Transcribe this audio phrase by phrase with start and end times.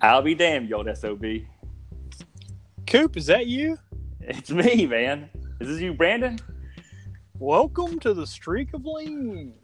[0.00, 1.24] I'll be damned, you old SOB.
[2.86, 3.76] Coop, is that you?
[4.20, 5.28] It's me, man.
[5.60, 6.38] Is this you, Brandon?
[7.40, 9.54] Welcome to the Streak of Lean.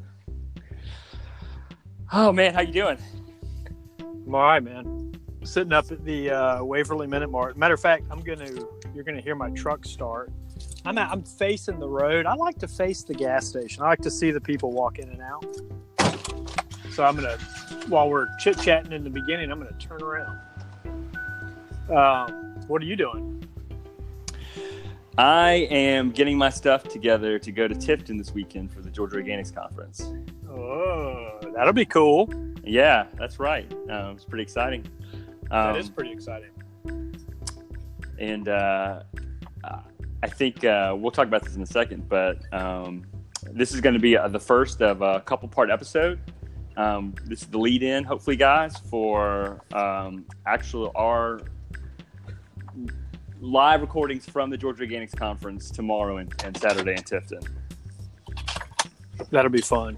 [2.12, 2.98] Oh man, how you doing?
[4.00, 5.12] I'm all right, man.
[5.44, 7.56] Sitting up at the uh, Waverly Minit Mart.
[7.56, 8.48] Matter of fact, I'm gonna
[8.92, 10.32] you're gonna hear my truck start.
[10.84, 12.26] I'm at, I'm facing the road.
[12.26, 13.82] I like to face the gas station.
[13.84, 15.46] I like to see the people walk in and out.
[16.94, 17.36] So I'm gonna,
[17.88, 20.38] while we're chit chatting in the beginning, I'm gonna turn around.
[21.90, 23.46] Um, what are you doing?
[25.18, 29.16] I am getting my stuff together to go to Tifton this weekend for the Georgia
[29.16, 30.12] Organics Conference.
[30.48, 32.32] Oh, that'll be cool.
[32.64, 33.70] Yeah, that's right.
[33.90, 34.86] Um, it's pretty exciting.
[35.50, 36.50] Um, that is pretty exciting.
[38.18, 39.02] And uh,
[40.24, 43.04] I think uh, we'll talk about this in a second, but um,
[43.52, 46.18] this is going to be uh, the first of a couple part episode.
[46.76, 51.40] Um, this is the lead in, hopefully, guys, for um, actually our
[53.40, 57.46] live recordings from the Georgia Organics Conference tomorrow and, and Saturday in Tifton.
[59.30, 59.96] That'll be fun.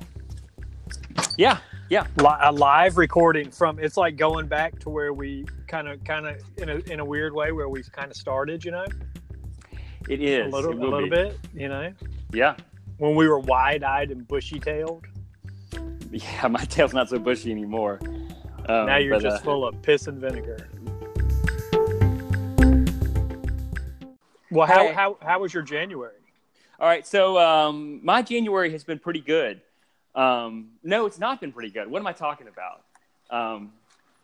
[1.39, 2.07] Yeah, yeah.
[2.19, 6.27] Li- a live recording from it's like going back to where we kind of, kind
[6.27, 8.65] of in a in a weird way where we kind of started.
[8.65, 8.87] You know,
[10.09, 11.39] it is a little, a little bit.
[11.55, 11.93] You know,
[12.33, 12.57] yeah.
[12.99, 15.07] When we were wide eyed and bushy tailed.
[16.11, 18.01] Yeah, my tail's not so bushy anymore.
[18.69, 20.69] Um, now you're but, just uh, full of piss and vinegar.
[24.51, 26.15] Well, how, how, how was your January?
[26.79, 29.61] All right, so um, my January has been pretty good.
[30.15, 31.89] Um, no, it's not been pretty good.
[31.91, 32.83] What am I talking about?
[33.31, 33.73] Um,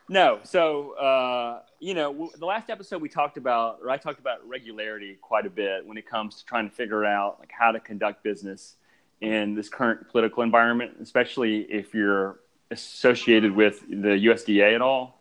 [0.08, 4.20] no, so uh, you know, w- the last episode we talked about, or I talked
[4.20, 7.72] about regularity quite a bit when it comes to trying to figure out like how
[7.72, 8.76] to conduct business
[9.22, 15.20] in this current political environment, especially if you're associated with the USDA at all.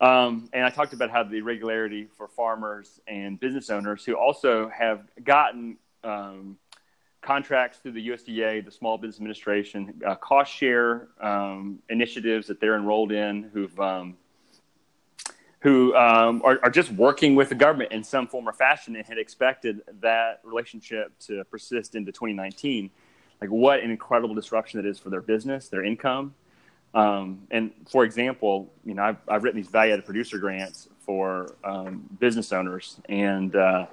[0.00, 4.70] Um, and I talked about how the irregularity for farmers and business owners who also
[4.70, 6.56] have gotten um,
[7.20, 12.76] contracts through the USDA, the Small Business Administration, uh, cost share um, initiatives that they're
[12.76, 14.16] enrolled in, who've um,
[15.60, 19.06] who um, are, are, just working with the government in some form or fashion and
[19.06, 22.90] had expected that relationship to persist into 2019.
[23.40, 26.34] Like, what an incredible disruption that is for their business, their income,
[26.94, 32.08] um, and for example, you know, I've, I've written these value-added producer grants for um,
[32.18, 33.86] business owners, and uh,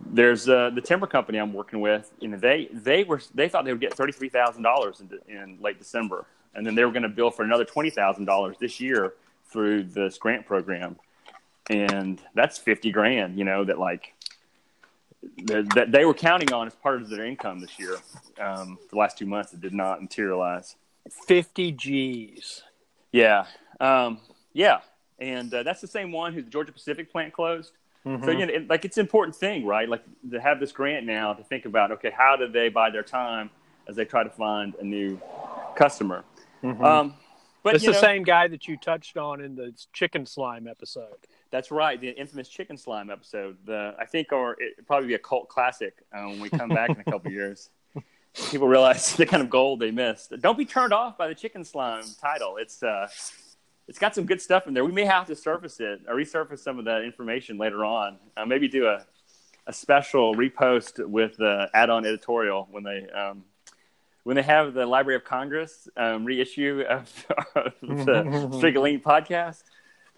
[0.00, 2.12] there's uh, the timber company I'm working with.
[2.20, 5.78] You know, they they were they thought they would get thirty-three thousand dollars in late
[5.78, 9.14] December, and then they were going to bill for another twenty thousand dollars this year
[9.46, 10.96] through this grant program,
[11.70, 13.38] and that's fifty grand.
[13.38, 14.12] You know, that like
[15.44, 17.96] that they were counting on as part of their income this year.
[18.40, 20.76] Um, the last two months, it did not materialize.
[21.26, 22.62] 50 G's.
[23.12, 23.46] Yeah.
[23.80, 24.20] Um,
[24.52, 24.80] yeah.
[25.18, 27.72] And uh, that's the same one whose Georgia Pacific plant closed.
[28.04, 28.24] Mm-hmm.
[28.24, 29.88] So, you know, it, like it's an important thing, right?
[29.88, 33.02] Like to have this grant now to think about, okay, how do they buy their
[33.02, 33.50] time
[33.88, 35.20] as they try to find a new
[35.74, 36.24] customer?
[36.62, 36.84] Mm-hmm.
[36.84, 37.14] Um,
[37.66, 41.18] but it's the know, same guy that you touched on in the chicken slime episode.
[41.50, 43.56] That's right, the infamous chicken slime episode.
[43.66, 46.90] The I think, or it probably be a cult classic uh, when we come back
[46.90, 47.70] in a couple years
[48.50, 50.32] people realize the kind of gold they missed.
[50.40, 52.56] Don't be turned off by the chicken slime title.
[52.58, 53.08] It's uh,
[53.88, 54.84] it's got some good stuff in there.
[54.84, 58.18] We may have to surface it or resurface some of that information later on.
[58.36, 59.04] Uh, maybe do a
[59.68, 63.44] a special repost with the add-on editorial when they um,
[64.26, 68.18] when they have the Library of Congress um, reissue of, of the
[68.50, 69.62] of Lean podcast.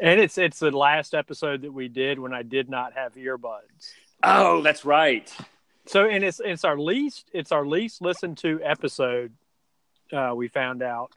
[0.01, 3.93] And it's it's the last episode that we did when I did not have earbuds.
[4.23, 5.31] Oh, that's right.
[5.85, 9.35] So, and it's it's our least it's our least listened to episode.
[10.11, 11.13] Uh, we found out.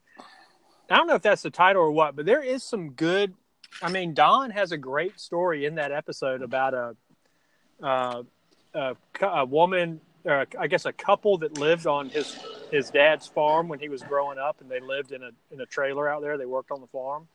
[0.89, 3.33] I don't know if that's the title or what, but there is some good.
[3.81, 6.95] I mean, Don has a great story in that episode about a
[7.81, 8.23] uh,
[8.73, 12.37] a, a woman, or I guess a couple that lived on his
[12.71, 15.65] his dad's farm when he was growing up, and they lived in a in a
[15.65, 16.37] trailer out there.
[16.37, 17.27] They worked on the farm.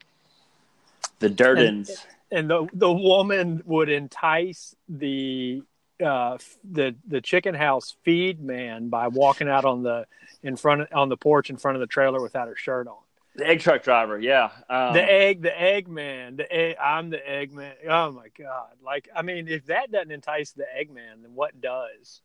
[1.18, 1.90] The Durdens.
[2.30, 5.62] And, and the the woman would entice the
[6.04, 6.38] uh,
[6.70, 10.06] the the chicken house feed man by walking out on the
[10.42, 12.96] in front of, on the porch in front of the trailer without her shirt on.
[13.36, 14.50] The egg truck driver, yeah.
[14.70, 17.74] Um, the egg, the egg man, the egg, I'm the egg man.
[17.86, 18.70] Oh my god!
[18.82, 22.22] Like, I mean, if that doesn't entice the egg man, then what does?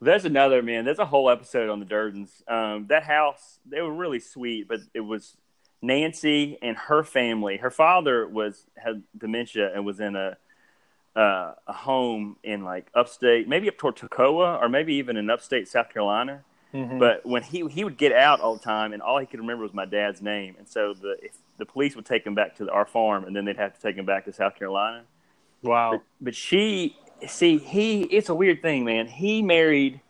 [0.00, 0.84] There's another man.
[0.84, 2.42] There's a whole episode on the Durdens.
[2.46, 5.36] Um, that house, they were really sweet, but it was
[5.80, 7.56] Nancy and her family.
[7.58, 10.36] Her father was had dementia and was in a
[11.16, 15.68] uh, a home in like upstate, maybe up toward Toccoa, or maybe even in upstate
[15.68, 16.42] South Carolina.
[16.74, 16.98] Mhm.
[16.98, 19.62] But when he he would get out all the time, and all he could remember
[19.62, 22.68] was my dad's name, and so the if the police would take him back to
[22.68, 25.04] our farm, and then they'd have to take him back to South Carolina.
[25.62, 25.92] wow.
[25.92, 26.96] But, but she,
[27.26, 29.06] see, he, it's a weird thing, man.
[29.06, 30.00] He married.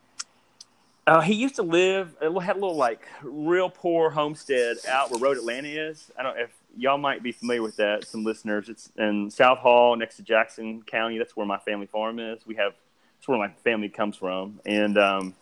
[1.06, 5.36] Uh, he used to live, had a little like real poor homestead out where Road
[5.36, 6.10] Atlanta is.
[6.18, 8.06] I don't if y'all might be familiar with that.
[8.06, 11.18] Some listeners, it's in South Hall, next to Jackson County.
[11.18, 12.46] That's where my family farm is.
[12.46, 12.72] We have
[13.18, 15.34] that's where my family comes from, and um,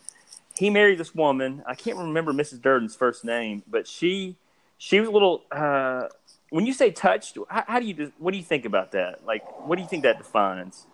[0.56, 1.62] he married this woman.
[1.66, 2.60] I can't remember Mrs.
[2.60, 4.36] Durden's first name, but she
[4.78, 5.44] she was a little.
[5.50, 6.08] Uh,
[6.50, 9.24] when you say touched, how, how do you what do you think about that?
[9.24, 10.86] Like, what do you think that defines?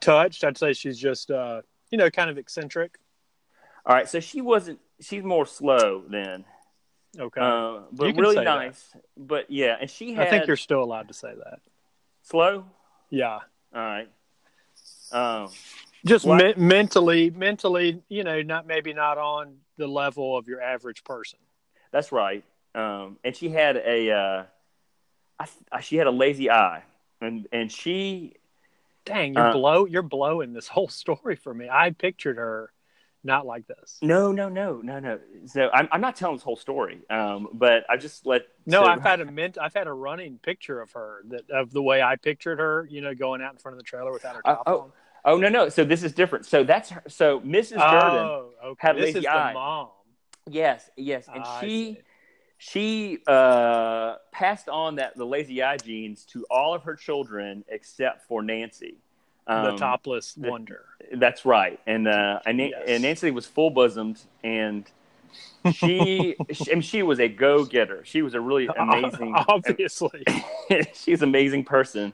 [0.00, 2.98] Touched, I'd say she's just uh, you know, kind of eccentric.
[3.86, 4.78] All right, so she wasn't.
[5.00, 6.44] She's more slow then,
[7.18, 7.40] Okay.
[7.40, 8.56] uh, but really say that.
[8.56, 8.92] nice.
[9.16, 11.60] But yeah, and she had I think you're still allowed to say that.
[12.22, 12.64] slow.
[13.08, 13.38] Yeah.
[13.74, 14.08] All right.
[15.12, 15.48] Um,
[16.04, 21.02] Just men- mentally, mentally, you know, not maybe not on the level of your average
[21.04, 21.38] person.
[21.90, 22.44] that's right.
[22.74, 24.10] Um, and she had a.
[24.12, 24.44] Uh,
[25.40, 26.82] I, I, she had a lazy eye,
[27.20, 28.34] and and she
[29.12, 31.68] Dang, you're Uh, blow you're blowing this whole story for me.
[31.70, 32.72] I pictured her
[33.22, 33.98] not like this.
[34.00, 35.18] no no no no no.
[35.46, 37.00] So I'm I'm not telling this whole story.
[37.10, 40.38] Um, but I just let No, so- I've had a mint I've had a running
[40.38, 43.58] picture of her that of the way I pictured her, you know, going out in
[43.58, 44.92] front of the trailer without her Uh, top oh, on.
[45.24, 45.68] Oh no no.
[45.68, 46.46] So this is different.
[46.46, 47.02] So that's her.
[47.08, 47.70] So Mrs.
[47.72, 48.24] Durden.
[48.24, 48.86] Oh, okay.
[48.86, 49.48] had this lazy is eye.
[49.48, 49.88] the mom.
[50.48, 51.98] Yes yes, and she.
[52.62, 58.26] She uh, passed on that the lazy eye genes to all of her children except
[58.28, 58.96] for Nancy.
[59.46, 60.84] the Um, topless the- wonder.
[61.14, 62.72] That's right, and uh, and, Yes.
[62.86, 64.84] and Nancy was full bosomed, and
[65.72, 68.02] she, she, I mean, she was a go getter.
[68.04, 70.22] She was a really amazing, Obviously.
[70.92, 72.12] she's an amazing person.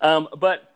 [0.00, 0.71] Um, but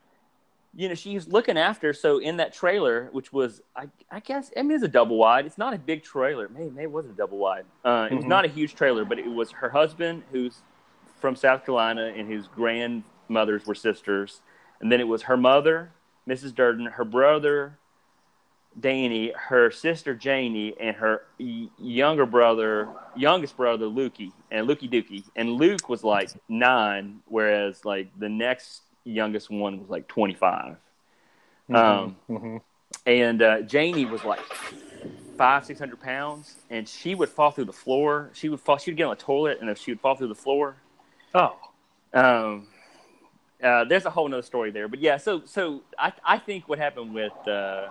[0.77, 1.93] you know, she's looking after.
[1.95, 5.47] So in that trailer, which was, I, I guess, I mean, it's a double wide.
[5.47, 6.49] It's not a big trailer.
[6.49, 7.65] Maybe, maybe it was a double wide.
[7.85, 8.29] Uh, it was Mhm.
[8.29, 10.61] not a huge trailer, but it was her husband, who's
[11.19, 14.43] from South Carolina, and his grandmothers were sisters,
[14.81, 15.93] and then it was her mother,
[16.29, 16.55] Mrs.
[16.55, 17.79] Durden, her brother.
[18.79, 25.25] Danny, her sister Janie, and her y- younger brother, youngest brother Lukey, and Lukey Dookie.
[25.35, 30.77] And Luke was like nine, whereas like the next youngest one was like 25.
[31.69, 32.61] Um, Mhm.
[33.07, 34.41] and uh, Janie was like
[35.37, 38.31] five, six hundred pounds, and she would fall through the floor.
[38.35, 38.79] She would fall.
[38.79, 40.77] She would get on the toilet, and if she would fall through the floor.
[41.35, 41.57] Oh.
[42.15, 42.69] Um,
[43.63, 45.17] uh, there's a whole nother story there, but yeah.
[45.17, 47.89] So, so I, I think what happened with uh,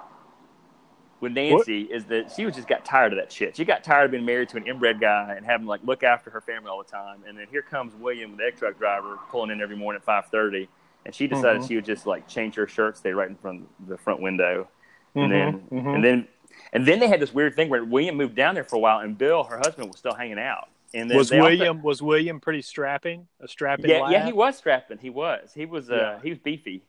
[1.20, 3.56] with Nancy is that she was just got tired of that shit.
[3.56, 6.04] She got tired of being married to an inbred guy and having to like look
[6.04, 7.24] after her family all the time.
[7.28, 10.28] And then here comes William, the egg truck driver, pulling in every morning at five
[10.28, 10.68] thirty,
[11.06, 11.68] and she decided Mhm.
[11.68, 14.68] she would just like change her shirt, stay right in front of the front window,
[15.14, 15.96] and Mhm, then mhm.
[15.96, 16.28] and then
[16.74, 19.00] and then they had this weird thing where William moved down there for a while,
[19.00, 20.70] and Bill, her husband, was still hanging out.
[20.94, 23.28] And then was they also- William was William pretty strapping?
[23.40, 24.12] A strapping yeah, lad?
[24.12, 24.98] yeah, he was strapping.
[24.98, 25.54] He was.
[25.54, 25.92] He was.
[25.92, 26.20] Uh, Yeah.
[26.24, 26.82] he was beefy.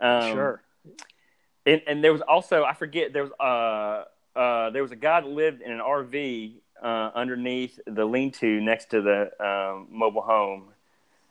[0.00, 0.62] Um, sure.
[1.66, 4.04] And, and there was also I forget there was uh
[4.38, 8.90] uh there was a guy that lived in an RV uh, underneath the lean-to next
[8.90, 10.64] to the um, mobile home,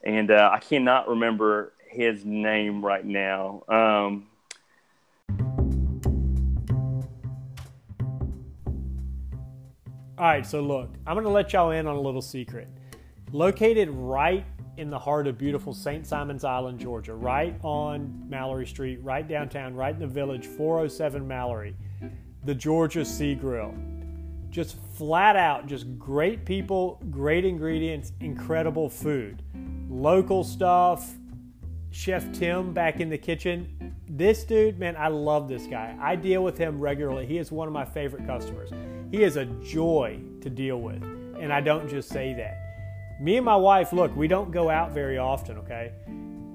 [0.02, 3.62] and uh, I cannot remember his name right now.
[3.68, 4.26] Um,
[10.16, 12.68] All right, so look, I'm going to let y'all in on a little secret.
[13.32, 16.06] Located right in the heart of beautiful St.
[16.06, 21.76] Simons Island, Georgia, right on Mallory Street, right downtown, right in the village, 407 Mallory,
[22.44, 23.74] the Georgia Sea Grill.
[24.50, 29.42] Just flat out, just great people, great ingredients, incredible food.
[29.90, 31.12] Local stuff,
[31.94, 33.94] Chef Tim back in the kitchen.
[34.08, 35.96] This dude, man, I love this guy.
[36.00, 37.24] I deal with him regularly.
[37.24, 38.70] He is one of my favorite customers.
[39.12, 41.00] He is a joy to deal with.
[41.38, 43.20] And I don't just say that.
[43.20, 45.92] Me and my wife, look, we don't go out very often, okay?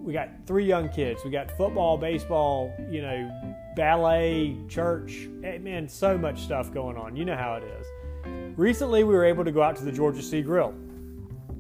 [0.03, 1.21] We got three young kids.
[1.23, 3.31] We got football, baseball, you know,
[3.77, 5.29] ballet, church.
[5.45, 7.15] Eh, Man, so much stuff going on.
[7.15, 7.87] You know how it is.
[8.57, 10.75] Recently, we were able to go out to the Georgia Sea Grill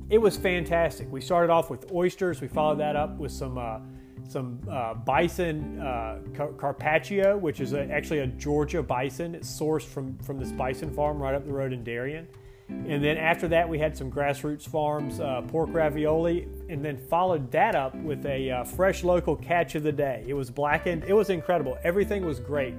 [0.09, 1.11] it was fantastic.
[1.11, 2.41] We started off with oysters.
[2.41, 3.79] We followed that up with some uh,
[4.27, 9.35] some uh, bison uh, car- carpaccio, which is a, actually a Georgia bison.
[9.35, 12.27] It's sourced from from this bison farm right up the road in Darien.
[12.69, 17.49] And then after that, we had some grassroots farms uh, pork ravioli, and then followed
[17.51, 20.23] that up with a uh, fresh local catch of the day.
[20.27, 21.03] It was blackened.
[21.07, 21.79] It was incredible.
[21.83, 22.75] Everything was great.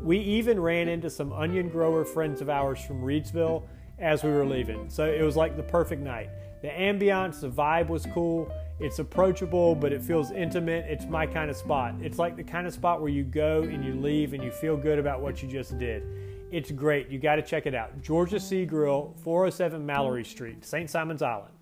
[0.00, 3.64] We even ran into some onion grower friends of ours from Reidsville
[3.98, 4.88] as we were leaving.
[4.88, 6.30] So it was like the perfect night.
[6.64, 8.50] The ambiance, the vibe was cool.
[8.80, 10.86] It's approachable, but it feels intimate.
[10.88, 11.94] It's my kind of spot.
[12.00, 14.74] It's like the kind of spot where you go and you leave and you feel
[14.74, 16.02] good about what you just did.
[16.50, 17.10] It's great.
[17.10, 18.00] You got to check it out.
[18.00, 20.88] Georgia Sea Grill, 407 Mallory Street, St.
[20.88, 21.52] Simons Island.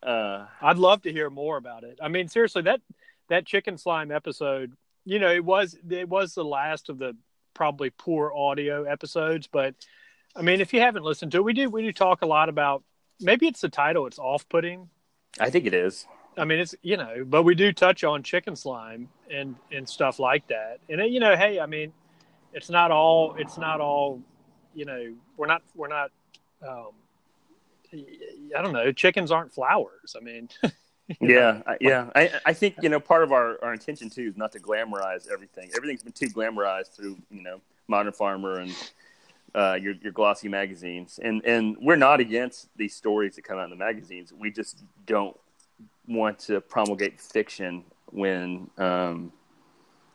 [0.00, 1.98] Uh, I'd love to hear more about it.
[2.00, 2.80] I mean, seriously, that
[3.30, 4.74] that chicken slime episode,
[5.04, 7.16] you know, it was it was the last of the
[7.52, 9.74] probably poor audio episodes, but
[10.36, 12.48] I mean, if you haven't listened to it, we do we do talk a lot
[12.48, 12.82] about
[13.20, 14.88] maybe it's the title, it's off putting.
[15.40, 16.06] I think it is.
[16.38, 20.18] I mean, it's you know, but we do touch on chicken slime and and stuff
[20.18, 20.78] like that.
[20.88, 21.92] And you know, hey, I mean,
[22.52, 24.20] it's not all it's not all,
[24.74, 26.10] you know, we're not we're not
[26.66, 26.90] um
[28.56, 30.14] I don't know, chickens aren't flowers.
[30.16, 30.48] I mean,
[31.20, 32.10] yeah, I, yeah.
[32.14, 35.30] I, I think you know part of our, our intention too is not to glamorize
[35.32, 35.70] everything.
[35.74, 38.74] Everything's been too glamorized through you know Modern Farmer and
[39.56, 43.64] uh, your your glossy magazines, and and we're not against these stories that come out
[43.64, 44.32] in the magazines.
[44.32, 45.36] We just don't
[46.06, 49.32] want to promulgate fiction when um,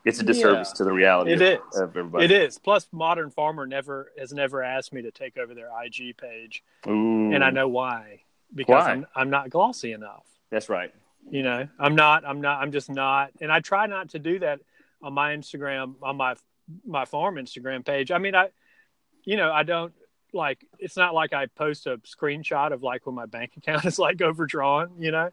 [0.04, 1.32] it's a disservice yeah, to the reality.
[1.32, 1.80] It of, is.
[1.80, 2.24] Of everybody.
[2.24, 2.58] It is.
[2.58, 7.32] Plus, Modern Farmer never has never asked me to take over their IG page, Ooh.
[7.32, 8.22] and I know why
[8.54, 8.92] because why?
[8.92, 10.24] I'm I'm not glossy enough.
[10.50, 10.94] That's right.
[11.30, 12.24] You know, I'm not.
[12.24, 12.60] I'm not.
[12.60, 13.30] I'm just not.
[13.40, 14.60] And I try not to do that
[15.02, 16.36] on my Instagram, on my
[16.86, 18.10] my farm Instagram page.
[18.10, 18.50] I mean, I,
[19.24, 19.92] you know, I don't
[20.32, 20.66] like.
[20.78, 24.20] It's not like I post a screenshot of like when my bank account is like
[24.22, 24.90] overdrawn.
[24.98, 25.30] You know,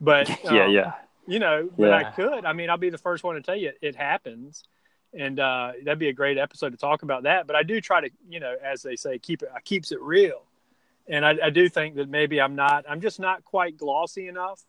[0.00, 0.92] but yeah, um, yeah
[1.26, 1.96] you know, but yeah.
[1.96, 2.44] I could.
[2.44, 4.64] I mean, I'll be the first one to tell you it happens,
[5.12, 7.46] and uh, that'd be a great episode to talk about that.
[7.46, 10.00] But I do try to, you know, as they say, keep it I keeps it
[10.00, 10.42] real,
[11.08, 12.84] and I, I do think that maybe I'm not.
[12.88, 14.62] I'm just not quite glossy enough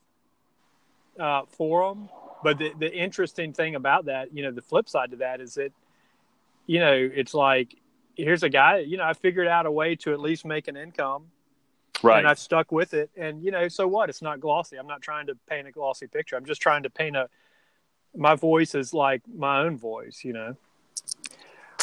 [1.20, 2.10] uh, for them.
[2.44, 5.56] But the the interesting thing about that, you know, the flip side to that is
[5.56, 5.72] that,
[6.66, 7.76] you know, it's like
[8.18, 8.80] here's a guy.
[8.80, 11.28] You know, I figured out a way to at least make an income
[12.04, 12.20] Right.
[12.20, 13.10] And I've stuck with it.
[13.18, 14.10] And, you know, so what?
[14.10, 14.78] It's not glossy.
[14.78, 16.36] I'm not trying to paint a glossy picture.
[16.36, 17.30] I'm just trying to paint a,
[18.16, 20.56] my voice is like my own voice, you know?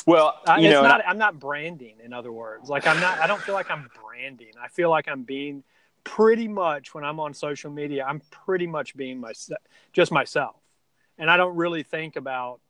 [0.06, 2.68] Well, you know, not, I, I'm not branding, in other words.
[2.68, 4.52] Like, I'm not, I don't feel like I'm branding.
[4.62, 5.64] I feel like I'm being
[6.04, 9.60] pretty much, when I'm on social media, I'm pretty much being myself,
[9.92, 10.56] just myself.
[11.16, 12.60] And I don't really think about,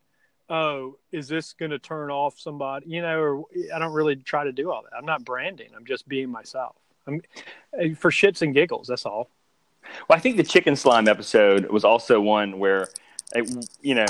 [0.49, 4.45] oh, is this going to turn off somebody, you know, or I don't really try
[4.45, 4.97] to do all that.
[4.97, 5.71] I'm not branding.
[5.77, 6.77] I'm just being myself.
[7.07, 7.23] I'm,
[7.79, 8.89] uh, for shits and giggles.
[8.89, 9.29] That's all.
[10.09, 12.89] Well, I think the chicken slime episode was also one where,
[13.35, 13.51] it,
[13.83, 14.07] you know,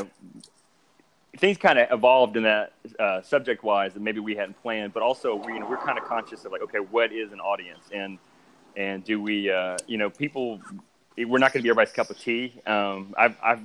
[1.39, 5.03] things kind of evolved in that uh, subject wise that maybe we hadn't planned, but
[5.03, 7.85] also we, you know, we're kind of conscious of like, okay, what is an audience,
[7.93, 8.19] and
[8.77, 10.61] and do we, uh, you know, people,
[11.17, 12.61] we're not going to be everybody's cup of tea.
[12.67, 13.61] Um, I've, I've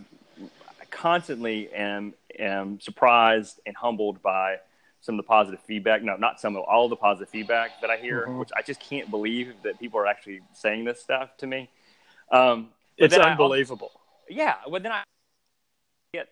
[0.92, 4.58] constantly am am surprised and humbled by
[5.01, 6.03] some of the positive feedback.
[6.03, 8.39] No, not some of all the positive feedback that I hear, mm-hmm.
[8.39, 11.69] which I just can't believe that people are actually saying this stuff to me.
[12.31, 13.91] Um, it's unbelievable.
[13.93, 15.03] Also, yeah, Well, then I
[16.13, 16.27] get,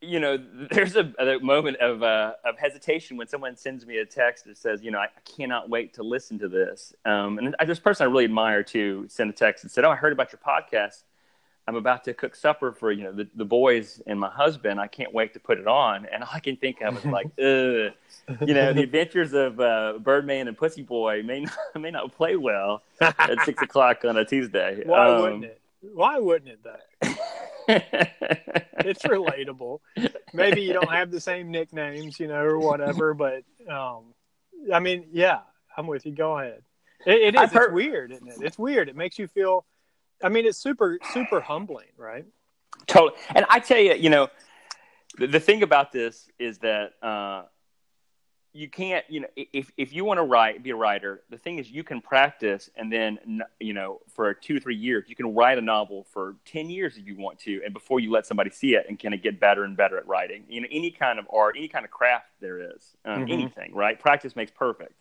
[0.00, 0.36] you know,
[0.70, 4.58] there's a, a moment of uh, of hesitation when someone sends me a text that
[4.58, 6.92] says, you know, I, I cannot wait to listen to this.
[7.04, 9.96] Um, and this person I really admire too sent a text and said, "Oh, I
[9.96, 11.04] heard about your podcast."
[11.68, 14.80] I'm about to cook supper for you know the, the boys and my husband.
[14.80, 17.26] I can't wait to put it on, and all I can think of is like,
[17.38, 17.92] Ugh.
[18.46, 22.36] you know, the adventures of uh, Birdman and Pussy Boy may not, may not play
[22.36, 24.82] well at six o'clock on a Tuesday.
[24.84, 25.60] Why um, wouldn't it?
[25.82, 27.14] Why wouldn't it though?
[27.68, 29.80] it's relatable.
[30.32, 34.14] Maybe you don't have the same nicknames, you know, or whatever, but um,
[34.72, 35.40] I mean, yeah,
[35.76, 36.12] I'm with you.
[36.12, 36.62] Go ahead.
[37.06, 37.50] It, it is.
[37.50, 38.36] Heard, it's weird, isn't it?
[38.40, 38.88] It's weird.
[38.88, 39.64] It makes you feel
[40.22, 42.24] I mean, it's super super humbling, right?
[42.86, 43.18] Totally.
[43.34, 44.28] And I tell you, you know,
[45.18, 47.44] the, the thing about this is that uh,
[48.52, 51.58] you can't, you know, if if you want to write, be a writer, the thing
[51.58, 55.58] is you can practice, and then you know, for two three years, you can write
[55.58, 58.74] a novel for ten years if you want to, and before you let somebody see
[58.74, 60.44] it, and kind of get better and better at writing.
[60.48, 63.32] You know, any kind of art, any kind of craft there is, um, mm-hmm.
[63.32, 63.98] anything, right?
[63.98, 64.94] Practice makes perfect,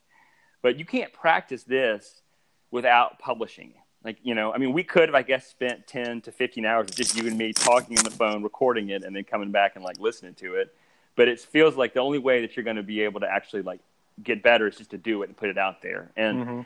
[0.62, 2.22] but you can't practice this
[2.72, 6.32] without publishing like, you know, I mean, we could have, I guess, spent 10 to
[6.32, 9.24] 15 hours of just you and me talking on the phone, recording it, and then
[9.24, 10.74] coming back and like listening to it.
[11.16, 13.62] But it feels like the only way that you're going to be able to actually
[13.62, 13.80] like
[14.24, 16.12] get better is just to do it and put it out there.
[16.16, 16.62] And, mm-hmm.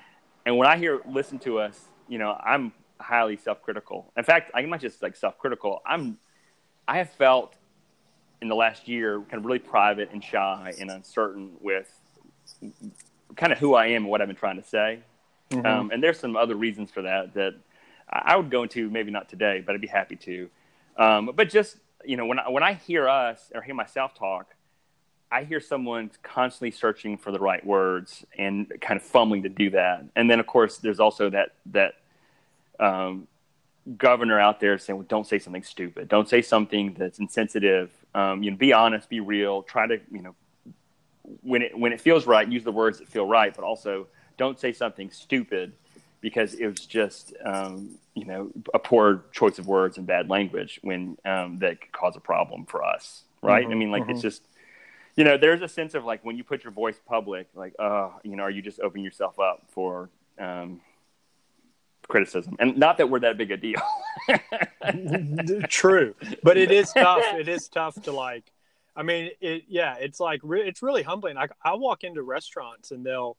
[0.45, 4.13] and when I hear listen to us, you know, I'm highly self-critical.
[4.15, 5.81] In fact, I'm not just like self-critical.
[5.85, 6.17] I'm,
[6.87, 7.55] I have felt
[8.41, 11.91] in the last year kind of really private and shy and uncertain with
[13.35, 14.99] kind of who I am and what I've been trying to say.
[15.51, 15.65] Mm-hmm.
[15.65, 17.55] Um, and there's some other reasons for that that
[18.09, 20.49] I would go into, maybe not today, but I'd be happy to.
[20.97, 24.53] Um, but just you know, when I, when I hear us or hear myself talk,
[25.31, 29.71] I hear someone constantly searching for the right words and kind of fumbling to do
[29.71, 30.05] that.
[30.15, 31.95] And then, of course, there's also that that
[32.79, 33.27] um,
[33.97, 36.07] governor out there saying, "Well, don't say something stupid.
[36.07, 39.63] Don't say something that's insensitive Um, you know, be honest, be real.
[39.63, 40.35] Try to you know
[41.41, 44.59] when it when it feels right, use the words that feel right, but also don't
[44.59, 45.73] say something stupid
[46.21, 50.79] because it was just um, you know a poor choice of words and bad language
[50.81, 53.63] when um, that could cause a problem for us, right?
[53.63, 54.11] Mm-hmm, I mean, like mm-hmm.
[54.11, 54.41] it's just
[55.15, 58.09] you know there's a sense of like when you put your voice public, like uh,
[58.23, 60.81] you know, are you just opening yourself up for um,
[62.07, 62.55] criticism?
[62.59, 63.81] And not that we're that big a deal.
[65.69, 67.23] True, but it is tough.
[67.35, 68.51] It is tough to like.
[68.95, 71.37] I mean, it yeah, it's like re- it's really humbling.
[71.37, 73.37] I I walk into restaurants and they'll,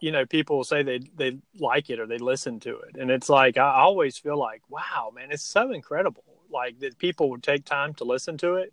[0.00, 3.28] you know, people say they they like it or they listen to it, and it's
[3.28, 6.24] like I always feel like, wow, man, it's so incredible.
[6.50, 8.72] Like that people would take time to listen to it.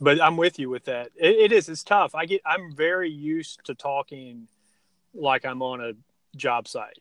[0.00, 1.10] But I'm with you with that.
[1.16, 1.68] It, it is.
[1.68, 2.14] It's tough.
[2.14, 2.40] I get.
[2.46, 4.46] I'm very used to talking
[5.12, 5.92] like I'm on a
[6.36, 6.98] job site,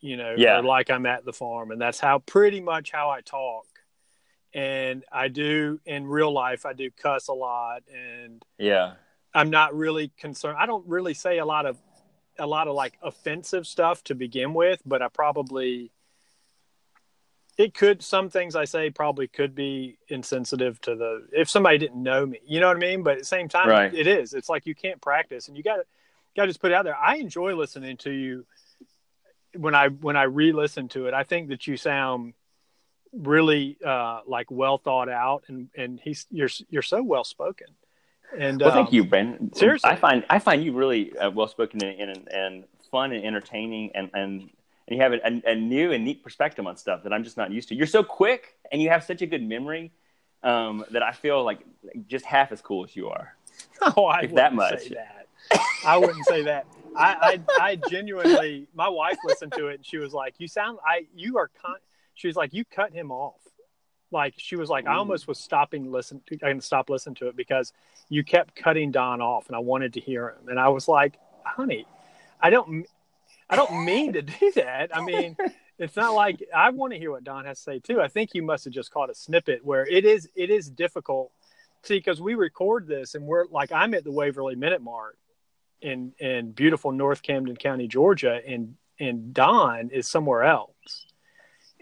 [0.00, 0.58] you know, Yeah.
[0.58, 3.66] or like I'm at the farm, and that's how pretty much how I talk.
[4.54, 8.94] And I do in real life, I do cuss a lot, and yeah,
[9.34, 10.56] I'm not really concerned.
[10.58, 11.76] I don't really say a lot of
[12.38, 15.90] a lot of like offensive stuff to begin with, but I probably
[17.56, 22.02] it could some things I say probably could be insensitive to the if somebody didn't
[22.02, 22.38] know me.
[22.46, 23.02] You know what I mean?
[23.02, 23.92] But at the same time Right.
[23.92, 24.32] it is.
[24.32, 25.84] It's like you can't practice and you got to
[26.36, 26.96] got to just put it out there.
[26.96, 28.46] I enjoy listening to you
[29.56, 31.14] when I when I re-listen to it.
[31.14, 32.34] I think that you sound
[33.12, 37.68] really uh like well thought out and and he's you're you're so well spoken.
[38.36, 39.50] And Well, thank um, you, Ben.
[39.54, 39.90] seriously.
[39.90, 43.90] I find I find you really uh, well spoken and, and and fun and entertaining,
[43.94, 44.50] and and
[44.86, 47.36] and you have a, a, a new and neat perspective on stuff that I'm just
[47.36, 47.74] not used to.
[47.74, 49.92] You're so quick, and you have such a good memory
[50.42, 51.60] um, that I feel like
[52.06, 53.34] just half as cool as you are.
[53.96, 54.82] Oh, I If that wouldn't much.
[54.84, 55.26] Say that.
[55.84, 56.66] I wouldn't say that.
[56.96, 60.78] I, I, I genuinely, my wife listened to it and she was like, "You sound,
[60.84, 61.76] I, you are." Con-,
[62.14, 63.40] she was like, "You cut him off."
[64.10, 64.98] Like she was like, I mm-hmm.
[64.98, 66.20] almost was stopping listen.
[66.30, 67.72] I can stop listening to it because
[68.08, 70.48] you kept cutting Don off, and I wanted to hear him.
[70.48, 71.86] And I was like, "Honey,
[72.40, 72.86] I don't,
[73.50, 74.96] I don't mean to do that.
[74.96, 75.36] I mean."
[75.80, 78.00] It's not like I want to hear what Don has to say too.
[78.00, 81.30] I think you must have just caught a snippet where it is it is difficult
[81.82, 85.18] see because we record this and we're like i'm at the Waverly Minit Mart
[85.80, 91.06] in in beautiful north camden county georgia and and don is somewhere else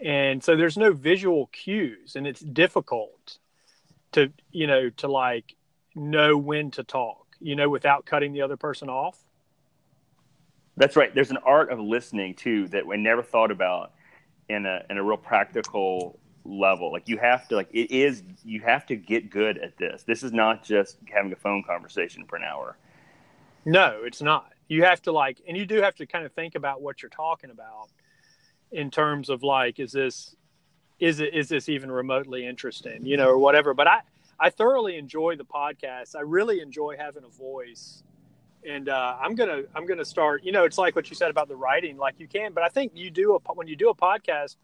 [0.03, 3.39] and so there's no visual cues and it's difficult
[4.11, 5.55] to you know to like
[5.95, 9.19] know when to talk you know without cutting the other person off
[10.77, 11.13] That's right.
[11.13, 13.93] There's an art of listening too that we never thought about
[14.49, 16.91] in a in a real practical level.
[16.91, 20.03] Like you have to like it is you have to get good at this.
[20.03, 22.77] This is not just having a phone conversation for an hour.
[23.65, 24.53] No, it's not.
[24.69, 27.09] You have to like, and you do have to kind of think about what you're
[27.09, 27.89] talking about
[28.71, 30.35] in terms of like, is this,
[30.99, 33.73] is it, is this even remotely interesting, you know, or whatever.
[33.73, 33.99] But I,
[34.39, 36.15] I thoroughly enjoy the podcast.
[36.15, 38.03] I really enjoy having a voice,
[38.67, 40.43] and uh, I'm gonna, I'm gonna start.
[40.43, 42.69] You know, it's like what you said about the writing, like you can, but I
[42.69, 44.55] think you do a when you do a podcast.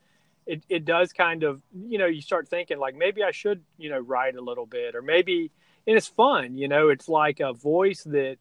[0.46, 3.90] It, it does kind of you know you start thinking like maybe I should you
[3.90, 5.52] know write a little bit or maybe
[5.88, 8.40] and it's fun you know it's like a voice that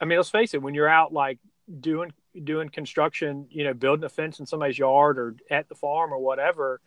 [0.00, 1.38] I mean, let's face it, when you're out like
[1.80, 2.12] doing
[2.44, 6.18] doing construction, you know, building a fence in somebody's yard or at the farm or
[6.18, 6.80] whatever,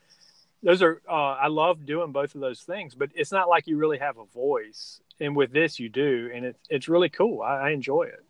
[0.64, 2.96] those are uh, I love doing both of those things.
[2.96, 6.46] But it's not like you really have a voice, and with this you do, and
[6.46, 7.42] it's it's really cool.
[7.42, 8.24] I, I enjoy it.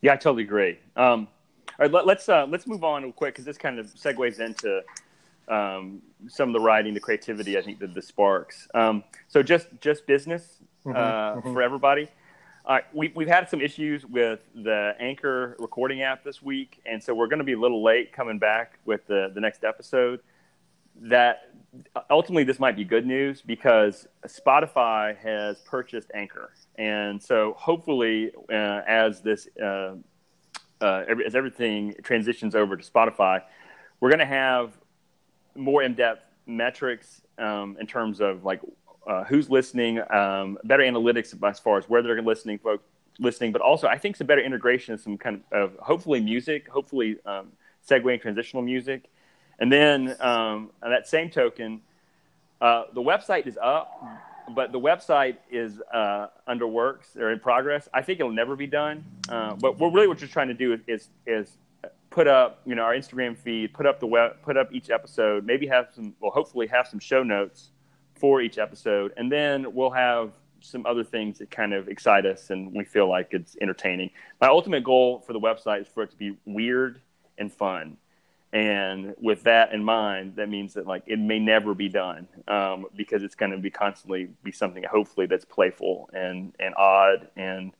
[0.00, 0.78] Yeah, I totally agree.
[0.96, 1.28] Um,
[1.78, 4.40] all right, let, let's uh, let's move on real quick because this kind of segues
[4.40, 4.82] into
[5.48, 7.58] um, some of the writing, the creativity.
[7.58, 8.68] I think that the sparks.
[8.74, 11.52] Um, so just just business uh, mhm.
[11.52, 12.08] for everybody.
[12.66, 17.02] All right, we, we've had some issues with the Anchor recording app this week, and
[17.02, 20.20] so we're going to be a little late coming back with the, the next episode.
[21.02, 21.52] That
[22.08, 28.80] ultimately, this might be good news because Spotify has purchased Anchor, and so hopefully, uh,
[28.88, 29.96] as this uh,
[30.80, 33.42] uh, every, as everything transitions over to Spotify,
[34.00, 34.72] we're going to have
[35.54, 38.62] more in-depth metrics um, in terms of like
[39.06, 42.84] uh, who's listening, um, better analytics as far as where they're listening, folks
[43.18, 47.16] listening, but also I think some better integration of some kind of hopefully music, hopefully
[47.26, 47.52] um,
[47.88, 49.04] segueing transitional music,
[49.58, 51.80] and then um, on that same token,
[52.60, 54.02] uh, the website is up,
[54.54, 57.88] but the website is uh, under works or in progress.
[57.94, 60.80] I think it'll never be done, uh, but what really we're trying to do is,
[60.86, 61.56] is is
[62.10, 65.44] put up you know our Instagram feed, put up the web, put up each episode,
[65.44, 67.70] maybe have some, well, hopefully have some show notes
[68.24, 72.48] for each episode, and then we'll have some other things that kind of excite us
[72.48, 74.08] and we feel like it's entertaining.
[74.40, 77.02] My ultimate goal for the website is for it to be weird
[77.36, 77.98] and fun,
[78.50, 82.86] And with that in mind, that means that like it may never be done um,
[82.96, 87.72] because it's going to be constantly be something hopefully that's playful and and odd and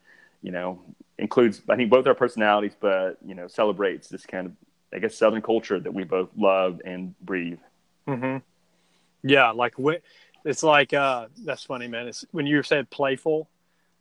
[0.43, 0.79] you know
[1.17, 4.53] includes I think both our personalities, but you know celebrates this kind of
[4.93, 7.61] I guess Southern culture that we both love and breathe.
[8.07, 8.41] Mm-hmm.
[9.27, 9.79] Yeah, like
[10.45, 12.09] it's like uh, that's funny, man.
[12.09, 13.49] It's when you said playful.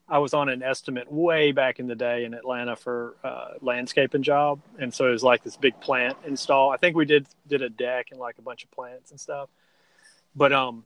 [0.08, 4.22] I was on an estimate way back in the day in Atlanta for uh, landscaping
[4.22, 6.70] job, and so it was like this big plant install.
[6.72, 9.50] I think we did did a deck and like a bunch of plants and stuff.
[10.36, 10.86] But um,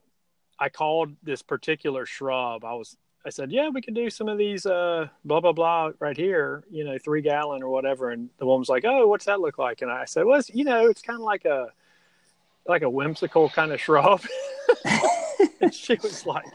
[0.58, 2.64] I called this particular shrub.
[2.64, 5.90] I was I said, yeah, we can do some of these uh, blah blah blah
[5.98, 8.10] right here, you know, three gallon or whatever.
[8.10, 9.82] And the woman's like, oh, what's that look like?
[9.82, 11.72] And I said, well, you know, it's kind of like a
[12.66, 14.22] like a whimsical kind of shrub.
[15.60, 16.46] and she was like,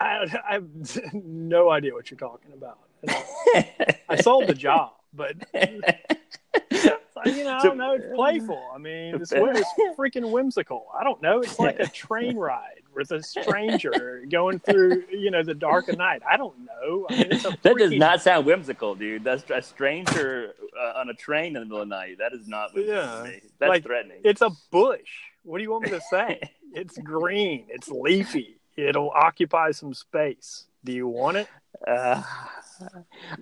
[0.00, 0.68] I, I, have
[1.12, 2.78] no idea what you're talking about.
[3.08, 7.92] I, I, sold the job, but you know, I don't know.
[7.92, 8.62] It's playful.
[8.74, 10.86] I mean, it's, it's freaking whimsical.
[10.98, 11.40] I don't know.
[11.40, 15.96] It's like a train ride with a stranger going through, you know, the dark of
[15.96, 16.22] night.
[16.28, 17.06] I don't know.
[17.08, 17.62] I mean, freaking...
[17.62, 19.24] That does not sound whimsical, dude.
[19.24, 22.18] That's a stranger uh, on a train in the middle of the night.
[22.18, 23.30] That is not yeah.
[23.58, 24.20] That's like, threatening.
[24.24, 25.08] It's a bush.
[25.44, 26.40] What do you want me to say?
[26.74, 27.66] It's green.
[27.68, 30.66] It's leafy it'll occupy some space.
[30.84, 31.48] Do you want it?
[31.86, 32.22] Uh,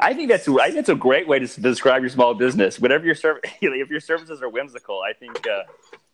[0.01, 2.81] I think that's I think that's a great way to describe your small business.
[2.81, 5.63] Whatever your service, if your services are whimsical, I think uh,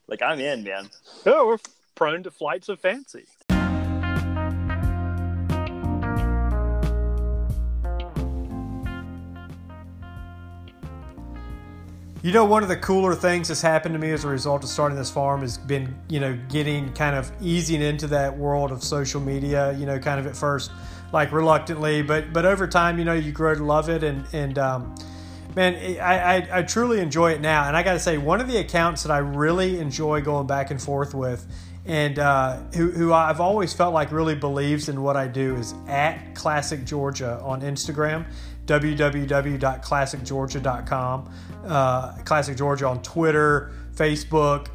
[0.08, 0.90] like I'm in, man.
[1.24, 1.58] Oh, we're
[1.94, 3.24] prone to flights of fancy.
[12.22, 14.70] You know, one of the cooler things that's happened to me as a result of
[14.70, 18.84] starting this farm has been, you know, getting kind of easing into that world of
[18.84, 19.72] social media.
[19.72, 20.70] You know, kind of at first,
[21.12, 24.56] like reluctantly, but but over time, you know, you grow to love it, and and
[24.56, 24.94] um,
[25.56, 27.66] man, I, I, I truly enjoy it now.
[27.66, 30.70] And I got to say, one of the accounts that I really enjoy going back
[30.70, 31.44] and forth with,
[31.86, 35.74] and uh, who who I've always felt like really believes in what I do, is
[35.88, 38.26] at Classic Georgia on Instagram
[38.66, 41.34] www.classicgeorgia.com.
[41.66, 44.68] Uh, Classic Georgia on Twitter, Facebook.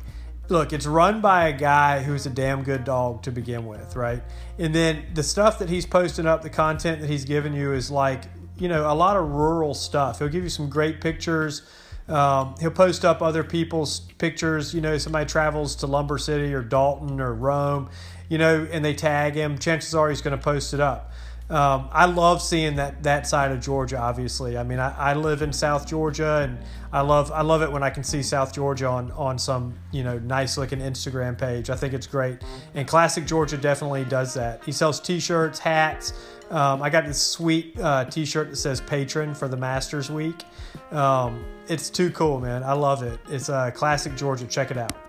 [0.49, 4.23] Look, it's run by a guy who's a damn good dog to begin with, right?
[4.57, 7.91] And then the stuff that he's posting up, the content that he's giving you is
[7.91, 8.23] like,
[8.57, 10.19] you know, a lot of rural stuff.
[10.19, 11.63] He'll give you some great pictures.
[12.07, 14.73] Um, he'll post up other people's pictures.
[14.73, 17.89] You know, somebody travels to Lumber City or Dalton or Rome,
[18.29, 19.57] you know, and they tag him.
[19.57, 21.11] Chances are he's going to post it up.
[21.49, 23.97] Um, I love seeing that that side of Georgia.
[23.97, 26.57] Obviously, I mean, I, I, live in South Georgia, and
[26.91, 30.03] I love I love it when I can see South Georgia on on some you
[30.03, 31.69] know nice looking Instagram page.
[31.69, 32.39] I think it's great,
[32.73, 34.61] and Classic Georgia definitely does that.
[34.65, 36.11] He sells T-shirts, hats.
[36.49, 40.43] Um, I got this sweet uh, T-shirt that says "Patron" for the Masters Week.
[40.91, 42.61] Um, it's too cool, man.
[42.61, 43.21] I love it.
[43.29, 44.47] It's uh, Classic Georgia.
[44.47, 45.06] Check it out.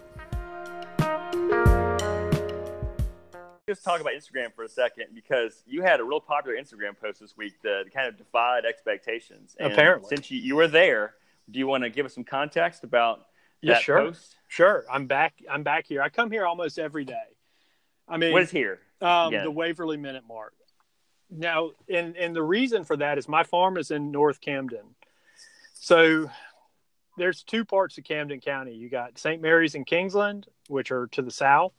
[3.68, 7.20] Just talk about Instagram for a second because you had a real popular Instagram post
[7.20, 9.54] this week that kind of defied expectations.
[9.60, 11.14] And Apparently, since you, you were there,
[11.50, 13.26] do you want to give us some context about
[13.60, 13.98] yeah, that sure.
[13.98, 14.36] post?
[14.46, 14.86] Sure.
[14.90, 15.34] I'm back.
[15.50, 16.00] I'm back here.
[16.00, 17.14] I come here almost every day.
[18.08, 18.80] I mean, what is here?
[19.02, 20.54] Um, the Waverly Minit Mart.
[21.30, 24.94] Now, and and the reason for that is my farm is in North Camden,
[25.74, 26.30] so
[27.18, 28.74] there's two parts of Camden County.
[28.74, 29.42] You got St.
[29.42, 31.72] Mary's and Kingsland, which are to the south,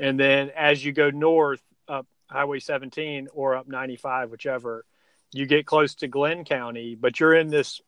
[0.00, 4.84] and then as you go north up Highway 17 or up 95, whichever,
[5.32, 7.82] you get close to Glynn County, but you're in this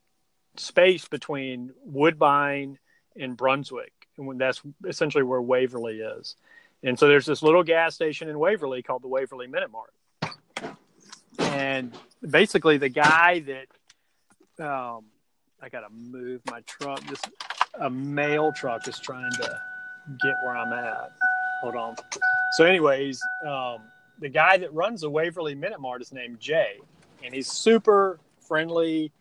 [0.56, 2.78] space between Woodbine
[3.18, 3.92] and Brunswick.
[4.18, 6.36] And that's essentially where Waverly is.
[6.82, 9.94] And so there's this little gas station in Waverly called the Waverly Minit Mart.
[11.38, 11.96] And
[12.28, 13.42] basically, the guy
[14.58, 15.04] that um,
[15.62, 17.28] I got to move my truck, just
[17.80, 19.60] a mail truck is trying to
[20.22, 21.12] get where I'm at.
[21.62, 21.96] Hold on.
[22.56, 23.82] So, anyways, um,
[24.18, 26.80] the guy that runs the Waverly Minit Mart is named Jay,
[27.24, 29.12] and he's super friendly.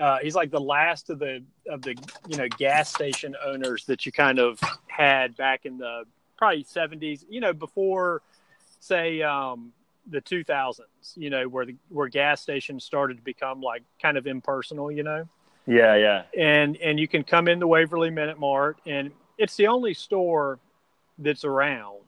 [0.00, 1.94] Uh, he's like the last of the of the
[2.26, 6.04] you know gas station owners that you kind of had back in the
[6.38, 7.24] probably 70s.
[7.28, 8.22] You know, before
[8.80, 9.72] say um,
[10.06, 10.80] the 2000s.
[11.16, 14.90] You know, where the where gas stations started to become like kind of impersonal.
[14.90, 15.28] You know.
[15.66, 16.22] Yeah, yeah.
[16.36, 20.58] And and you can come in the Waverly Minit Mart, and it's the only store
[21.18, 22.00] that's around.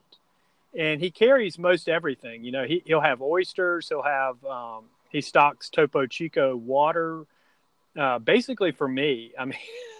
[0.77, 2.43] And he carries most everything.
[2.43, 3.89] You know, he, he'll have oysters.
[3.89, 7.25] He'll have, um, he stocks Topo Chico water.
[7.97, 9.57] Uh, basically for me, I mean,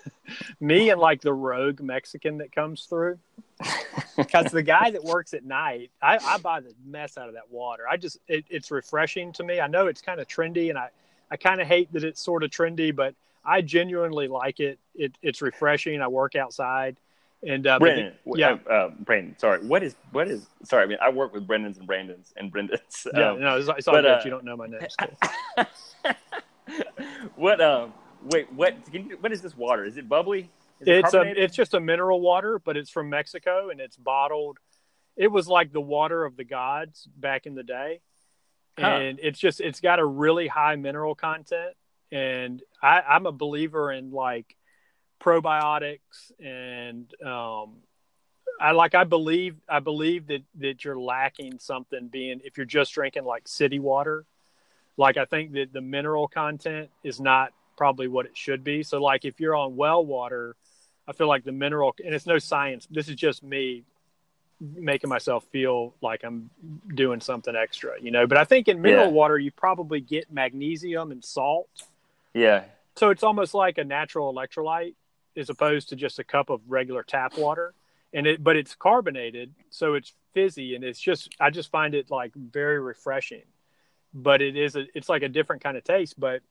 [0.60, 3.20] me and like the rogue Mexican that comes through.
[4.16, 7.52] Because the guy that works at night, I, I, buy the mess out of that
[7.52, 7.84] water.
[7.88, 9.60] I just, it, it's refreshing to me.
[9.60, 10.90] I know it's kind of trendy and I,
[11.30, 13.14] I kind of hate that it's sort of trendy, but
[13.46, 14.80] I genuinely like it.
[14.96, 16.02] it it's refreshing.
[16.02, 16.98] I work outside,
[17.46, 19.36] and uh, Brendan, the- yeah, uh, uh, Brandon.
[19.38, 20.48] Sorry, what is what is?
[20.64, 23.08] Sorry, I mean I work with Brendans and Brandons and Brendans.
[23.14, 23.32] yeah.
[23.32, 24.12] Um, no, it's, it's all but, good.
[24.12, 24.82] uh, you don't know my name.
[24.90, 25.66] Still.
[27.36, 27.62] what?
[27.62, 28.76] Um, wait, what?
[28.92, 29.86] Can you, what is this water?
[29.86, 30.50] Is it bubbly?
[30.80, 33.98] Is it It's a, it's just a mineral water, but it's from Mexico and it's
[33.98, 34.58] bottled.
[35.16, 38.02] It was like the water of the gods back in the day,
[38.78, 38.86] Huh.
[38.86, 41.76] and it's just it's got a really high mineral content.
[42.12, 44.56] And I, I'm a believer in like
[45.20, 47.78] probiotics and um,
[48.60, 52.94] I like I believe I believe that that you're lacking something being if you're just
[52.94, 54.26] drinking like city water.
[54.98, 58.82] Like I think that the mineral content is not probably what it should be.
[58.82, 60.56] So like if you're on well water,
[61.08, 62.88] I feel like the mineral and it's no science.
[62.90, 63.84] This is just me
[64.60, 66.50] making myself feel like I'm
[66.96, 68.26] doing something extra, you know.
[68.26, 69.12] But I think in mineral Yeah.
[69.12, 71.70] water you probably get magnesium and salt.
[72.34, 72.64] yeah,
[72.96, 74.96] So it's almost like a natural electrolyte
[75.38, 77.74] as opposed to just a cup of regular tap water.
[78.14, 82.10] And it but it's carbonated, so it's fizzy and it's just I just find it
[82.10, 83.44] like very refreshing.
[84.14, 86.20] But it is a it's like a different kind of taste.
[86.20, 86.42] But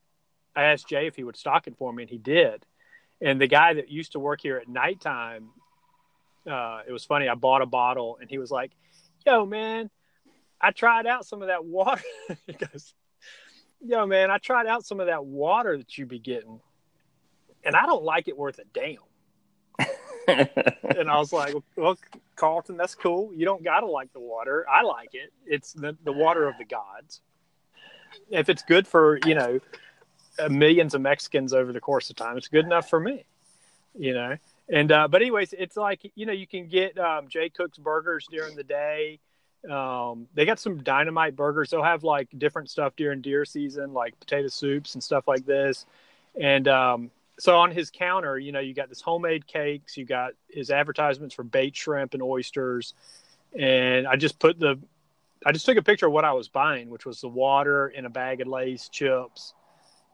[0.55, 2.65] I asked Jay if he would stock it for me and he did.
[3.21, 5.49] And the guy that used to work here at nighttime,
[6.51, 8.73] uh, it was funny, I bought a bottle and he was like,
[9.25, 9.91] Yo man,
[10.61, 12.03] I tried out some of that water.
[12.47, 12.93] he goes,
[13.81, 16.61] Yo man, I tried out some of that water that you be getting
[17.67, 18.99] and I don't like it worth a damn.
[20.97, 21.97] And I was like, well,
[22.37, 23.33] Carlton, that's cool.
[23.35, 24.67] You don't got to like the water.
[24.69, 25.33] I like it.
[25.45, 27.21] It's the, the water of the gods.
[28.31, 29.61] If it's good for, you know,
[30.39, 33.25] uh, millions of Mexicans over the course of time, it's good enough for me,
[33.95, 34.37] you know?
[34.69, 38.27] And, uh, but anyways, it's like, you know, you can get um, Jay Cook's burgers
[38.31, 39.21] during the day.
[39.71, 41.71] Um, they got some dynamite burgers.
[41.71, 45.87] They'll have like different stuff during deer season, like potato soups and stuff like this.
[46.41, 50.33] And, um, so on his counter, you know, you got this homemade cakes, you got
[50.49, 52.95] his advertisements for bait shrimp and oysters,
[53.59, 54.79] and I just put the,
[55.45, 58.07] I just took a picture of what I was buying, which was the water in
[58.07, 59.55] a bag of Lay's chips,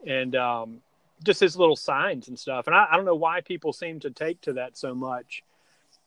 [0.06, 0.80] and um,
[1.24, 2.66] just his little signs and stuff.
[2.66, 5.44] And I, I don't know why people seem to take to that so much,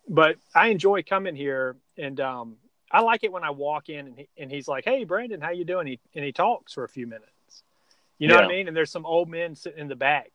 [0.10, 2.58] but I enjoy coming here, and um,
[2.92, 5.52] I like it when I walk in and, he, and he's like, "Hey, Brandon, how
[5.52, 7.30] you doing?" He, and he talks for a few minutes.
[8.20, 8.68] You know what I mean?
[8.68, 10.35] And there's some old men sitting in the back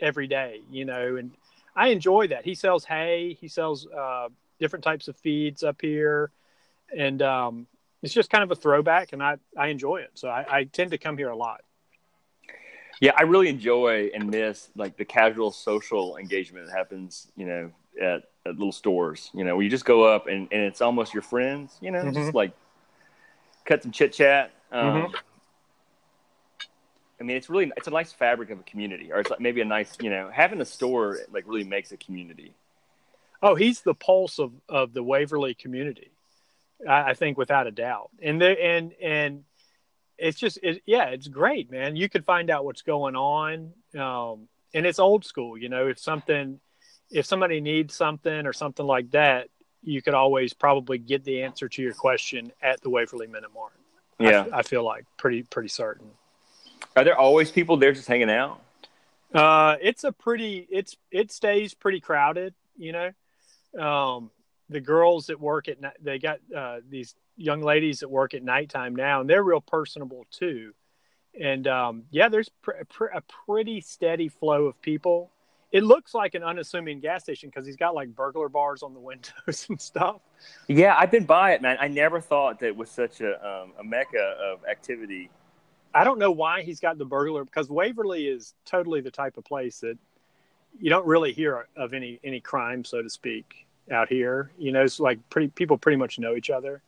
[0.00, 1.30] every day, you know, and
[1.76, 2.44] I enjoy that.
[2.44, 4.28] He sells hay, he sells uh,
[4.58, 6.30] different types of feeds up here,
[6.96, 7.66] and um,
[8.02, 10.10] it's just kind of a throwback, and I, I enjoy it.
[10.14, 11.62] So I, I tend to come here a lot.
[13.00, 13.12] yeah.
[13.16, 18.22] I really enjoy and miss like the casual social engagement that happens, you know, at,
[18.46, 19.30] at little stores.
[19.34, 21.76] You know, where you just go up and, and it's almost your friends.
[21.80, 22.14] You know, Mhm.
[22.14, 22.52] just like
[23.64, 24.52] cut some chit chat.
[24.70, 25.14] Um, Mhm.
[27.20, 29.60] I mean, it's really it's a nice fabric of a community, or it's like maybe
[29.60, 32.54] a nice, you know, having a store like really makes a community.
[33.42, 36.10] Oh, he's the pulse of, of the Waverly community,
[36.88, 38.10] I, I think without a doubt.
[38.22, 39.44] And there and and
[40.18, 41.96] it's just it, yeah, it's great, man.
[41.96, 45.56] You could find out what's going on, um, and it's old school.
[45.58, 46.58] You know, if something,
[47.10, 49.48] if somebody needs something or something like that,
[49.82, 53.72] you could always probably get the answer to your question at the Waverly Minit Mart.
[54.18, 54.46] I- Yeah.
[54.52, 56.10] I, feel like pretty pretty certain.
[56.96, 58.60] Are there always people there just hanging out?
[59.32, 63.10] Uh, it's a pretty it's it stays pretty crowded, you know.
[63.84, 64.30] Um,
[64.68, 68.42] the girls that work at night, they got uh, these young ladies that work at
[68.42, 70.72] nighttime now, and they're real personable too.
[71.40, 75.32] And um, yeah, there's pr- pr- a pretty steady flow of people.
[75.72, 79.00] It looks like an unassuming gas station because he's got like burglar bars on the
[79.10, 80.20] windows and stuff.
[80.68, 81.76] Yeah, I've been by it, man.
[81.80, 85.30] I never thought that it was such a um, a mecca of activity.
[85.94, 89.44] I don't know why he's got the burglar because Waverly is totally the type of
[89.44, 89.96] place that
[90.80, 94.50] you don't really hear of any any crime, so to speak, out here.
[94.58, 96.82] You know, it's like pretty people pretty much know each other.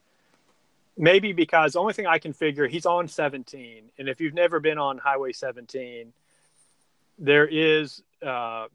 [0.98, 4.60] Maybe because the only thing I can figure he's on 17, and if you've never
[4.60, 6.12] been on Highway 17,
[7.18, 8.66] there is uh,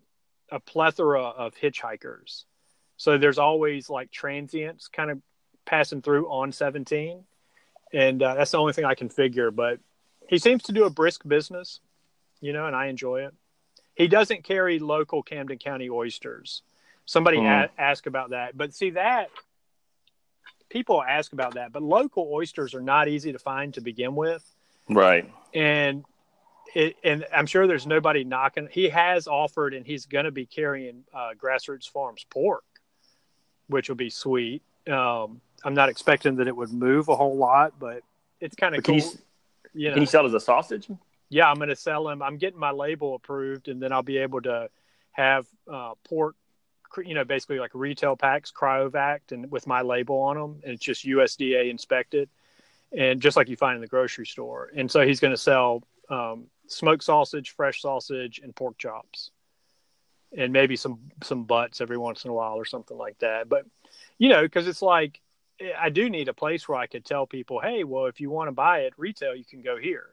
[0.52, 2.46] a plethora of hitchhikers.
[2.98, 5.20] So there's always like transients kind of
[5.66, 7.24] passing through on 17,
[7.92, 9.52] and uh, that's the only thing I can figure.
[9.52, 9.80] But
[10.32, 11.82] he seems to do a brisk business,
[12.40, 13.34] you know, and I enjoy it.
[13.96, 16.64] He doesn't carry local Camden County oysters.
[17.06, 17.66] Somebody Mhm.
[17.66, 19.30] a- asked about that, but see that
[20.70, 24.56] people ask about that, but local oysters are not easy to find to begin with,
[24.90, 25.30] Right.
[25.54, 26.06] and
[26.74, 28.70] it, and I'm sure there's nobody knocking.
[28.72, 32.64] He has offered, and he's going to be carrying uh, Grassroots Farms pork,
[33.68, 34.62] which will be sweet.
[34.88, 38.04] Um, I'm not expecting that it would move a whole lot, but
[38.40, 38.96] it's kind of cool.
[39.74, 39.94] You know.
[39.94, 40.90] can you sell it as a sausage?
[41.32, 42.22] yeah, I'm going to sell them.
[42.22, 44.70] I'm getting my label approved, and then I'll be able to
[45.12, 46.36] have uh, pork,
[47.06, 50.84] you know, basically like retail packs, cryovac, and with my label on them, and it's
[50.84, 52.30] just USDA inspected,
[52.96, 54.72] and just like you find in the grocery store.
[54.76, 59.32] And so he's going to sell um, smoked sausage, fresh sausage, and pork chops,
[60.38, 63.48] and maybe some some butts every once in a while or something like that.
[63.48, 63.66] But
[64.18, 65.21] you know, because it's like
[65.78, 68.48] I do need a place where I could tell people, hey, well, if you want
[68.48, 70.08] to buy it retail, you can go here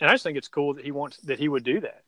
[0.00, 2.02] and I just think it's cool that he wants that he would do that.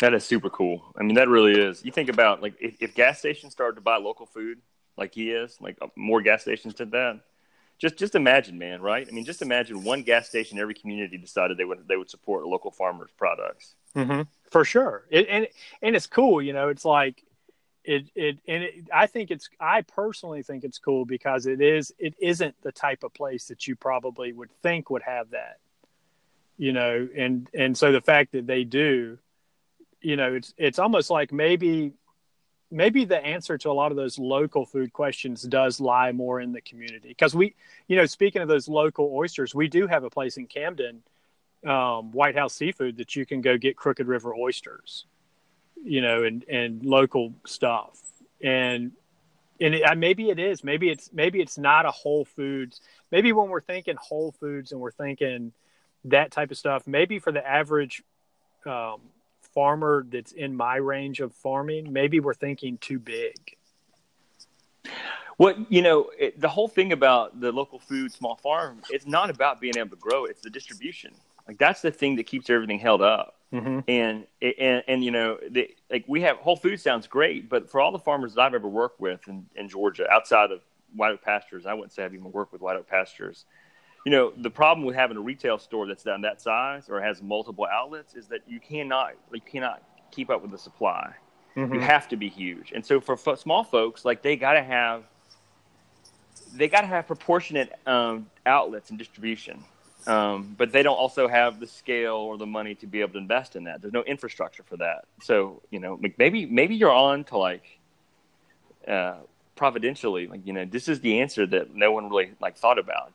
[0.00, 0.94] That is super cool.
[0.96, 1.84] I mean, that really is.
[1.84, 4.58] You think about like if, if gas stations started to buy local food,
[4.96, 7.20] like he is, like uh, more gas stations did that.
[7.78, 9.06] Just just imagine, man, right?
[9.06, 12.10] I mean, just imagine one gas station in every community decided they would they would
[12.10, 13.74] support local farmers' products.
[13.96, 14.22] Mm-hmm.
[14.50, 15.46] For sure, it, and
[15.82, 16.42] and it's cool.
[16.42, 17.22] You know, it's like
[17.90, 21.92] it it and it, I think it's I personally think it's cool because it is
[21.98, 25.58] it isn't the type of place that you probably would think would have that
[26.60, 29.18] you know, and and so the fact that they do,
[30.02, 31.94] you know, it's it's almost like maybe
[32.70, 36.52] maybe the answer to a lot of those local food questions does lie more in
[36.52, 37.08] the community.
[37.08, 37.54] Because we
[37.88, 41.02] you know speaking of those local oysters we do have a place in camden
[41.66, 45.06] um, white house seafood that you can go get crooked river oysters
[45.82, 47.98] you know and and local stuff
[48.42, 48.92] and
[49.60, 53.48] and it, maybe it is maybe it's maybe it's not a whole foods maybe when
[53.48, 55.52] we're thinking whole foods and we're thinking
[56.04, 56.86] that type of stuff.
[56.86, 58.02] Maybe for the average
[58.66, 59.00] um,
[59.54, 63.56] farmer that's in my range of farming, maybe we're thinking too big.
[65.38, 69.30] Well, you know, it, the whole thing about the local food small farm, it's not
[69.30, 71.12] about being able to grow; it's the distribution.
[71.48, 73.39] Like that's the thing that keeps everything held up.
[73.52, 73.80] Mm-hmm.
[73.88, 77.80] And, and and you know, the, like we have Whole Food sounds great, but for
[77.80, 80.60] all the farmers that I've ever worked with in, in Georgia, outside of
[80.94, 83.44] White Oak Pastures, I wouldn't say I've even worked with White Oak Pastures
[84.04, 87.22] you know the problem with having a retail store that's done that size or has
[87.22, 91.12] multiple outlets is that you cannot you cannot keep up with the supply
[91.56, 91.74] mm-hmm.
[91.74, 94.62] you have to be huge and so for f- small folks like they got to
[94.62, 95.04] have
[96.54, 99.62] they got to have proportionate um, outlets and distribution
[100.06, 103.18] um, but they don't also have the scale or the money to be able to
[103.18, 107.24] invest in that there's no infrastructure for that so you know maybe maybe you're on
[107.24, 107.78] to like
[108.88, 109.16] uh,
[109.56, 113.12] providentially like you know this is the answer that no one really like thought about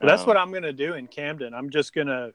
[0.00, 1.52] well, that's um, what I'm going to do in Camden.
[1.54, 2.32] I'm just going to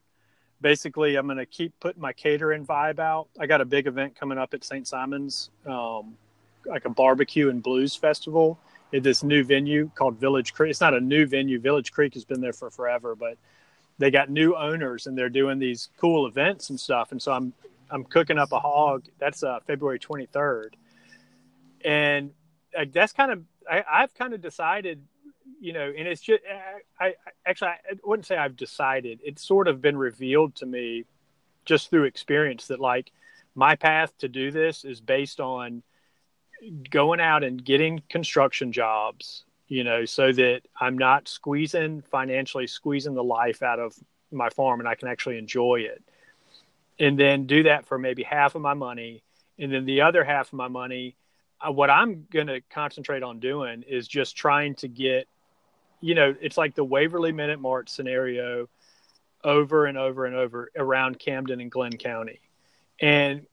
[0.61, 3.27] basically I'm to keep putting my catering vibe out.
[3.39, 4.87] I got a big event coming up at St.
[4.87, 6.15] Simons, um,
[6.65, 8.59] like a barbecue and blues festival
[8.93, 10.69] at this new venue called Village Creek.
[10.69, 11.59] It's not a new venue.
[11.59, 13.37] Village Creek has been there for forever, but
[13.97, 17.11] they got new owners and they're doing these cool events and stuff.
[17.11, 17.53] And so I'm
[17.89, 19.05] I'm cooking up a hog.
[19.19, 20.69] That's uh, February 23rd,
[21.83, 22.31] and
[22.77, 25.01] uh, that's kind of I, I've kind of decided
[25.59, 26.41] you know, and it's just,
[26.99, 27.13] I, I
[27.45, 29.19] actually, I wouldn't say I've decided.
[29.23, 31.05] It's sort of been revealed to me
[31.65, 33.11] just through experience that like
[33.55, 35.81] my path to do this is based on
[36.89, 43.15] going out and getting construction jobs, you know, so that I'm not squeezing financially, squeezing
[43.15, 43.95] the life out of
[44.31, 46.03] my farm and I can actually enjoy it.
[46.99, 49.23] And then do that for maybe half of my money.
[49.59, 51.15] And then the other half of my money,
[51.59, 55.27] uh, what I'm going to concentrate on doing is just trying to get
[56.01, 58.69] you know, it's like the Waverly Minit Mart scenario
[59.43, 62.41] over and over and over around Camden and Glynn County.
[63.01, 63.47] And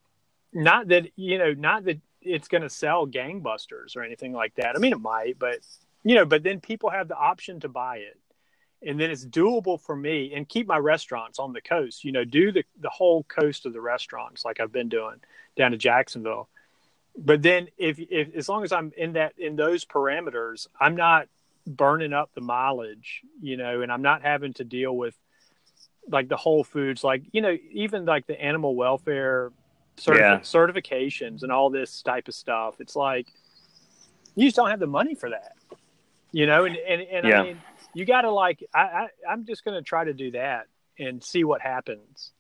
[0.53, 4.77] not that, you know, not that it's going to sell gangbusters or anything like that.
[4.77, 5.61] I mean, it might, but,
[6.05, 8.19] you know, but then people have the option to buy it.
[8.85, 12.25] And then it's doable for me and keep my restaurants on the coast, you know,
[12.25, 15.21] do the, the whole coast of the restaurants like I've been doing
[15.57, 16.49] down to Jacksonville.
[17.17, 21.29] But then if, if as long as I'm in that in those parameters, I'm not
[21.67, 25.15] burning up the mileage, you know, and I'm not having to deal with
[26.11, 29.53] like the Whole Foods, like you know, even like the animal welfare
[29.97, 30.41] certi- yeah.
[30.41, 32.81] certifications and all this type of stuff.
[32.81, 33.27] It's like
[34.35, 35.53] you just don't have the money for that,
[36.33, 36.65] you know.
[36.65, 37.41] And and, and yeah.
[37.41, 37.63] I mean,
[37.95, 40.67] you got to like, I, I I'm just going to try to do that
[40.99, 42.33] and see what happens,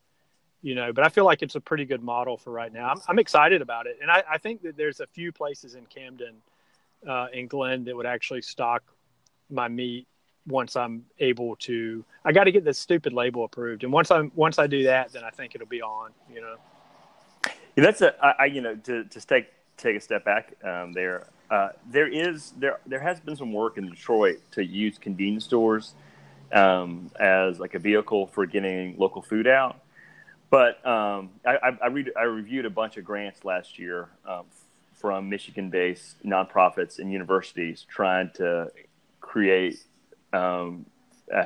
[0.63, 0.93] you know.
[0.93, 2.89] But I feel like it's a pretty good model for right now.
[2.89, 5.87] I'm, I'm excited about it, and I, I think that there's a few places in
[5.87, 6.35] Camden,
[7.09, 8.83] uh, in Glynn that would actually stock
[9.51, 10.07] my meat
[10.47, 12.05] once I'm able to.
[12.25, 15.13] I got to get this stupid label approved, and once I'm once I do that,
[15.13, 16.11] then I think it'll be on.
[16.33, 16.57] You know.
[17.77, 20.93] Yeah, that's a I, I you know to to take take a step back um,
[20.93, 21.27] there.
[21.53, 25.93] Uh, there is there there has been some work in Detroit to use convenience stores
[26.51, 29.79] um, as like a vehicle for getting local food out.
[30.49, 34.45] But um, I, I, read, I reviewed a bunch of grants last year um,
[34.95, 38.71] from Michigan-based nonprofits and universities trying to
[39.21, 39.83] create
[40.33, 40.87] um,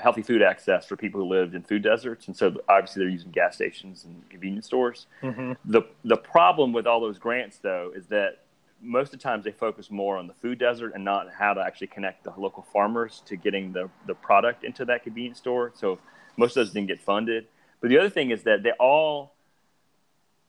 [0.03, 3.33] healthy food access for people who lived in food deserts, and so obviously they're using
[3.33, 5.07] gas stations and convenience stores.
[5.21, 5.53] Mm-hmm.
[5.65, 8.46] The the problem with all those grants, though, is that
[8.87, 11.61] most of the times they focus more on the food desert and not how to
[11.61, 15.73] actually connect the local farmers to getting the, the product into that convenience store.
[15.75, 15.99] So
[16.37, 17.47] most of those didn't get funded.
[17.81, 19.35] But the other thing is that they all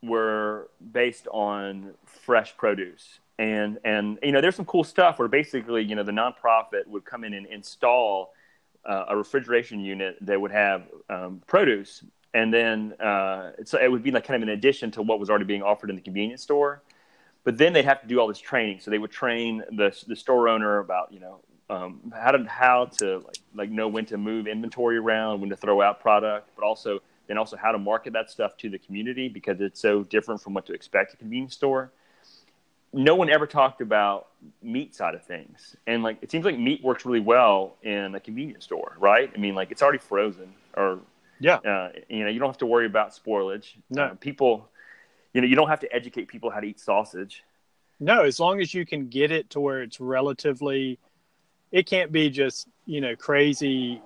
[0.04, 3.20] were based on fresh produce.
[3.40, 7.06] And, and you know, there's some cool stuff where basically, you know, the nonprofit would
[7.06, 8.34] come in and install
[8.86, 12.04] uh, a refrigeration unit that would have um, produce.
[12.34, 15.30] And then uh, so it would be like kind of an addition to what was
[15.30, 16.82] already being offered in the convenience store
[17.48, 18.82] but then they'd have to do all this training.
[18.82, 21.40] So they would train the the store owner about you know
[21.70, 25.56] um, how to how to like like know when to move inventory around, when to
[25.56, 29.30] throw out product, but also then also how to market that stuff to the community
[29.30, 31.90] because it's so different from what to expect at a convenience store.
[32.92, 34.28] No one ever talked about
[34.62, 38.20] meat side of things, and like it seems like meat works really well in a
[38.20, 39.32] convenience store, right?
[39.34, 41.00] I mean, like it's already frozen, or
[41.40, 41.60] Yeah.
[41.60, 43.76] uh, you know, you don't have to worry about spoilage.
[43.90, 44.04] No.
[44.04, 44.68] Uh, people,
[45.34, 47.44] you know, you don't have to educate people how to eat sausage.
[48.00, 51.00] No, as long as you can get it to where it's relatively,
[51.72, 54.02] it can't be just you know crazy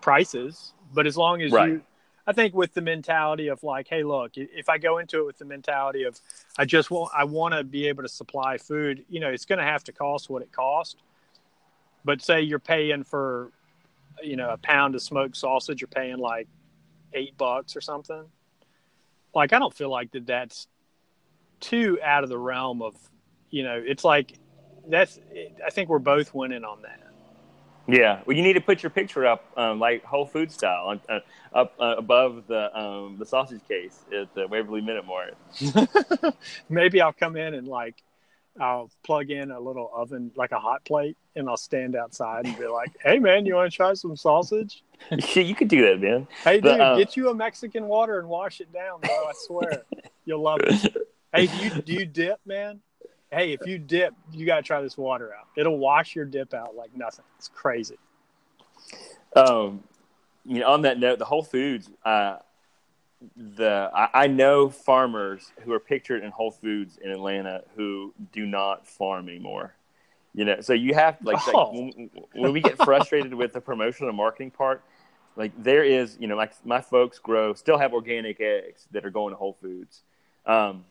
[0.00, 1.68] prices, but as long as Right.
[1.68, 1.82] you,
[2.26, 5.38] I think with the mentality of like, hey, look, if I go into it with
[5.38, 6.20] the mentality of
[6.58, 9.58] I just want, I want to be able to supply food, you know, it's going
[9.58, 10.96] to have to cost what it costs.
[12.04, 13.50] But say you're paying for,
[14.22, 16.48] you know, a pound of smoked sausage, you're paying like
[17.12, 18.24] eight bucks or something.
[19.34, 20.66] Like I don't feel like that that's
[21.60, 22.94] too out of the realm of,
[23.50, 24.34] you know, it's like
[24.88, 25.18] that's.
[25.64, 27.00] I think we're both winning on that.
[27.88, 31.18] Yeah, well, you need to put your picture up, um, like Whole Food style, uh,
[31.52, 35.36] up uh, above the um, the sausage case at the Waverly Minit Mart.
[36.68, 38.02] Maybe I'll come in and like
[38.60, 42.56] I'll plug in a little oven, like a hot plate, and I'll stand outside and
[42.56, 44.84] be like, "Hey, man, you want to try some sausage?
[45.34, 46.26] Yeah, you could do that, man.
[46.44, 49.10] Hey, But, dude, uh, get you a Mexican water and wash it down, bro.
[49.10, 49.82] I swear,
[50.24, 50.96] you'll love it.
[51.34, 52.80] Hey, do you do you dip, man?
[53.30, 55.46] Hey, if you dip, you gotta try this water out.
[55.56, 57.24] It'll wash your dip out like nothing.
[57.38, 57.96] It's crazy.
[59.34, 59.82] Um,
[60.44, 62.36] you know, on that note, the Whole Foods, uh,
[63.36, 68.44] the I, I know farmers who are pictured in Whole Foods in Atlanta who do
[68.46, 69.74] not farm anymore.
[70.34, 71.72] You know, so you have like, like, Oh.
[71.72, 74.82] when, when we get frustrated with the promotional and marketing part,
[75.36, 79.10] like there is, you know, like my folks grow still have organic eggs that are
[79.10, 80.02] going to Whole Foods.
[80.46, 80.84] Um,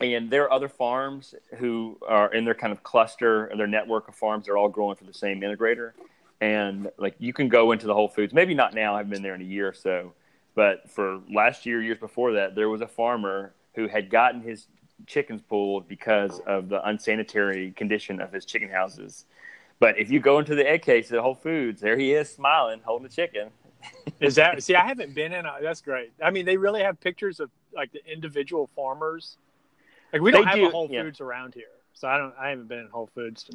[0.00, 4.08] and there are other farms who are in their kind of cluster or their network
[4.08, 4.46] of farms.
[4.46, 5.92] They're all growing for the same integrator,
[6.40, 8.32] and like you can go into the Whole Foods.
[8.32, 8.96] Maybe not now.
[8.96, 10.12] I've been there in a year or so,
[10.54, 14.66] but for last year, years before that, there was a farmer who had gotten his
[15.06, 19.24] chickens pulled because of the unsanitary condition of his chicken houses.
[19.78, 22.80] But if you go into the egg case at Whole Foods, there he is smiling,
[22.84, 23.48] holding a chicken.
[24.20, 24.74] Is that see?
[24.74, 25.46] I haven't been in.
[25.46, 26.12] A, that's great.
[26.22, 29.36] I mean, they really have pictures of like the individual farmers.
[30.12, 31.02] Like we don't They have do, a Whole yeah.
[31.02, 31.64] Foods around here,
[31.94, 32.34] so I don't.
[32.38, 33.50] I haven't been in Whole Foods.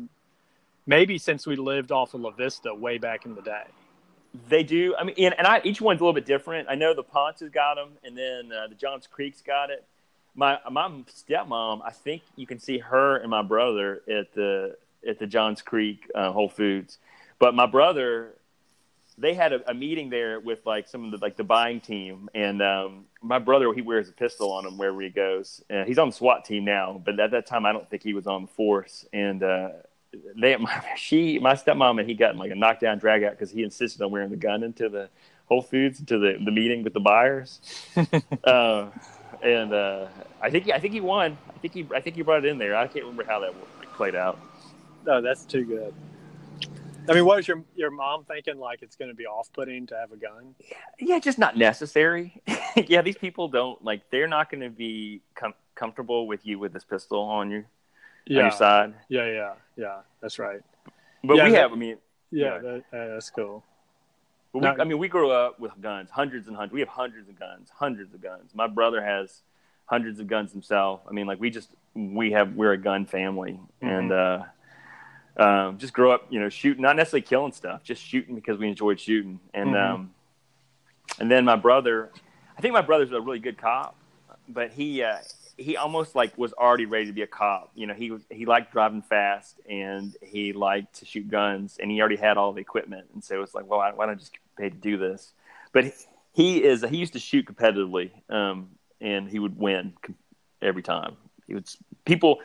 [0.85, 3.63] Maybe since we lived off of La Vista way back in the day.
[4.49, 4.95] They do.
[4.97, 6.67] I mean, and, and I, each one's a little bit different.
[6.69, 9.85] I know the Ponce's got them, and then uh, the Johns Creek's got it.
[10.35, 15.19] My my stepmom, I think you can see her and my brother at the at
[15.19, 16.99] the Johns Creek uh, Whole Foods.
[17.39, 18.33] But my brother,
[19.17, 22.29] they had a, a meeting there with like some of the like the buying team,
[22.35, 25.63] and um, my brother he wears a pistol on him wherever he goes.
[25.69, 28.13] Uh, he's on the SWAT team now, but at that time I don't think he
[28.13, 29.05] was on the force.
[29.11, 29.69] And uh,
[30.39, 33.51] they, my, she, my stepmom, and he got in like a knockdown drag out because
[33.51, 35.09] he insisted on wearing the gun into the
[35.45, 37.59] Whole Foods into the, the meeting with the buyers.
[38.43, 38.87] uh,
[39.41, 40.07] and uh,
[40.41, 41.37] I think he, I think he won.
[41.49, 42.75] I think he I think he brought it in there.
[42.75, 43.53] I can't remember how that
[43.95, 44.39] played out.
[45.05, 45.93] No, that's too good.
[47.09, 48.57] I mean, what is your your mom thinking?
[48.59, 50.55] Like it's going to be off putting to have a gun?
[50.99, 52.41] Yeah, just not necessary.
[52.87, 54.09] yeah, these people don't like.
[54.11, 57.57] They're not going to be com- comfortable with you with this pistol on you
[58.29, 58.93] on your side.
[59.09, 59.97] yeah, yeah, yeah.
[60.21, 60.61] That's right.
[61.23, 61.71] But Yeah, we that- have.
[61.71, 61.97] I mean,
[62.31, 62.59] Yeah, Yeah.
[62.59, 63.63] That, uh, that's cool.
[64.53, 64.75] But we, No.
[64.79, 66.73] I mean, we grew up with guns, hundreds and hundreds.
[66.73, 68.51] We have hundreds of guns, hundreds of guns.
[68.55, 69.41] My brother has
[69.85, 71.01] hundreds of guns himself.
[71.09, 74.43] I mean, like we just we have we're a gun family, and uh,
[75.37, 78.67] um, just grow up, you know, shooting, not necessarily killing stuff, just shooting because we
[78.67, 79.39] enjoyed shooting.
[79.53, 79.93] And Mhm.
[79.93, 80.13] um,
[81.19, 82.11] and then my brother,
[82.57, 83.95] I think my brother's a really good cop,
[84.47, 85.17] but he uh,
[85.57, 87.71] he almost like was already ready to be a cop.
[87.75, 91.99] You know, he he liked driving fast and he liked to shoot guns, and he
[91.99, 93.07] already had all the equipment.
[93.13, 95.33] And so it's like, well, why, why don't I just get paid to do this?
[95.71, 95.93] But
[96.33, 98.69] he is he used to shoot competitively, um,
[99.01, 99.93] and he would win
[100.61, 101.17] every time.
[101.47, 101.69] He would
[102.05, 102.39] people.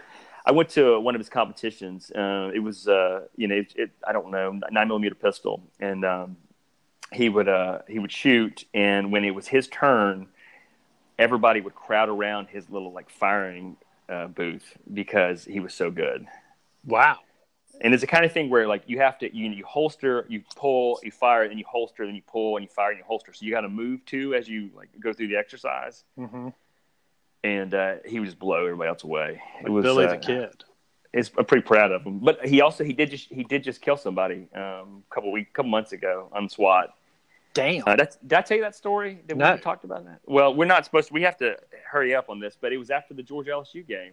[0.45, 2.11] I went to one of his competitions.
[2.11, 6.05] Uh, it was, uh, you know, it, it, I don't know, nine millimeter pistol, and
[6.05, 6.37] um,
[7.13, 10.27] he would uh, he would shoot, and when it was his turn,
[11.19, 13.77] everybody would crowd around his little like firing
[14.09, 16.27] uh, booth because he was so good.
[16.85, 17.19] Wow.
[17.81, 20.43] And it's the kind of thing where like you have to you you holster, you
[20.57, 23.33] pull, you fire, then you holster, then you pull, and you fire and you holster.
[23.33, 26.05] So you got to move too as you like go through the exercise.
[26.19, 26.49] Mm-hmm.
[27.45, 29.41] And uh, he would just blow everybody else away.
[29.57, 30.65] Like it was Billy uh, the Kid.
[31.13, 32.21] It's, I'm pretty proud of him.
[32.21, 35.53] But he also he did just he did just kill somebody um, a couple week
[35.53, 36.95] couple months ago on SWAT.
[37.55, 37.83] Damn.
[37.87, 39.21] Uh, did I tell you that story?
[39.27, 39.55] Did no.
[39.55, 40.21] we talked about that?
[40.25, 41.15] Well, we're not supposed to.
[41.15, 44.13] We have to hurry up on this, but it was after the Georgia LSU game.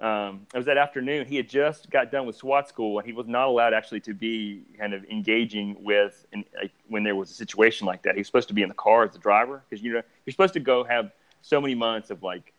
[0.00, 1.26] Um, it was that afternoon.
[1.26, 4.14] He had just got done with SWAT school, and he was not allowed actually to
[4.14, 8.14] be kind of engaging with in, like, when there was a situation like that.
[8.14, 10.32] He was supposed to be in the car as the driver because you know you're
[10.32, 11.10] supposed to go have
[11.42, 12.52] so many months of like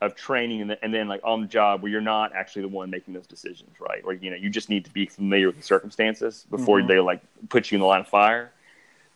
[0.00, 2.68] of training and, the, and then like on the job where you're not actually the
[2.68, 4.00] one making those decisions, right?
[4.04, 6.88] Or you know you just need to be familiar with the circumstances before Mhm.
[6.88, 8.52] they like put you in the line of fire.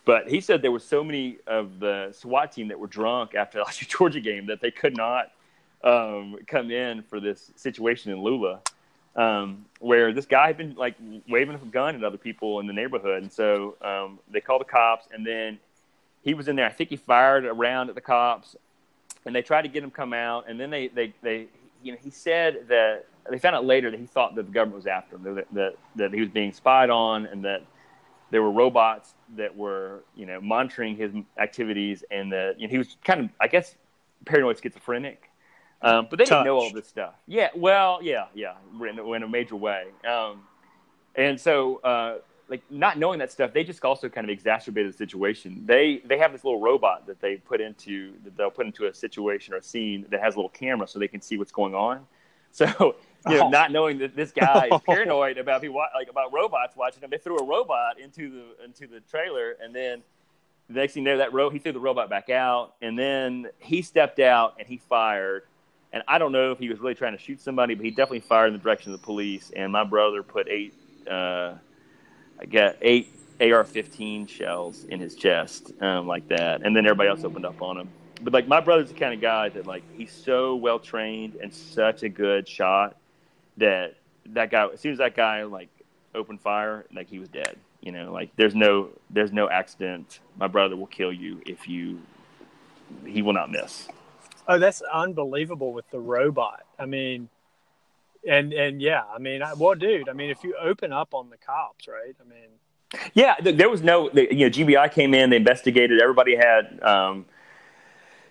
[0.05, 3.59] But he said there were so many of the SWAT team that were drunk after
[3.59, 5.31] the LSU Georgia game that they could not
[5.85, 8.61] um, come in for this situation in Lula,
[9.17, 10.95] um, where this guy had been like
[11.29, 14.65] waving a gun at other people in the neighborhood, and so um, they called the
[14.65, 15.59] cops, and then
[16.23, 16.67] he was in there.
[16.67, 18.57] I think he fired around at the cops,
[19.27, 21.49] and they tried to get him come out, and then they they they
[21.83, 24.77] you know he said that they found out later that he thought that the government
[24.77, 27.62] was after him, that that, that he was being spied on, and that
[28.31, 32.79] there were robots that were you know monitoring his activities, and that you know, he
[32.79, 33.77] was kind of I guess
[34.25, 35.29] paranoid schizophrenic.
[35.85, 37.14] Um, but they didn't know all this stuff.
[37.27, 39.87] Yeah, well, yeah, yeah, in, in a major way.
[40.09, 40.45] Um,
[41.16, 42.18] and so, uh,
[42.53, 45.62] like not knowing that stuff, they just also kind of exacerbated the situation.
[45.64, 48.94] They they have this little robot that they put into that they'll put into a
[48.94, 51.74] situation or a scene that has a little camera so they can see what's going
[51.74, 52.07] on.
[52.55, 52.66] So
[53.30, 53.48] you know, Oh.
[53.48, 57.16] not knowing that this guy is paranoid about people like about robots watching him, they
[57.16, 60.03] threw a robot into the into the trailer, and then
[60.68, 63.48] the next thing you know, that ro- he threw the robot back out, and then
[63.59, 65.44] he stepped out and he fired.
[65.94, 68.20] And I don't know if he was really trying to shoot somebody, but he definitely
[68.20, 69.50] fired in the direction of the police.
[69.57, 70.74] And my brother put eight,
[71.11, 71.55] uh,
[72.43, 73.09] I got eight
[73.40, 76.62] AR-15 shells in his chest, um, like that.
[76.62, 77.88] And then everybody else opened up on him.
[78.20, 81.53] But like my brother's the kind of guy that like he's so well trained and
[81.53, 82.97] such a good shot
[83.57, 85.68] that that guy as soon as that guy like
[86.14, 87.57] opened fire, like he was dead.
[87.80, 90.20] You know, like there's no there's no accident.
[90.38, 92.01] My brother will kill you if you.
[93.07, 93.88] He will not miss.
[94.47, 96.64] Oh, that's unbelievable with the robot.
[96.78, 97.28] I mean,
[98.29, 101.31] and and yeah, I mean, I, well, dude, I mean, if you open up on
[101.31, 102.14] the cops, right?
[102.20, 102.49] I mean,
[103.14, 106.01] Yeah, th- there was no, the, you know, GBI came in, they investigated.
[106.01, 107.27] Everybody had, um,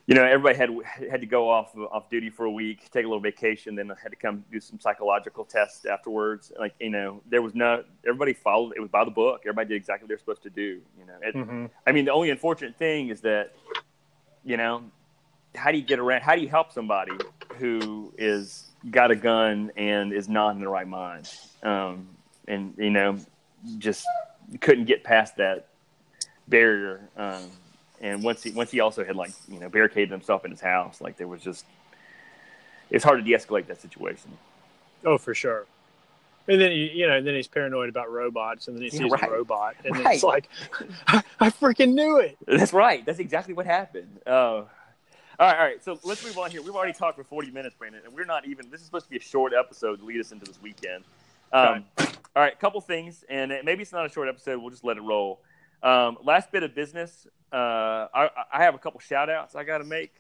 [0.08, 0.70] you know, everybody had
[1.10, 4.10] had to go off off duty for a week, take a little vacation, then had
[4.10, 6.52] to come do some psychological tests afterwards.
[6.60, 8.74] Like, you know, there was no, everybody followed.
[8.76, 9.42] It was by the book.
[9.46, 10.82] Everybody did exactly what they're supposed to do.
[11.00, 11.70] You know, It- Mhm.
[11.88, 13.54] I mean, the only unfortunate thing is that,
[14.44, 14.84] you know,
[15.56, 16.22] how do you get around?
[16.22, 17.14] How do you help somebody
[17.58, 21.30] who is got a gun and is not in the right mind,
[21.64, 22.08] um,
[22.48, 23.18] and you know,
[23.78, 24.06] just
[24.60, 25.68] couldn't get past that
[26.48, 27.02] barrier.
[27.16, 27.52] Um,
[28.02, 31.00] and once he once he also had like you know barricaded himself in his house,
[31.02, 31.66] like there was just
[32.90, 34.32] it's hard to de-escalate that situation.
[35.06, 35.66] oh, for sure.
[36.48, 39.12] And then you, you know, then he's paranoid about robots, and then he Yeah, sees
[39.12, 39.24] right.
[39.24, 40.16] a robot, and Right.
[40.16, 40.50] it's like,
[41.08, 42.38] I, I freaking knew it.
[42.48, 43.06] That's right.
[43.06, 44.20] That's exactly what happened.
[44.26, 44.64] Uh,
[45.40, 45.84] all right, all right.
[45.84, 46.62] So let's move on here.
[46.62, 48.70] We've already talked for 40 minutes, Brandon, and we're not even.
[48.70, 51.04] This is supposed to be a short episode to lead us into this weekend.
[51.54, 52.08] Um, All
[52.44, 54.62] right, a couple things, and maybe it's not a short episode.
[54.62, 55.42] We'll just let it roll.
[55.84, 57.28] Um, last bit of business.
[57.52, 60.14] Uh, I, I have a couple shout outs I got to make.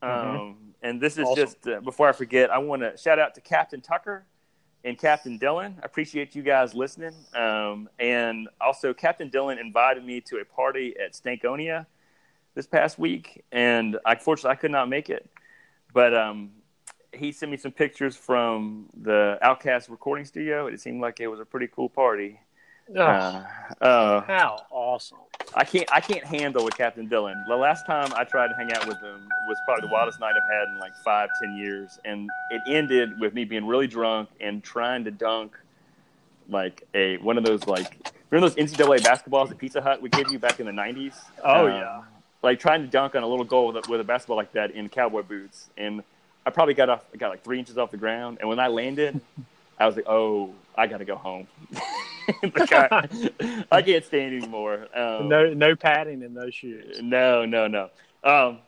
[0.00, 0.54] Um, Mhm.
[0.82, 1.44] And this is Awesome.
[1.44, 4.24] just uh, before I forget, I want to shout out to Captain Tucker
[4.84, 5.74] and Captain Dylan.
[5.82, 7.14] I appreciate you guys listening.
[7.34, 11.86] Um, and also, Captain Dylan invited me to a party at Stankonia
[12.58, 15.30] this past week, and unfortunately, I could not make it.
[15.94, 16.50] But um,
[17.12, 20.66] he sent me some pictures from the Outkast recording studio.
[20.66, 22.40] It seemed like it was a pretty cool party.
[22.96, 23.44] Oh, Uh,
[23.80, 25.18] uh, how awesome!
[25.54, 27.36] I can't I can't handle with Captain Dylan.
[27.46, 30.34] The last time I tried to hang out with him was probably the wildest night
[30.36, 31.96] I've had in like five, ten years.
[32.04, 35.56] And it ended with me being really drunk and trying to dunk
[36.48, 40.32] like a one of those like remember those NCAA basketballs at Pizza Hut we gave
[40.32, 41.14] you back in the nineties?
[41.44, 42.02] Oh, yeah.
[42.42, 44.70] Like trying to dunk on a little goal with a, with a basketball like that
[44.72, 45.70] in cowboy boots.
[45.76, 46.02] And
[46.46, 48.38] I probably got off got like three inches off the ground.
[48.40, 49.20] And when I landed,
[49.78, 51.48] I was like, Oh, I gotta go home.
[52.44, 53.08] I,
[53.72, 54.86] I can't stand anymore.
[54.94, 57.00] Um, No, no padding in those shoes.
[57.02, 57.90] no, no, no.
[58.22, 58.58] Um,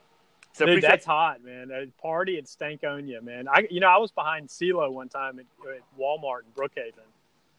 [0.53, 1.71] so Dude, that's hot, man.
[1.71, 3.49] A party at Stankonia, man.
[3.49, 6.93] I, you know, I was behind CeeLo one time at, at Walmart in Brookhaven,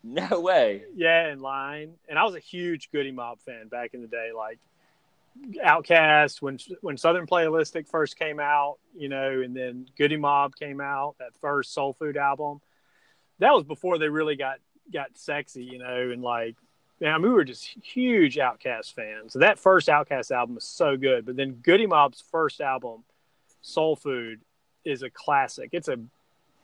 [0.03, 0.83] No way.
[0.93, 1.93] Yeah, in line.
[2.09, 4.31] And I was a huge Goodie Mob fan back in the day.
[4.35, 4.59] Like
[5.65, 10.81] Outkast when when Southern Playalistic first came out, you know, and then Goodie Mob came
[10.81, 12.61] out, that first Soul Food album.
[13.39, 14.57] That was before they really got
[14.91, 16.55] got sexy, you know, and like
[16.99, 19.33] man, we were just huge Outkast fans.
[19.33, 23.03] So that first Outkast album was so good, but then Goodie Mob's first album,
[23.61, 24.41] Soul Food,
[24.85, 25.69] is a classic.
[25.73, 25.97] It's a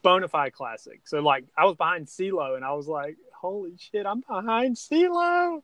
[0.03, 1.01] bona fide classic.
[1.05, 5.61] So like I was behind CeeLo and I was like, holy shit, I'm behind CeeLo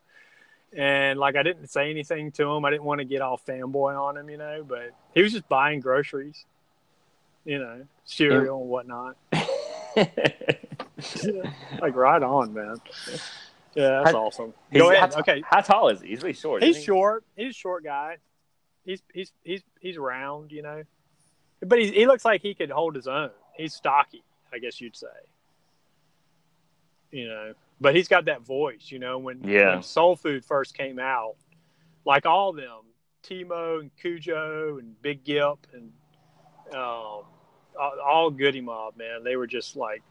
[0.76, 2.66] and like I didn't say anything to him.
[2.66, 4.64] I didn't want to get all fanboy on him, you know.
[4.68, 6.46] But he was just buying groceries,
[7.46, 9.16] you know, cereal and whatnot.
[11.82, 12.78] like right on, man.
[13.76, 14.54] Yeah, that's how, awesome.
[14.72, 15.14] Go ahead.
[15.14, 16.10] How, okay, how tall is he?
[16.10, 16.64] He's really short.
[16.64, 16.84] He's he?
[16.84, 17.24] short.
[17.36, 18.18] He's a short guy.
[18.86, 20.84] He's he's he's he's round, you know.
[21.62, 23.32] But he he looks like he could hold his own.
[23.56, 25.08] He's stocky, I guess you'd say.
[27.12, 29.18] You know, but he's got that voice, you know.
[29.18, 29.76] When, yeah.
[29.76, 31.36] when Soul Food first came out,
[32.06, 32.82] like all of them,
[33.24, 35.92] T-Mo and Khujo and Big Gipp and
[36.76, 37.24] um,
[37.80, 40.02] all, Goodie Mob, man, they were just like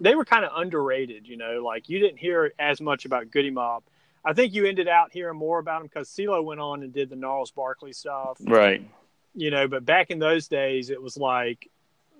[0.00, 1.62] they were kind of underrated, you know.
[1.64, 3.82] Like you didn't hear as much about Goodie Mob.
[4.24, 7.08] I think you ended out hearing more about them because CeeLo went on and did
[7.08, 8.82] the Gnarls Barkley stuff, right?
[9.34, 11.70] You know, but back in those days, it was like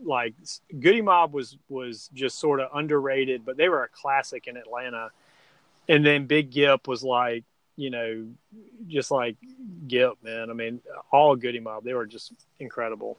[0.05, 0.35] like
[0.79, 5.11] Goodie Mob was was just sort of underrated, but they were a classic in Atlanta.
[5.89, 7.45] And then Big Gipp was like,
[7.77, 8.27] you know,
[8.87, 9.37] just like
[9.89, 10.51] Gipp, man.
[10.51, 10.81] I mean,
[11.11, 13.19] all Goodie Mob, they were just incredible.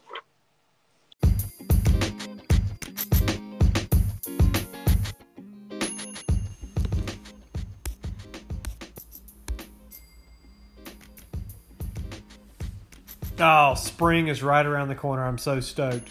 [13.44, 15.26] Oh, spring is right around the corner.
[15.26, 16.08] I'm so stoked.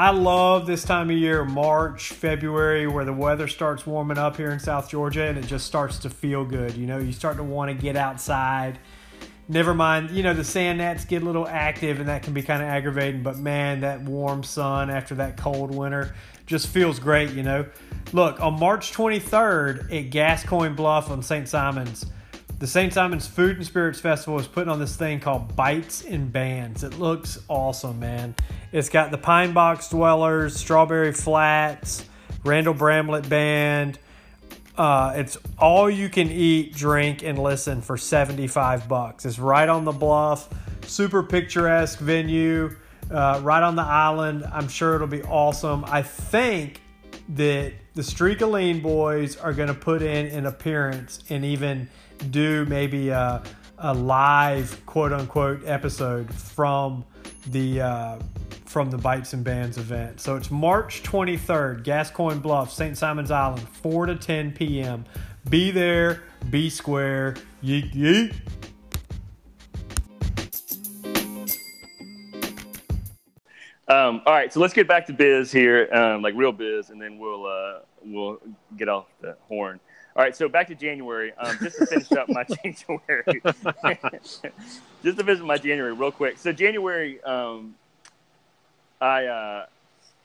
[0.00, 4.50] I love this time of year, March, February, where the weather starts warming up here
[4.50, 6.74] in South Georgia and it just starts to feel good.
[6.74, 8.78] You know, you start to want to get outside.
[9.46, 12.40] Never mind, you know, the sand gnats get a little active and that can be
[12.40, 16.14] kind of aggravating, but man, that warm sun after that cold winter
[16.46, 17.66] just feels great, you know.
[18.14, 21.46] Look, on March 23rd at Gascoigne Bluff on St.
[21.46, 22.06] Simons,
[22.60, 22.92] the St.
[22.92, 26.84] Simons Food and Spirits Festival is putting on this thing called Bites and Bands.
[26.84, 28.34] It looks awesome, man.
[28.70, 32.04] It's got the Pine Box Dwellers, Strawberry Flats,
[32.44, 33.98] Randall Bramlett Band.
[34.76, 39.24] Uh, it's all you can eat, drink, and listen for 75 bucks.
[39.24, 40.46] It's right on the bluff,
[40.84, 42.76] super picturesque venue,
[43.10, 44.44] uh, right on the island.
[44.52, 45.82] I'm sure it'll be awesome.
[45.86, 46.82] I think
[47.30, 51.88] that the Streak Lean boys are going to put in an appearance and even
[52.30, 53.42] do maybe a,
[53.78, 57.04] a live quote unquote episode from
[57.48, 58.18] the uh,
[58.64, 60.20] from the Bites and Bands event.
[60.20, 62.96] So it's March 23rd, Gascoigne Bluff, St.
[62.96, 65.04] Simons Island, 4 to 10 p.m.
[65.48, 68.34] Be there, be square, yeet yeet.
[73.88, 77.02] Um, all right, so let's get back to biz here, um, like real biz, and
[77.02, 78.38] then we'll uh, we'll
[78.76, 79.80] get off the horn.
[80.16, 81.32] All right, so back to January.
[81.38, 83.42] Um, just to finish up my January,
[85.02, 86.36] just to visit my January real quick.
[86.38, 87.76] So January, um,
[89.00, 89.66] I uh,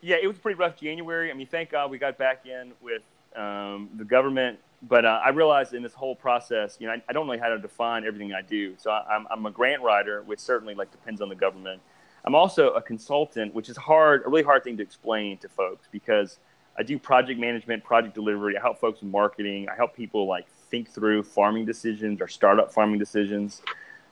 [0.01, 1.29] yeah, it was a pretty rough January.
[1.29, 3.03] I mean, thank God we got back in with
[3.35, 7.13] um, the government, but uh, I realized in this whole process, you know, I, I,
[7.13, 8.75] don't know how to define everything I do.
[8.77, 11.81] So I, I'm, I'm a grant writer, which certainly like depends on the government.
[12.23, 15.87] I'm also a consultant, which is hard, a really hard thing to explain to folks
[15.91, 16.39] because
[16.77, 18.57] I do project management, project delivery.
[18.57, 19.67] I help folks with marketing.
[19.69, 23.61] I help people like think through farming decisions or startup farming decisions.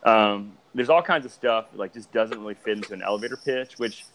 [0.04, 3.38] Um, there's all kinds of stuff that, like just doesn't really fit into an elevator
[3.38, 4.06] pitch, which,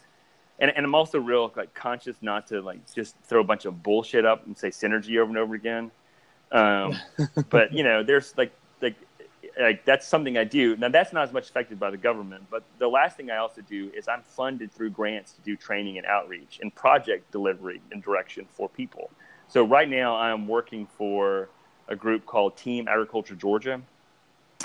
[0.59, 3.81] and, and I'm also real like conscious not to like just throw a bunch of
[3.83, 5.91] bullshit up and say synergy over and over again.
[6.51, 6.95] Um,
[7.49, 8.51] but you know, there's like
[9.59, 10.77] like that's something I do.
[10.77, 13.61] Now that's not as much affected by the government, but the last thing I also
[13.61, 18.01] do is I'm funded through grants to do training and outreach and project delivery and
[18.01, 19.11] direction for people.
[19.49, 21.49] So right now I'm working for
[21.87, 23.81] a group called Team Agriculture Georgia.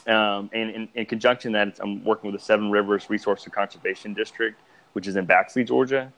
[0.06, 4.12] Um, and in, in conjunction that I'm working with the Seven Rivers Resource and Conservation
[4.12, 4.60] District,
[4.92, 6.12] which is in Baxley, Georgia.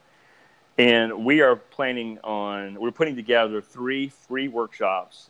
[0.77, 5.29] And we are planning on, we're putting together three free workshops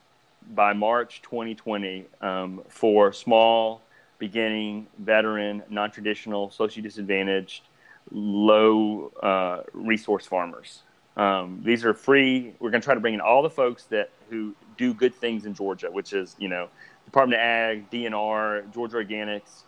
[0.53, 3.81] by March 2020 um, for small,
[4.19, 7.63] beginning, veteran, non traditional, socially disadvantaged,
[8.11, 10.83] low uh, resource farmers.
[11.15, 12.53] Um, these are free.
[12.59, 15.45] We're going to try to bring in all the folks that who do good things
[15.45, 16.69] in Georgia, which is you know
[17.05, 19.63] Department of Ag, DNR, Georgia Organics,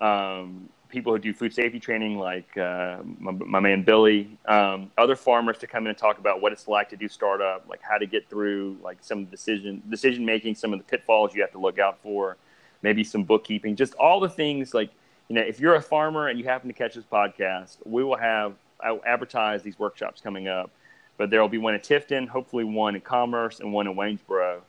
[0.00, 5.16] um, people who do food safety training, like uh, my, my, man Billy, um, other
[5.16, 7.98] farmers to come in and talk about what it's like to do startup, like how
[7.98, 11.58] to get through like some decision decision making, some of the pitfalls you have to
[11.58, 12.36] look out for,
[12.82, 14.90] maybe some bookkeeping, just all the things like
[15.28, 18.16] you know if you're a farmer and you happen to catch this podcast, we will
[18.16, 20.70] have I will advertise these workshops coming up,
[21.18, 24.60] but there will be one in Tifton, hopefully one in Commerce and one in Waynesboro,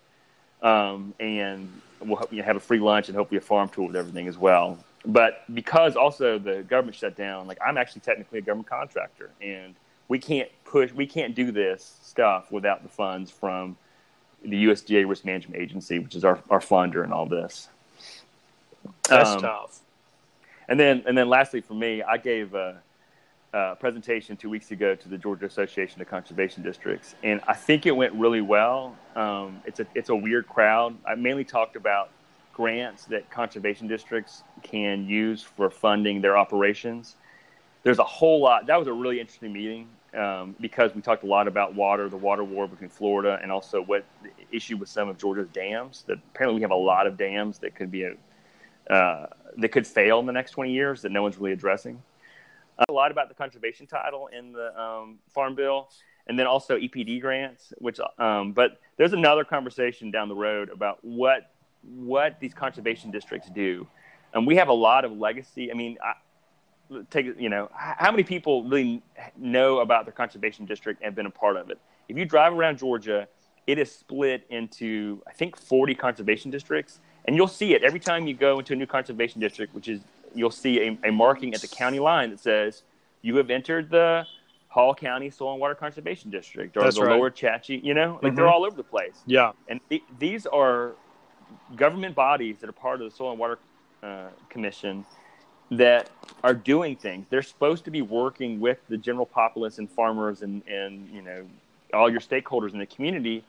[0.64, 1.70] um, and
[2.00, 5.43] we'll have a free lunch and hopefully a farm tour with everything as well but
[5.53, 9.76] because also the government shut down, like I'm actually technically a government contractor, and
[10.08, 13.78] we can't push, we can't do this stuff without the funds from
[14.43, 17.70] the USDA Risk Management Agency, which is our, our funder and all this.
[19.10, 19.80] That's um, tough.
[20.68, 22.82] And then, and then, lastly, for me, I gave a,
[23.53, 27.86] a, presentation two weeks ago to the Georgia Association of Conservation Districts, and I think
[27.86, 28.95] it went really well.
[29.16, 30.95] Um, it's a it's a weird crowd.
[31.08, 32.10] I mainly talked about
[32.56, 37.18] grants that conservation districts can use for funding their operations.
[37.84, 38.66] There's a whole lot.
[38.68, 42.18] That was a really interesting meeting um, because we talked a lot about water, the
[42.18, 46.06] water war between Florida, and also what the issue with some of Georgia's dams.
[46.08, 49.28] That apparently we have a lot of dams that could be a, uh,
[49.58, 52.01] that could fail in the next 20 years that no one's really addressing.
[52.80, 55.89] Uh, a lot about the conservation title in the um, Farm Bill,
[56.28, 57.74] and then also EPD grants.
[57.80, 61.51] Which, um, but there's another conversation down the road about what
[61.94, 63.88] what these conservation districts do.
[64.34, 65.72] And we have a lot of legacy.
[65.72, 66.14] I mean, I,
[67.10, 69.02] take you know, how many people really
[69.38, 71.80] know about their conservation district and been a part of it?
[72.10, 73.28] If you drive around Georgia,
[73.68, 78.28] it is split into I think 40 conservation districts, and you'll see it every time
[78.28, 80.02] you go into a new conservation district, which is
[80.34, 82.84] you'll see a, a marking at the county line that says
[83.22, 84.26] you have entered the
[84.68, 87.16] Hall County Soil and Water Conservation District or That's the right.
[87.16, 87.82] Lower Chattahoochee.
[87.82, 88.36] You know, like mm-hmm.
[88.36, 89.16] they're all over the place.
[89.26, 90.96] Yeah, and th- these are
[91.76, 93.59] government bodies that are part of the Soil and Water
[94.03, 95.05] uh, Commission
[95.72, 96.09] that
[96.43, 97.28] are doing things.
[97.30, 101.45] They're supposed to be working with the general populace and farmers and, and you know
[101.93, 103.43] all your stakeholders in the community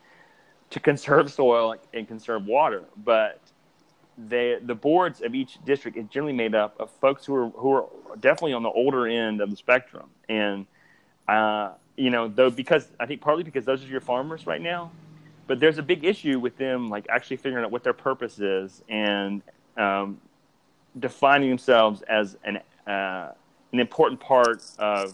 [0.69, 2.83] to conserve soil and conserve water.
[3.03, 3.39] But
[4.17, 7.71] they, the boards of each district is generally made up of folks who are who
[7.73, 7.85] are
[8.19, 10.09] definitely on the older end of the spectrum.
[10.27, 10.65] And
[11.27, 14.91] uh, you know, though because I think partly because those are your farmers right now,
[15.47, 18.83] but there's a big issue with them like actually figuring out what their purpose is
[18.89, 19.41] and
[19.77, 20.19] um,
[20.99, 23.31] defining themselves as an uh,
[23.73, 25.13] an important part of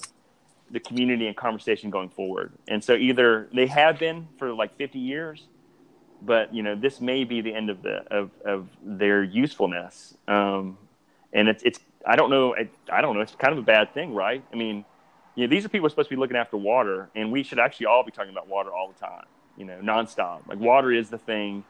[0.71, 2.51] the community and conversation going forward.
[2.67, 5.47] And so either they have been for like 50 years,
[6.21, 10.17] but you know this may be the end of the of, of their usefulness.
[10.27, 10.77] Um,
[11.31, 13.93] and it's it's I don't know I, I don't know it's kind of a bad
[13.93, 14.43] thing, right?
[14.51, 14.83] I mean,
[15.35, 17.85] you know these are people supposed to be looking after water, and we should actually
[17.85, 19.25] all be talking about water all the time
[19.57, 20.47] you know, nonstop.
[20.47, 21.63] Like water is the thing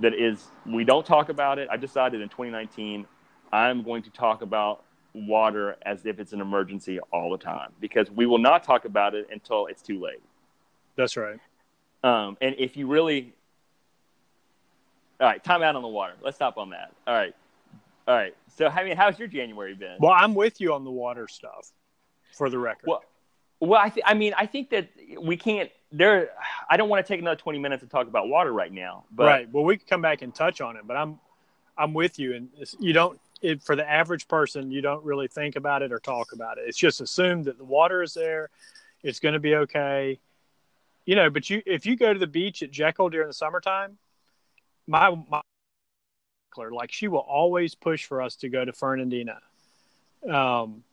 [0.00, 0.48] that is.
[0.66, 1.68] We don't talk about it.
[1.70, 3.06] I decided in 2019,
[3.52, 8.10] I'm going to talk about water as if it's an emergency all the time because
[8.10, 10.22] we will not talk about it until it's too late.
[10.96, 11.38] That's right.
[12.02, 13.34] Um, and if you really,
[15.20, 16.14] all right, time out on the water.
[16.22, 16.92] Let's stop on that.
[17.06, 17.34] All right,
[18.08, 18.34] all right.
[18.56, 19.96] So, I mean, how's your January been?
[19.98, 21.70] Well, I'm with you on the water stuff,
[22.32, 22.86] for the record.
[22.86, 23.04] Well,
[23.60, 24.88] well, I, th- I mean, I think that
[25.20, 26.30] we can't there
[26.68, 29.26] i don't want to take another 20 minutes to talk about water right now but
[29.26, 31.18] right well we can come back and touch on it but i'm
[31.76, 35.56] i'm with you and you don't it, for the average person you don't really think
[35.56, 36.64] about it or talk about it.
[36.66, 38.50] It's just assumed that the water is there
[39.02, 40.18] it's going to be okay.
[41.06, 43.98] You know but you if you go to the beach at jekyll during the summertime
[44.86, 45.40] my my
[46.72, 49.38] like she will always push for us to go to fernandina
[50.28, 50.84] um,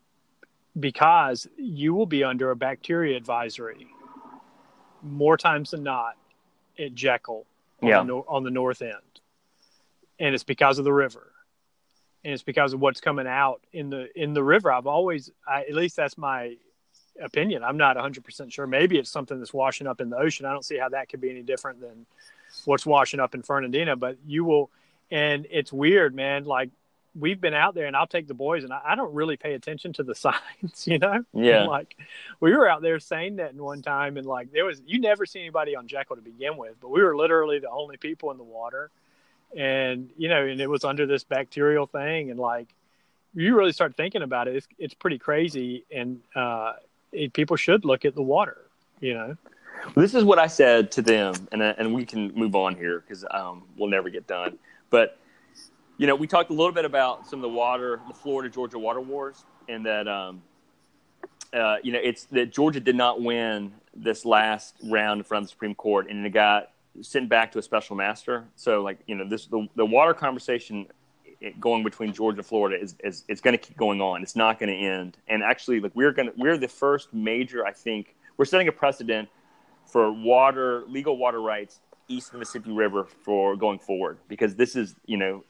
[0.80, 3.88] because you will be under a bacteria advisory
[5.12, 6.16] more times than not
[6.80, 7.45] at Jekyll
[7.82, 8.03] on, yeah.
[8.03, 8.93] the, on the north end.
[10.20, 11.32] And it's because of the river.
[12.24, 14.72] And it's because of what's coming out in the in the river.
[14.72, 16.58] I've always I, at least that's my
[17.22, 17.64] opinion.
[17.64, 18.68] I'm not 100% sure.
[18.68, 20.45] Maybe it's something that's washing up in the ocean.
[20.45, 22.05] I don't see how that could be any different than
[22.66, 24.70] what's washing up in Fernandina, but you will
[25.10, 26.43] and it's weird, man.
[26.43, 26.70] Like
[27.18, 29.53] we've been out there and I'll take the boys and I, I, don't really pay
[29.53, 31.24] attention to the signs, you know?
[31.34, 31.61] Yeah.
[31.61, 31.97] And like
[32.39, 35.26] we were out there saying that in one time and like there was you never
[35.26, 38.38] see anybody on Jekyll to begin with, but we were literally the only people in
[38.38, 38.89] the water.
[39.55, 42.68] And you know, and it was under this bacterial thing and like
[43.34, 46.74] you really start thinking about it, it's it's pretty crazy and uh
[47.11, 48.57] it, people should look at the water,
[48.99, 49.38] you know.
[49.95, 53.24] This is what I said to them, and and we can move on here because
[53.32, 54.57] um, we'll never get done.
[54.89, 55.18] But
[55.98, 58.78] you know, we talked a little bit about some of the water, the Florida Georgia
[58.78, 60.41] water wars, and that um,
[61.54, 65.48] uh, you know it's that Georgia did not win this last round in front of
[65.48, 66.72] the Supreme Court, and it got
[67.02, 68.45] sent back to a special master.
[68.56, 70.88] So, like you know, this the the water conversation
[71.60, 74.22] going between Georgia and Florida is is, is going to keep going on.
[74.22, 75.18] It's not going to end.
[75.28, 77.66] And actually, like we're going to we're the first major.
[77.66, 79.30] I think we're setting a precedent
[79.86, 84.76] for water legal water rights east of the Mississippi River for going forward because this
[84.76, 85.43] is you know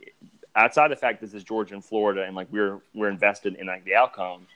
[0.58, 3.86] outside the fact this is Georgia and Florida and like we're we're invested in like
[3.86, 4.48] the outcome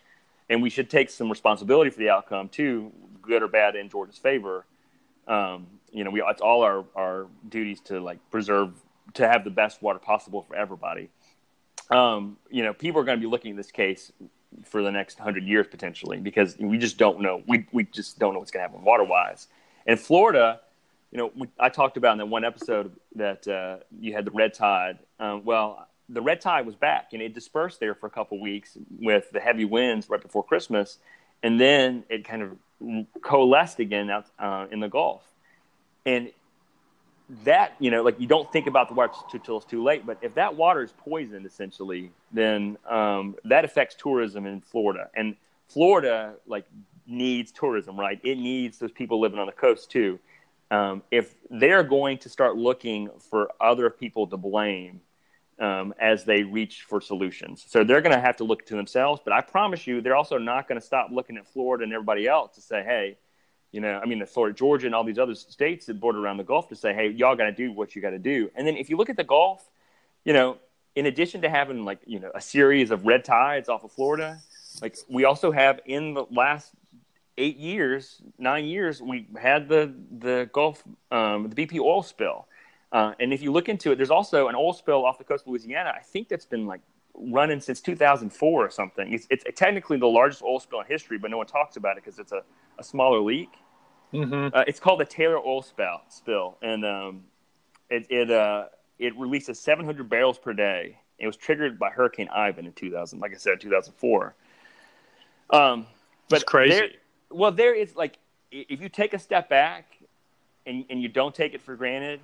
[0.49, 2.91] and we should take some responsibility for the outcome too
[3.21, 4.65] good or bad in Georgia's favor.
[5.27, 8.73] Um, you know we it's all our our duties to like preserve
[9.13, 11.09] to have the best water possible for everybody.
[11.89, 14.11] Um, you know people are going to be looking at this case
[14.65, 17.43] for the next 100 years potentially because we just don't know.
[17.47, 19.47] We we just don't know what's going to happen water wise
[19.85, 20.61] and Florida
[21.11, 24.53] you know, I talked about in that one episode that uh, you had the red
[24.53, 24.99] tide.
[25.19, 28.77] Um, well, the red tide was back and it dispersed there for a couple weeks
[28.99, 30.99] with the heavy winds right before Christmas,
[31.43, 35.23] and then it kind of coalesced again out uh, in the Gulf.
[36.05, 36.31] And
[37.45, 40.05] that you know, like you don't think about the water until it's too late.
[40.05, 45.09] But if that water is poisoned, essentially, then um, that affects tourism in Florida.
[45.15, 45.35] And
[45.69, 46.65] Florida like
[47.07, 48.19] needs tourism, right?
[48.23, 50.19] It needs those people living on the coast too
[50.71, 55.01] um, if they're going to start looking for other people to blame
[55.61, 57.63] um, as they reach for solutions.
[57.69, 59.21] So they're going to have to look to themselves.
[59.23, 62.27] But I promise you, they're also not going to stop looking at Florida and everybody
[62.27, 63.17] else to say, hey,
[63.71, 66.43] you know, I mean, Florida, Georgia, and all these other states that border around the
[66.43, 68.49] Gulf to say, hey, y'all got to do what you got to do.
[68.55, 69.63] And then if you look at the Gulf,
[70.25, 70.57] you know,
[70.95, 74.41] in addition to having like, you know, a series of red tides off of Florida,
[74.81, 76.73] like we also have in the last
[77.37, 82.47] eight years, nine years, we had the the Gulf, um, the BP oil spill.
[82.91, 85.43] Uh, and if you look into it, there's also an oil spill off the coast
[85.43, 85.93] of Louisiana.
[85.95, 86.81] I think that's been like
[87.15, 89.13] running since 2004 or something.
[89.13, 92.03] It's, it's technically the largest oil spill in history, but no one talks about it
[92.03, 92.43] because it's a,
[92.77, 93.51] a smaller leak.
[94.13, 94.55] Mm-hmm.
[94.55, 97.23] Uh, it's called the Taylor oil spill, spill and um,
[97.89, 98.65] it it, uh,
[98.99, 100.97] it releases 700 barrels per day.
[101.17, 104.35] It was triggered by Hurricane Ivan in 2000, like I said, 2004.
[105.51, 105.87] Um,
[106.29, 106.75] but it's crazy.
[106.75, 106.89] There,
[107.29, 108.17] well, there is like
[108.51, 109.97] if you take a step back
[110.65, 112.19] and and you don't take it for granted,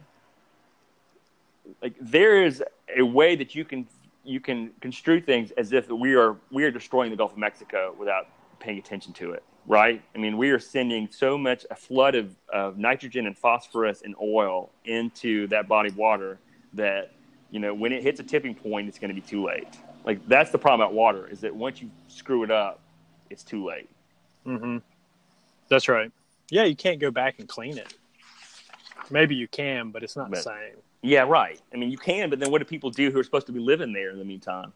[1.81, 2.63] like there is
[2.95, 3.87] a way that you can
[4.23, 7.95] you can construe things as if we are we are destroying the Gulf of Mexico
[7.97, 8.27] without
[8.59, 10.01] paying attention to it, right?
[10.15, 14.15] I mean, we are sending so much a flood of, of nitrogen and phosphorus and
[14.21, 16.39] oil into that body of water
[16.73, 17.13] that
[17.51, 19.67] you know when it hits a tipping point, it's going to be too late.
[20.05, 22.79] Like that's the problem about water is that once you screw it up,
[23.29, 23.89] it's too late.
[24.45, 24.77] Mm-hmm.
[25.69, 26.11] That's right.
[26.49, 27.93] Yeah, you can't go back and clean it.
[29.09, 30.75] Maybe you can, but it's not but, the same.
[31.01, 31.61] Yeah, right.
[31.73, 33.59] I mean, you can, but then what do people do who are supposed to be
[33.59, 34.73] living there in the meantime?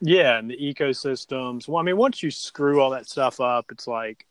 [0.00, 1.68] Yeah, and the ecosystems.
[1.68, 4.26] Well, I mean, once you screw all that stuff up, it's like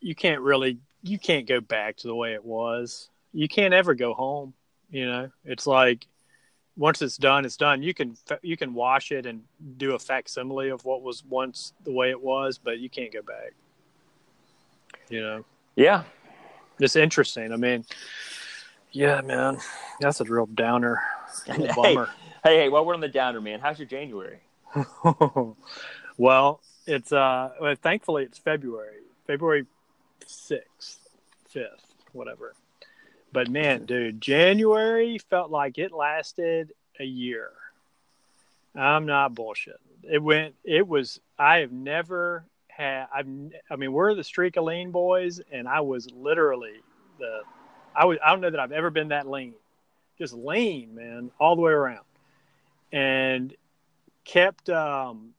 [0.00, 3.10] you can't really you can't go back to the way it was.
[3.32, 4.54] You can't ever go home.
[4.90, 6.06] You know, it's like
[6.76, 7.82] once it's done, it's done.
[7.82, 9.42] You can you can wash it and
[9.76, 13.20] do a facsimile of what was once the way it was, but you can't go
[13.20, 13.52] back.
[15.10, 15.44] You know.
[15.76, 16.04] Yeah.
[16.80, 17.52] It's interesting.
[17.52, 17.84] I mean,
[18.92, 19.58] yeah, man,
[20.00, 21.02] that's a real downer.
[21.46, 22.08] hey, bummer.
[22.44, 23.60] Hey, hey, well, we're on the downer, man.
[23.60, 24.40] How's your January?
[26.16, 29.66] well, it's uh, well, thankfully it's February, February
[30.26, 31.08] sixth,
[31.48, 32.54] fifth, whatever.
[33.32, 37.50] But man, dude, January felt like it lasted a year.
[38.74, 39.74] I'm not bullshitting.
[40.10, 40.54] It went.
[40.64, 41.20] It was.
[41.38, 42.44] I have never
[42.78, 43.26] had I've
[43.70, 46.74] I mean we're the streak of lean boys and I was literally
[47.18, 47.40] the
[47.98, 49.54] I was I don't know that I've ever been that lean.
[50.18, 52.04] Just lean, man, all the way around.
[52.92, 53.54] And
[54.24, 55.34] kept um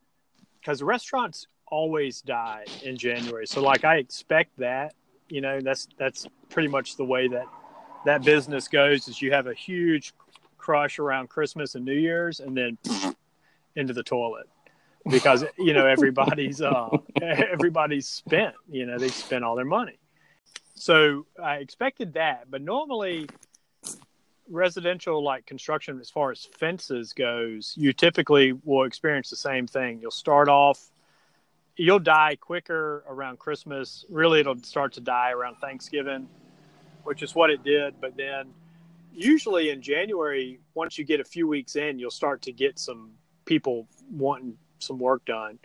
[0.64, 3.48] cuz restaurants always die in January.
[3.48, 4.94] So like I expect that,
[5.30, 7.46] you know, that's that's pretty much the way that
[8.06, 10.14] that business goes is you have a huge
[10.58, 12.78] crush around Christmas and New Year's and then
[13.76, 14.48] into the toilet
[15.10, 16.90] because you know everybody's uh,
[17.22, 18.56] everybody's spent.
[18.70, 19.98] You know they spent all their money.
[20.80, 23.28] So I expected that, but normally
[24.50, 30.00] residential like construction as far as fences goes, you typically will experience the same thing.
[30.02, 30.90] You'll start off
[31.80, 34.06] you'll die quicker around Christmas.
[34.10, 36.28] Really it'll start to die around Thanksgiving,
[37.04, 38.50] which is what it did, but then
[39.14, 43.12] usually in January once you get a few weeks in, you'll start to get some
[43.46, 45.58] people wanting some work done,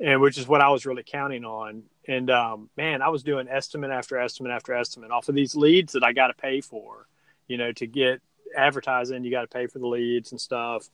[0.00, 1.84] and which is what I was really counting on.
[2.08, 5.92] And um, man, I was doing estimate after estimate after estimate off of these leads
[5.92, 7.06] that I got to pay for.
[7.48, 8.20] You know, to get
[8.56, 10.88] advertising, you got to pay for the leads and stuff.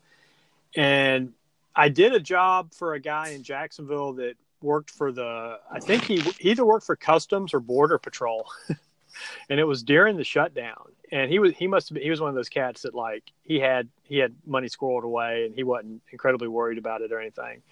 [0.76, 1.32] And
[1.74, 6.04] I did a job for a guy in Jacksonville that worked for the I think
[6.04, 8.48] he, he either worked for customs or border patrol.
[9.48, 12.20] and it was during the shutdown and he was he must have been, he was
[12.20, 15.62] one of those cats that like he had he had money squirreled away and he
[15.62, 17.62] wasn't incredibly worried about it or anything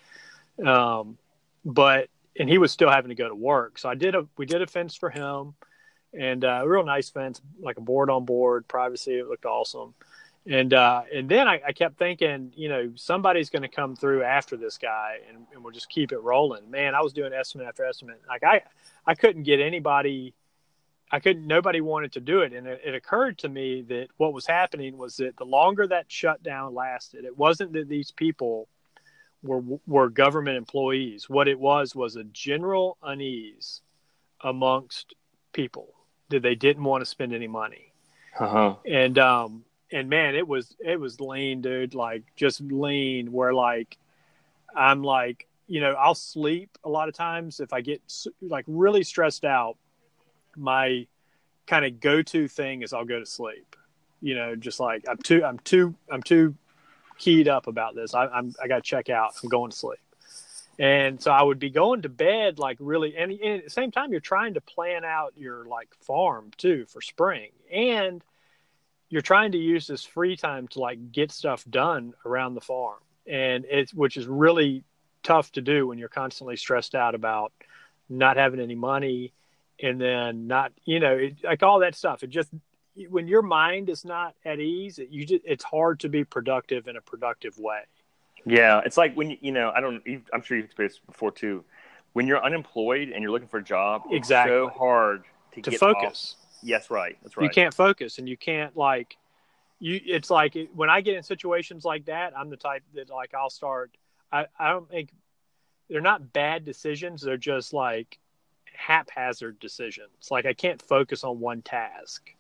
[0.64, 1.18] um
[1.64, 2.09] but
[2.39, 3.78] and he was still having to go to work.
[3.78, 5.55] So i did a we did a fence for him
[6.18, 9.95] and uh, a real nice fence like a board on board privacy it looked awesome.
[10.49, 14.22] And uh and then i, I kept thinking you know somebody's going to come through
[14.22, 16.70] after this guy and, and we'll just keep it rolling.
[16.70, 18.20] Man i was doing estimate after estimate.
[18.28, 18.62] Like i
[19.07, 20.34] i couldn't get anybody
[21.11, 21.47] I couldn't.
[21.47, 24.99] Nobody wanted to do it, and it, it, occurred to me that what was happening
[24.99, 28.68] was that the longer that shutdown lasted, it wasn't that these people
[29.47, 31.28] were were government employees.
[31.28, 33.82] What it was was a general unease
[34.42, 35.14] amongst
[35.53, 35.94] people
[36.28, 37.92] that they didn't want to spend any money.
[38.38, 38.76] Uh-huh.
[38.86, 41.94] And um and man, it was it was lean, dude.
[41.94, 43.32] Like just lean.
[43.32, 43.97] Where like
[44.74, 48.03] I'm like you know I'll sleep a lot of times if I get
[48.40, 49.76] like really stressed out
[50.57, 51.07] my
[51.66, 53.76] kind of go-to thing is I'll go to sleep.
[54.20, 56.55] You know, just like I'm too, I'm too, I'm too
[57.19, 58.14] keyed up about this.
[58.14, 59.33] I, I'm, I got to check out.
[59.43, 59.99] I'm going to sleep.
[60.79, 63.91] And so I would be going to bed like really, and, and at the same
[63.91, 68.23] time, you're trying to plan out your like farm too for spring, and
[69.09, 72.99] you're trying to use this free time to like get stuff done around the farm,
[73.27, 74.85] and it's which is really
[75.23, 77.53] tough to do when you're constantly stressed out about
[78.09, 79.33] not having any money
[79.81, 82.49] and then not you know it, like all that stuff it just
[83.09, 86.88] when your mind is not at ease it, you just it's hard to be productive
[86.88, 87.80] in a productive way
[88.44, 91.64] yeah it's like when you know i don't i'm sure you've experienced before too
[92.12, 96.36] when you're unemployed and you're looking for a job exactly so hard to, to focus
[96.38, 96.61] off.
[96.62, 99.16] yes right that's right you can't focus and you can't like
[99.78, 103.34] you it's like when i get in situations like that i'm the type that like
[103.34, 103.90] i'll start
[104.32, 105.11] i i don't think
[105.90, 108.18] they're not bad decisions they're just like
[108.76, 110.28] haphazard decisions.
[110.30, 112.30] Like I can't focus on one task.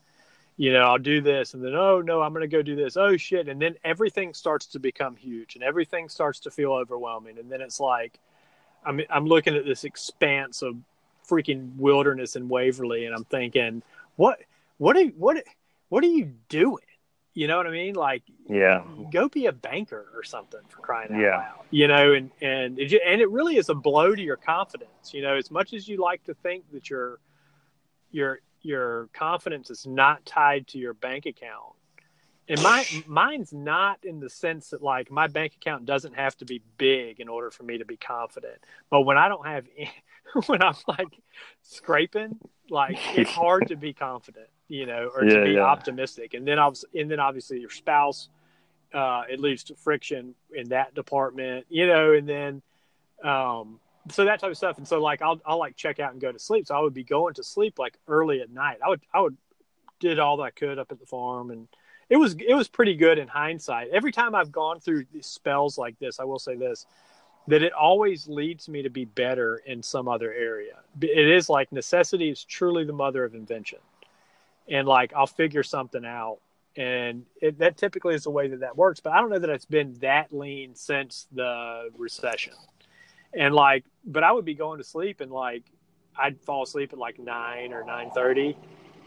[0.58, 2.96] You know, I'll do this and then oh no, I'm going to go do this.
[2.96, 7.38] Oh shit, and then everything starts to become huge and everything starts to feel overwhelming
[7.38, 8.18] and then it's like
[8.84, 10.76] I'm I'm looking at this expanse of
[11.28, 13.82] freaking wilderness in Waverly and I'm thinking,
[14.16, 14.38] what
[14.78, 15.42] what are what
[15.88, 16.82] what are you doing?
[17.34, 17.94] You know what I mean?
[17.94, 18.82] Like, yeah,
[19.12, 21.36] go be a banker or something for crying out yeah.
[21.36, 21.64] loud.
[21.70, 25.12] You know, and and it, and it really is a blow to your confidence.
[25.12, 27.18] You know, as much as you like to think that your
[28.10, 31.74] your your confidence is not tied to your bank account,
[32.48, 36.44] and my mine's not in the sense that like my bank account doesn't have to
[36.44, 38.58] be big in order for me to be confident.
[38.90, 39.66] But when I don't have,
[40.46, 41.18] when I'm like
[41.62, 42.38] scraping,
[42.68, 45.60] like it's hard to be confident you know, or yeah, to be yeah.
[45.60, 46.34] optimistic.
[46.34, 48.28] And then, and then obviously your spouse,
[48.92, 52.62] uh, it leads to friction in that department, you know, and then,
[53.22, 54.78] um, so that type of stuff.
[54.78, 56.66] And so like, I'll, I'll like check out and go to sleep.
[56.66, 58.78] So I would be going to sleep like early at night.
[58.84, 59.36] I would, I would
[59.98, 61.68] did all that I could up at the farm and
[62.08, 63.88] it was, it was pretty good in hindsight.
[63.88, 66.86] Every time I've gone through spells like this, I will say this,
[67.48, 70.76] that it always leads me to be better in some other area.
[71.00, 73.78] It is like necessity is truly the mother of invention
[74.68, 76.38] and like I'll figure something out.
[76.76, 79.00] And it, that typically is the way that that works.
[79.00, 82.52] But I don't know that it's been that lean since the recession.
[83.36, 85.62] And like, but I would be going to sleep and like
[86.18, 88.56] I'd fall asleep at like nine or nine thirty,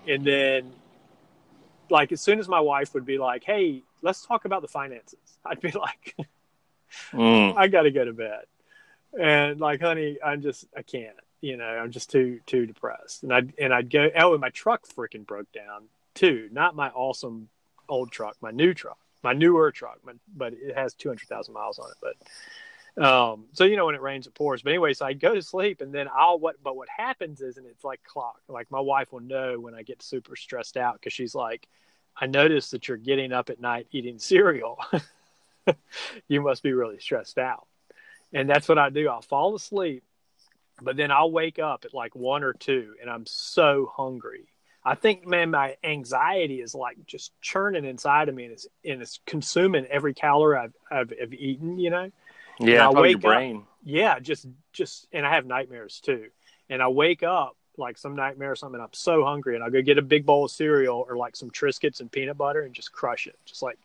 [0.07, 0.71] and then
[1.89, 5.19] like as soon as my wife would be like, "Hey, let's talk about the finances,"
[5.45, 6.15] I'd be like,
[7.11, 7.53] mm.
[7.57, 8.45] "I got to go to bed,"
[9.19, 13.23] and like, honey, I'm just I can't you know, I'm just too too depressed.
[13.23, 16.49] And I'd and I'd go oh and my truck freaking broke down too.
[16.51, 17.49] Not my awesome
[17.87, 21.53] old truck, my new truck, my newer truck, my, but it has two hundred thousand
[21.53, 21.97] miles on it.
[22.01, 22.15] But
[22.99, 24.61] um, so you know when it rains it pours.
[24.61, 27.57] But anyway, so I go to sleep and then I'll what but what happens is
[27.57, 28.41] and it's like clock.
[28.47, 31.67] Like my wife will know when I get super stressed out because she's like,
[32.15, 34.79] I noticed that you're getting up at night eating cereal.
[36.27, 37.67] you must be really stressed out.
[38.33, 39.07] And that's what I do.
[39.09, 40.03] I'll fall asleep
[40.81, 44.47] but then I'll wake up at like one or two and I'm so hungry.
[44.83, 49.01] I think, man, my anxiety is like just churning inside of me and it's, and
[49.01, 52.11] it's consuming every calorie I've, I've, I've eaten, you know?
[52.59, 53.57] Yeah, I wake your brain.
[53.57, 56.27] Up, yeah, just, just, and I have nightmares too.
[56.69, 58.79] And I wake up like some nightmare or something.
[58.79, 61.49] I'm so hungry and I'll go get a big bowl of cereal or like some
[61.49, 63.39] Triscuits and peanut butter and just crush it.
[63.45, 63.79] Just like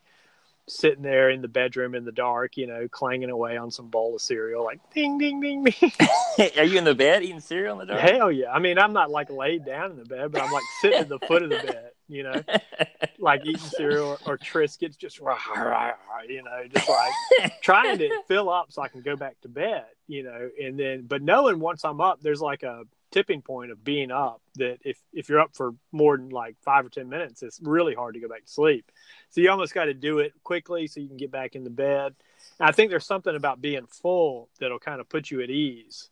[0.67, 4.15] sitting there in the bedroom in the dark, you know, clanging away on some bowl
[4.15, 5.91] of cereal, like ding, ding, ding, ding.
[6.57, 8.09] Are you in the bed eating cereal in the dark?
[8.09, 8.51] Hell yeah.
[8.51, 11.09] I mean, I'm not like laid down in the bed, but I'm like sitting at
[11.09, 12.41] the foot of the bed, you know,
[13.19, 15.93] like eating cereal or, or Triscuits, just, rah, rah, rah,
[16.27, 19.85] you know, just like trying to fill up so I can go back to bed,
[20.07, 22.83] you know, and then, but knowing once I'm up, there's like a
[23.15, 26.85] tipping point of being up that if if you're up for more than like five
[26.85, 28.91] or ten minutes, it's really hard to go back to sleep.
[29.29, 32.13] So you almost got to do it quickly so you can get back into bed.
[32.59, 36.09] And I think there's something about being full that'll kind of put you at ease.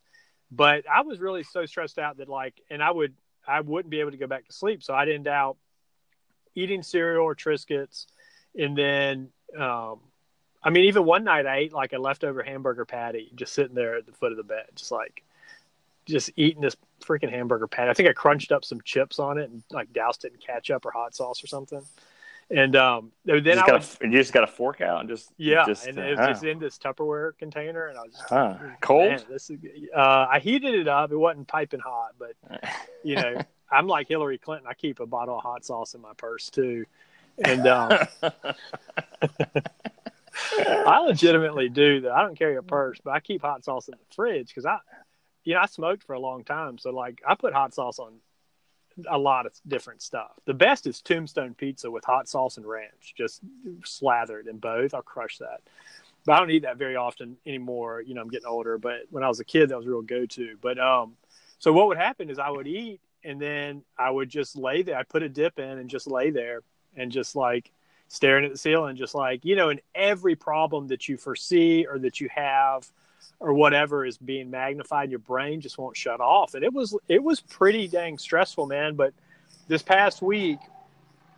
[0.50, 3.14] But I was really so stressed out that like, and I would
[3.46, 5.58] I wouldn't be able to go back to sleep, so I'd end out
[6.56, 8.06] eating cereal or Triscuits,
[8.58, 10.00] and then um,
[10.64, 13.98] I mean, even one night I ate like a leftover hamburger patty, just sitting there
[13.98, 15.24] at the foot of the bed, just like
[16.06, 17.90] just eating this freaking hamburger patty.
[17.90, 20.86] I think I crunched up some chips on it and like doused it in ketchup
[20.86, 21.82] or hot sauce or something.
[22.50, 25.00] And um, then you just, I got would, a, you just got a fork out
[25.00, 28.04] and just yeah, just, and uh, it was just in this Tupperware container, and I
[28.04, 28.56] was just Huh.
[28.82, 29.10] cold.
[29.10, 29.58] Man, this is,
[29.96, 31.12] uh, I heated it up.
[31.12, 32.34] It wasn't piping hot, but
[33.04, 34.68] you know, I'm like Hillary Clinton.
[34.70, 36.86] I keep a bottle of hot sauce in my purse too,
[37.44, 37.98] and um,
[40.86, 42.12] I legitimately do that.
[42.12, 44.78] I don't carry a purse, but I keep hot sauce in the fridge because I,
[45.44, 48.14] you know, I smoked for a long time, so like I put hot sauce on
[49.10, 50.32] a lot of different stuff.
[50.46, 53.42] The best is Tombstone pizza with hot sauce and ranch, just
[53.84, 54.94] slathered in both.
[54.94, 55.62] I'll crush that.
[56.26, 58.02] But I don't eat that very often anymore.
[58.02, 58.78] You know, I'm getting older.
[58.78, 60.58] But when I was a kid, that was a real go to.
[60.62, 61.14] But um,
[61.60, 64.98] so what would happen is I would eat and then I would just lay there.
[64.98, 66.62] I put a dip in and just lay there
[66.96, 67.72] and just like
[68.08, 72.00] staring at the ceiling, just like, you know, and every problem that you foresee or
[72.00, 72.90] that you have
[73.44, 76.54] or whatever is being magnified, your brain just won't shut off.
[76.54, 78.96] And it was it was pretty dang stressful, man.
[78.96, 79.14] But
[79.68, 80.60] this past week,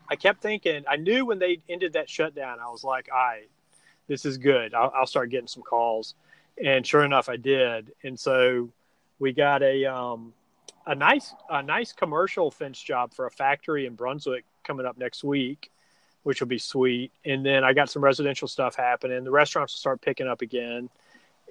[0.08, 3.50] I kept thinking, I knew when they ended that shutdown, I was like, all right,
[4.08, 4.76] this is good.
[4.76, 6.14] I'll, I'll start getting some calls.
[6.64, 7.92] And sure enough, I did.
[8.04, 8.70] And so
[9.18, 10.32] we got a um,
[10.86, 15.24] a nice a nice commercial fence job for a factory in Brunswick coming up next
[15.24, 15.72] week,
[16.22, 17.12] which will be sweet.
[17.26, 19.24] And then I got some residential stuff happening.
[19.24, 20.90] The restaurants will start picking up again,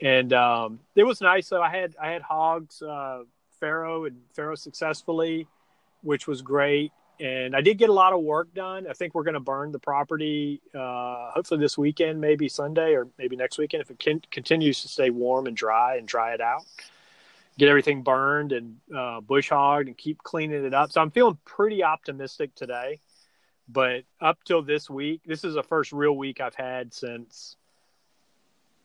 [0.03, 1.47] and um, it was nice.
[1.47, 3.23] So I had I had hogs, uh,
[3.61, 5.47] farrow and farrow successfully,
[6.03, 6.93] which was great.
[7.21, 8.89] And I did get a lot of work done.
[8.91, 13.07] I think we're going to burn the property uh, hopefully this weekend, maybe Sunday or
[13.19, 16.41] maybe next weekend if it can, continues to stay warm and dry and dry it
[16.41, 16.65] out
[17.59, 20.93] get everything burned and uh, bush hogged and keep cleaning it up.
[20.93, 23.01] So I'm feeling pretty optimistic today.
[23.69, 27.57] But up till this week, this is the first real week I've had since.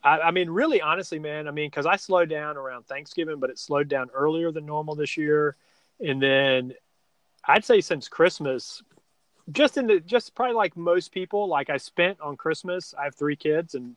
[0.03, 1.47] I, I mean, really, honestly, man.
[1.47, 4.95] I mean, because I slowed down around Thanksgiving, but it slowed down earlier than normal
[4.95, 5.55] this year,
[5.99, 6.73] and then
[7.45, 8.81] I'd say since Christmas,
[9.51, 12.93] just in the just probably like most people, like I spent on Christmas.
[12.97, 13.95] I have three kids, and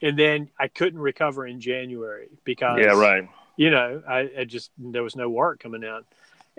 [0.00, 3.28] and then I couldn't recover in January because Yeah, right.
[3.56, 6.02] you know, I, I just there was no work coming in,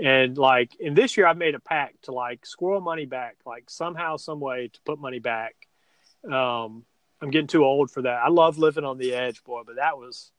[0.03, 3.69] and like in this year, I've made a pact to like squirrel money back, like
[3.69, 5.55] somehow, some way to put money back.
[6.29, 6.85] Um,
[7.23, 8.21] I'm getting too old for that.
[8.21, 10.31] I love living on the edge, boy, but that was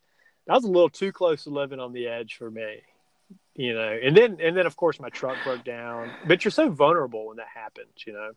[0.46, 2.82] that was a little too close to living on the edge for me,
[3.54, 3.98] you know.
[4.02, 7.38] And then and then of course my truck broke down, but you're so vulnerable when
[7.38, 8.32] that happens, you know.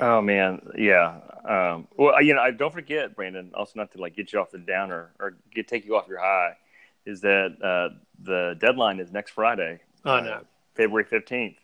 [0.00, 1.20] Oh man, yeah.
[1.44, 3.50] Um, well, you know, I don't forget, Brandon.
[3.54, 6.20] Also, not to like get you off the downer or get take you off your
[6.20, 6.56] high,
[7.06, 10.40] is that uh, the deadline is next Friday, I uh, know.
[10.76, 11.56] February fifteenth.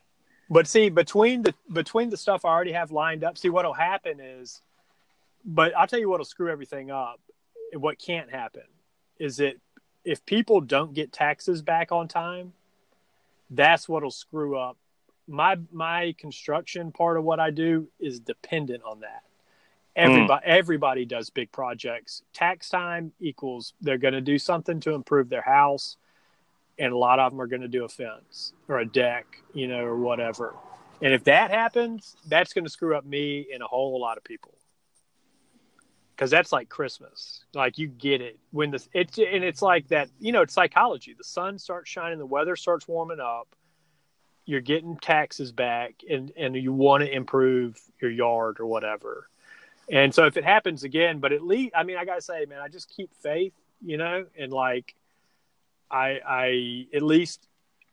[0.51, 4.18] But see, between the between the stuff I already have lined up, see what'll happen
[4.20, 4.62] is,
[5.45, 7.20] but I'll tell you what'll screw everything up.
[7.74, 8.62] What can't happen
[9.18, 9.57] is that
[10.05, 12.53] if people don't get taxes back on time,
[13.51, 14.76] that's what'll screw up.
[15.26, 19.22] My my construction part of what I do is dependent on that.
[19.97, 20.51] Everybody hmm.
[20.51, 22.22] everybody does big projects.
[22.32, 25.97] Tax time equals they're going to do something to improve their house
[26.78, 29.68] and a lot of them are going to do a fence or a deck, you
[29.68, 30.55] know, or whatever.
[31.03, 34.24] And if that happens, that's going to screw up me and a whole lot of
[34.24, 34.55] people.
[36.14, 40.08] Because that's like Christmas, like you get it when the it's and it's like that,
[40.20, 41.14] you know, it's psychology.
[41.16, 43.48] The sun starts shining, the weather starts warming up.
[44.47, 49.28] You're getting taxes back, and and you want to improve your yard or whatever.
[49.90, 52.60] And so if it happens again, but at least I mean, I gotta say, man,
[52.60, 54.94] I just keep faith, you know, and like
[55.90, 57.48] I I at least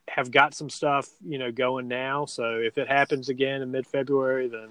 [0.08, 2.26] have got some stuff, you know, going now.
[2.26, 4.70] So if it happens again in mid February, then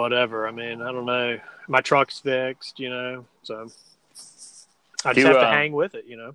[0.00, 0.46] whatever.
[0.48, 1.38] I mean, I don't know.
[1.68, 3.68] My truck's fixed, you know, so
[5.04, 6.34] I just Do, have to uh, hang with it, you know.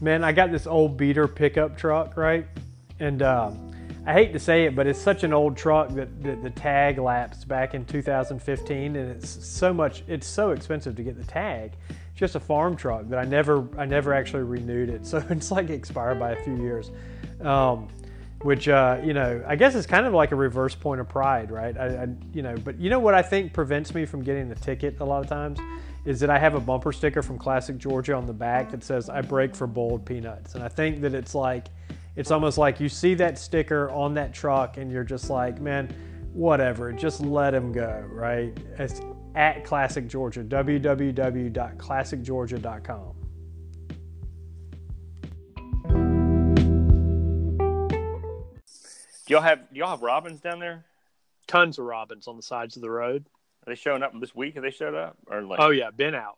[0.00, 2.46] Man, I got this old beater pickup truck, right?
[3.00, 3.70] And um,
[4.06, 6.98] I hate to say it, but it's such an old truck that the, the tag
[6.98, 10.04] lapsed back in 2015, and it's so much.
[10.08, 11.72] It's so expensive to get the tag.
[12.20, 15.50] It's just a farm truck that I never, I never actually renewed it, so it's
[15.50, 16.90] like expired by a few years.
[17.40, 17.88] Um,
[18.42, 21.50] which uh, you know I guess is kind of like a reverse point of pride,
[21.50, 21.76] right?
[21.76, 24.54] I, I, you know, but you know what I think prevents me from getting the
[24.54, 25.58] ticket a lot of times
[26.06, 29.10] is that I have a bumper sticker from Classic Georgia on the back that says
[29.10, 31.66] I break for boiled peanuts, and I think that it's like
[32.16, 35.94] it's almost like you see that sticker on that truck and you're just like, man,
[36.32, 38.56] whatever, just let him go, right?
[38.78, 39.00] It's
[39.40, 43.14] at Classic Georgia, www.classicgeorgia.com.
[49.26, 50.84] Do y'all have do y'all have robins down there?
[51.46, 53.24] Tons of robins on the sides of the road.
[53.66, 54.54] Are they showing up this week?
[54.54, 55.60] Have they showed up or like?
[55.60, 56.36] Oh yeah, been out.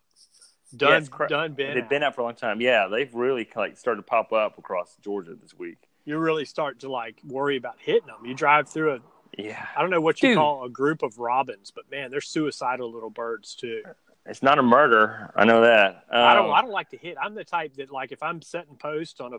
[0.77, 1.75] Done, Yeah, it's cra- done, been.
[1.75, 1.91] They've out.
[1.91, 2.61] been out for a long time.
[2.61, 5.79] Yeah, they've really like started to pop up across Georgia this week.
[6.05, 8.25] You really start to like worry about hitting them.
[8.25, 8.99] You drive through a,
[9.39, 10.37] Yeah, I don't know what you Dude.
[10.39, 13.83] call a group of robins, but man, they're suicidal little birds too.
[14.27, 15.33] it's not a murder.
[15.35, 16.05] I know that.
[16.11, 17.17] I don't, Um, I don't like to hit.
[17.21, 19.39] I'm the type that like if I'm setting post on a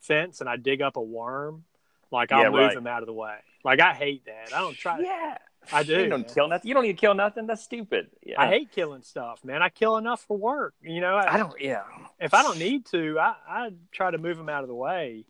[0.00, 1.64] fence and I dig up a worm,
[2.10, 2.76] like I'll Yeah, move right.
[2.76, 3.36] him out of the way.
[3.64, 4.54] Like I hate that.
[4.54, 4.98] I don't try.
[5.00, 5.38] Yeah,
[5.72, 6.34] I do, You don't man.
[6.34, 6.68] kill nothing.
[6.68, 7.46] You don't need to kill nothing.
[7.46, 8.10] That's stupid.
[8.22, 8.40] Yeah.
[8.40, 9.62] I hate killing stuff, man.
[9.62, 10.74] I kill enough for work.
[10.82, 11.58] You know, I don't.
[11.60, 11.82] Yeah.
[12.20, 15.24] if I don't need to, I, I try to move them out of the way.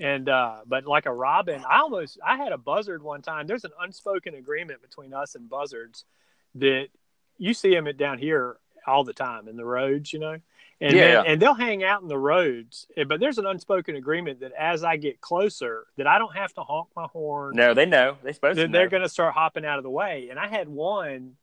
[0.00, 3.46] And uh, but like a robin, I almost I had a buzzard one time.
[3.46, 6.04] There's an unspoken agreement between us and buzzards
[6.56, 6.88] that
[7.38, 8.56] you see them down here
[8.86, 10.36] all the time in the roads, you know,
[10.80, 12.86] and Yeah, then- and they'll hang out in the roads.
[12.96, 16.52] eh, But there's an unspoken agreement that as I get closer, that I don't have
[16.54, 18.18] to honk my horn No, they know.
[18.22, 18.62] They're supposed to.
[18.62, 20.28] they're, they're going to start hopping out of the way.
[20.30, 21.36] And I had one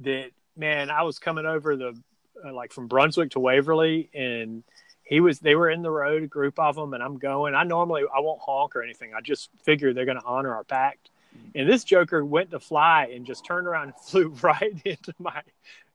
[0.00, 2.00] that, man, I was coming over the,
[2.44, 4.62] uh, like from Brunswick to Waverly, and
[5.06, 7.54] he was, they were in the road, a group of them, and I'm going.
[7.54, 9.12] I normally, I won't honk or anything.
[9.14, 11.10] I just figure they're going to honor our pact.
[11.36, 11.58] Mm-hmm.
[11.60, 15.42] And this joker went to fly and just turned around and flew right into my,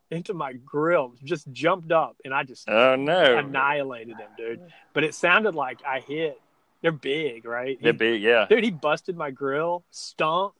[0.10, 3.38] into my grill, just jumped up, and I just Oh no.
[3.38, 4.62] annihilated him, dude.
[4.94, 6.40] But it sounded like I hit.
[6.82, 7.78] They're big, right?
[7.82, 8.22] They're big.
[8.22, 8.46] Yeah.
[8.50, 10.54] Dude, he busted my grill, stunk,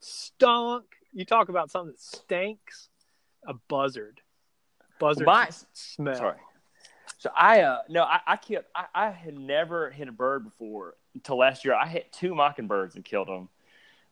[0.00, 0.84] stunk.
[1.12, 2.88] You talk about something that stinks.
[3.46, 4.20] A buzzard,
[4.98, 6.14] buzzard My- smell.
[6.14, 6.36] Sorry.
[7.20, 10.94] So I uh no I I killed I, I had never hit a bird before
[11.14, 11.74] until last year.
[11.74, 13.48] I hit two mockingbirds and killed them,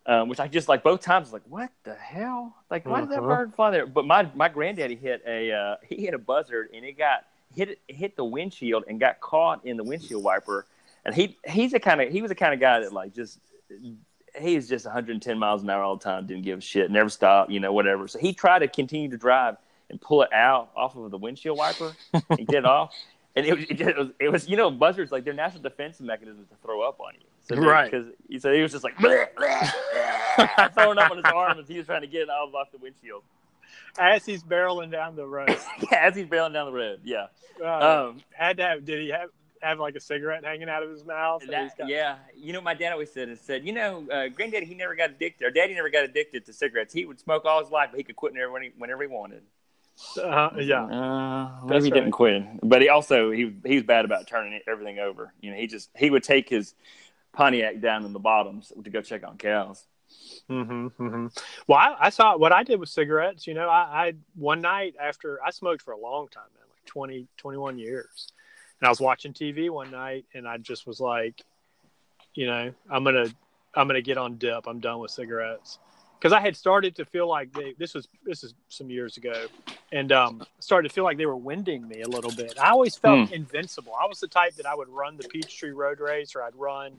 [0.04, 1.32] um, which I just like both times.
[1.32, 2.54] Like what the hell?
[2.70, 3.28] Like why did that Uh-huh.
[3.28, 3.86] bird fly there?
[3.86, 7.24] But my my granddaddy hit a uh, he hit a buzzard and it got
[7.56, 10.66] hit it hit the windshield and got caught in the windshield wiper.
[11.06, 13.38] And he he's the kind of he was the kind of guy that like just
[14.38, 16.26] he is just 110 miles an hour all the time.
[16.26, 16.90] Didn't give a shit.
[16.90, 17.50] Never stopped.
[17.50, 18.06] You know whatever.
[18.06, 19.56] So he tried to continue to drive
[19.90, 22.92] and pull it out off of the windshield wiper and get it off.
[23.36, 25.62] And it was, it, just, it was, it was, you know, buzzards like their natural
[25.62, 27.26] defense mechanism is to throw up on you.
[27.42, 27.90] So they- Right.
[27.90, 29.70] Because he said he was just like bleh, bleh,
[30.36, 32.70] bleh, throwing up on his arm as he was trying to get it out off
[32.72, 33.22] the windshield.
[33.98, 35.48] As he's barreling down the road,
[35.92, 37.00] Yeah, as he's barreling down the road.
[37.04, 37.26] Yeah.
[37.62, 38.84] uh, Um, had to have.
[38.84, 39.28] Did he have
[39.60, 41.42] have like a cigarette hanging out of his mouth?
[41.42, 44.06] And he's that, got- yeah, you know, my dad always said, and said, you know,
[44.10, 46.94] uh, granddaddy, he never got addicted, or daddy never got addicted to cigarettes.
[46.94, 49.42] He would smoke all his life, but he could quit whenever, he- whenever he wanted.
[50.16, 50.84] Uh, yeah.
[50.84, 54.98] Uh, maybe he didn't quit, but he also he he was bad about turning everything
[54.98, 55.32] over.
[55.40, 56.74] You know, he just he would take his
[57.32, 59.86] Pontiac down in the bottoms to go check on cows.
[60.48, 61.26] Mm-hmm, mm-hmm.
[61.66, 63.46] Well, I, I saw what I did with cigarettes.
[63.46, 66.84] You know, I, I one night after I smoked for a long time, man, like
[66.86, 68.32] 20, 21 years,
[68.80, 71.42] and I was watching TV one night, and I just was like,
[72.34, 73.28] you know, I'm gonna
[73.74, 74.66] I'm gonna get on dip.
[74.66, 75.78] I'm done with cigarettes
[76.18, 77.74] because I had started to feel like they.
[77.78, 79.46] This was this is some years ago,
[79.92, 82.58] and um, started to feel like they were winding me a little bit.
[82.60, 83.92] I always felt invincible.
[83.94, 86.96] I was the type that I would run the Peachtree Road Race, or I'd run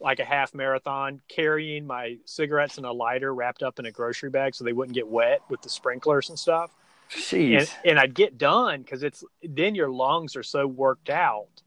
[0.00, 4.28] like a half marathon carrying my cigarettes in a lighter wrapped up in a grocery
[4.28, 6.70] bag so they wouldn't get wet with the sprinklers and stuff.
[7.10, 7.58] Jeez.
[7.58, 11.62] And, and I'd get done because it's then your lungs are so worked out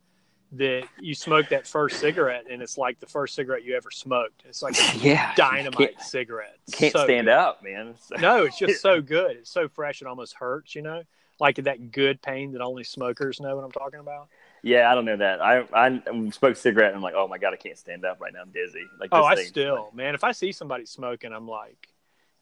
[0.53, 4.43] that you smoke that first cigarette and it's like the first cigarette you ever smoked.
[4.47, 5.33] It's like a yeah.
[5.35, 6.57] dynamite Can't, cigarette.
[6.71, 7.33] can't So stand good.
[7.33, 7.93] up, man.
[7.99, 9.37] So- No, it's just so good.
[9.37, 10.01] It's so fresh.
[10.01, 11.03] It almost hurts, you know,
[11.39, 14.27] like that good pain that only smokers know what I'm talking about.
[14.63, 15.39] Yeah, I don't know that.
[15.41, 16.01] I I
[16.31, 18.41] smoked a cigarette and I'm like, oh my god, I can't stand up right now.
[18.41, 18.83] I'm dizzy.
[18.99, 21.87] Like Oh, I still, man, if I see somebody smoking, I'm like,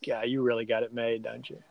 [0.01, 1.61] yeah, you really got it made, don't you?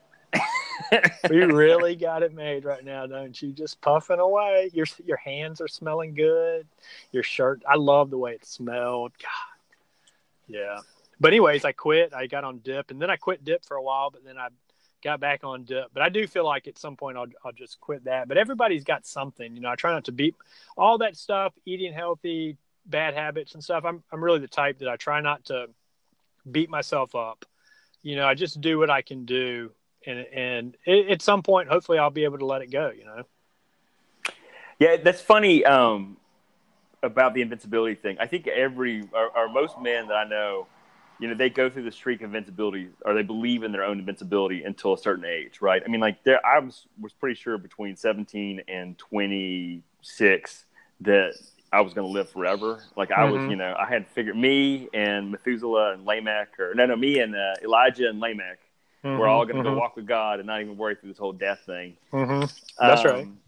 [1.30, 3.52] you really got it made right now, don't you?
[3.52, 4.70] Just puffing away.
[4.72, 6.66] Your your hands are smelling good.
[7.12, 9.12] Your shirt, I love the way it smelled.
[9.20, 9.58] God,
[10.46, 10.78] yeah.
[11.18, 12.12] But anyways, I quit.
[12.14, 14.48] I got on dip, and then I quit dip for a while, but then I
[15.02, 15.86] got back on dip.
[15.92, 18.28] But I do feel like at some point I'll I'll just quit that.
[18.28, 19.70] But everybody's got something, you know.
[19.70, 20.34] I try not to beat
[20.76, 23.84] all that stuff, eating healthy, bad habits and stuff.
[23.84, 25.68] I'm I'm really the type that I try not to
[26.50, 27.44] beat myself up.
[28.02, 29.72] You know, I just do what I can do,
[30.06, 32.90] and and it, at some point, hopefully, I'll be able to let it go.
[32.96, 33.22] You know.
[34.78, 35.64] Yeah, that's funny.
[35.64, 36.16] Um,
[37.02, 38.16] about the invincibility thing.
[38.18, 40.66] I think every or, or most men that I know,
[41.20, 43.98] you know, they go through the streak of invincibility or they believe in their own
[43.98, 45.82] invincibility until a certain age, right?
[45.84, 50.64] I mean, like there, I was was pretty sure between 17 and 26
[51.02, 51.34] that
[51.72, 52.82] I was going to live forever.
[52.96, 53.50] Like I was, Mhm.
[53.50, 57.34] you know, I had figured me and Methuselah and Lamech, or no, no, me and
[57.34, 58.58] uh, Elijah and Lamech,
[59.02, 61.32] we're all going to go walk with God and not even worry through this whole
[61.32, 61.96] death thing.
[62.10, 62.44] hmm
[62.78, 63.22] That's right.
[63.22, 63.38] Um,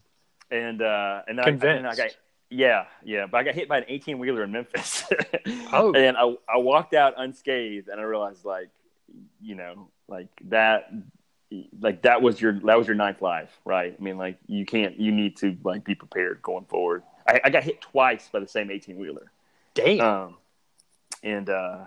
[0.51, 2.17] And uh, and I, and I got
[2.51, 5.05] yeah, yeah, but I got hit by an eighteen wheeler in Memphis.
[5.73, 5.93] Oh.
[5.93, 8.71] and I I walked out unscathed, and I realized like,
[9.43, 10.91] you know, like that,
[11.81, 13.95] like that was your that was your ninth life, right?
[13.99, 17.03] I mean, like you can't, you need to like be prepared going forward.
[17.27, 19.31] I, I got hit twice by the same eighteen wheeler.
[19.75, 20.01] Damn.
[20.01, 20.37] Um,
[21.23, 21.79] and uh,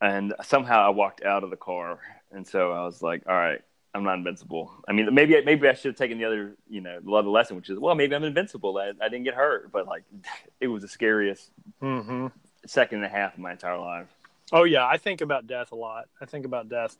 [0.00, 2.00] and somehow I walked out of the car,
[2.32, 3.60] and so I was like, "All right,
[3.94, 7.00] I'm not invincible." I mean, maybe maybe I should have taken the other, you know,
[7.00, 8.76] the other lesson, which is, well, maybe I'm invincible.
[8.78, 10.04] I, I didn't get hurt, but like,
[10.60, 11.50] it was the scariest
[11.80, 12.26] hmm
[12.66, 14.08] second and a half of my entire life.
[14.52, 16.06] Oh yeah, I think about death a lot.
[16.20, 16.96] I think about death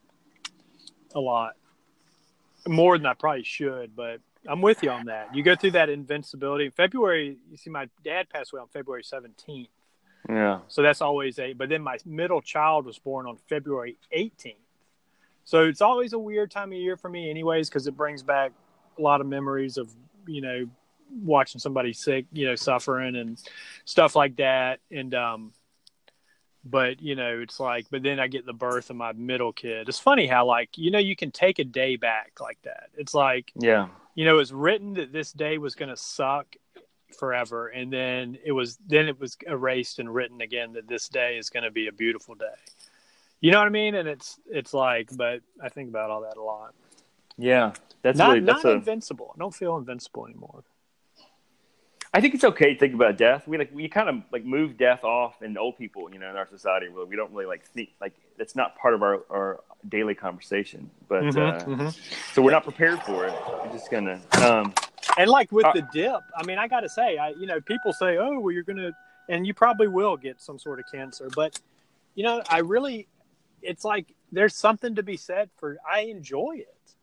[1.15, 1.55] a lot
[2.67, 5.33] more than I probably should, but I'm with you on that.
[5.35, 6.69] You go through that invincibility.
[6.69, 9.69] February, you see, my dad passed away on February 17th,
[10.27, 11.53] Yeah, so that's always a.
[11.53, 14.55] But then my middle child was born on February 18th,
[15.43, 18.51] so it's always a weird time of year for me, anyways, because it brings back
[18.97, 19.91] a lot of memories of
[20.27, 20.65] you know
[21.23, 23.41] watching somebody sick, you know, suffering and
[23.85, 25.53] stuff like that, and um
[26.65, 29.87] but you know it's like but then i get the birth of my middle kid.
[29.89, 32.89] It's funny how like you know you can take a day back like that.
[32.97, 36.55] It's like yeah, you know it's written that this day was going to suck
[37.17, 41.37] forever and then it was then it was erased and written again that this day
[41.37, 42.45] is going to be a beautiful day
[43.41, 46.37] you know what i mean and it's it's like but i think about all that
[46.37, 46.73] a lot
[47.37, 47.71] yeah.
[48.01, 48.75] That's not really that's not a.
[48.75, 50.63] invincible i don't feel invincible anymore
[52.11, 53.47] I think it's okay to think about death.
[53.47, 56.35] We like we kind of like move death off in old people, you know, in
[56.35, 56.89] our society.
[56.89, 60.89] Where we don't really like think like it's not part of our our daily conversation.
[61.07, 61.99] But Mhm, uh, mhm.
[62.33, 63.33] so we're not prepared for it.
[63.47, 64.19] We're just gonna.
[64.41, 64.73] Um,
[65.19, 67.59] And like with Uh, the dip, I mean, I got to say, I you know,
[67.59, 68.93] people say, "Oh, well, you're gonna,"
[69.27, 71.59] and you probably will get some sort of cancer, but
[72.15, 73.05] you know, I really,
[73.61, 75.77] it's like there's something to be said for.
[75.85, 76.95] I enjoy it,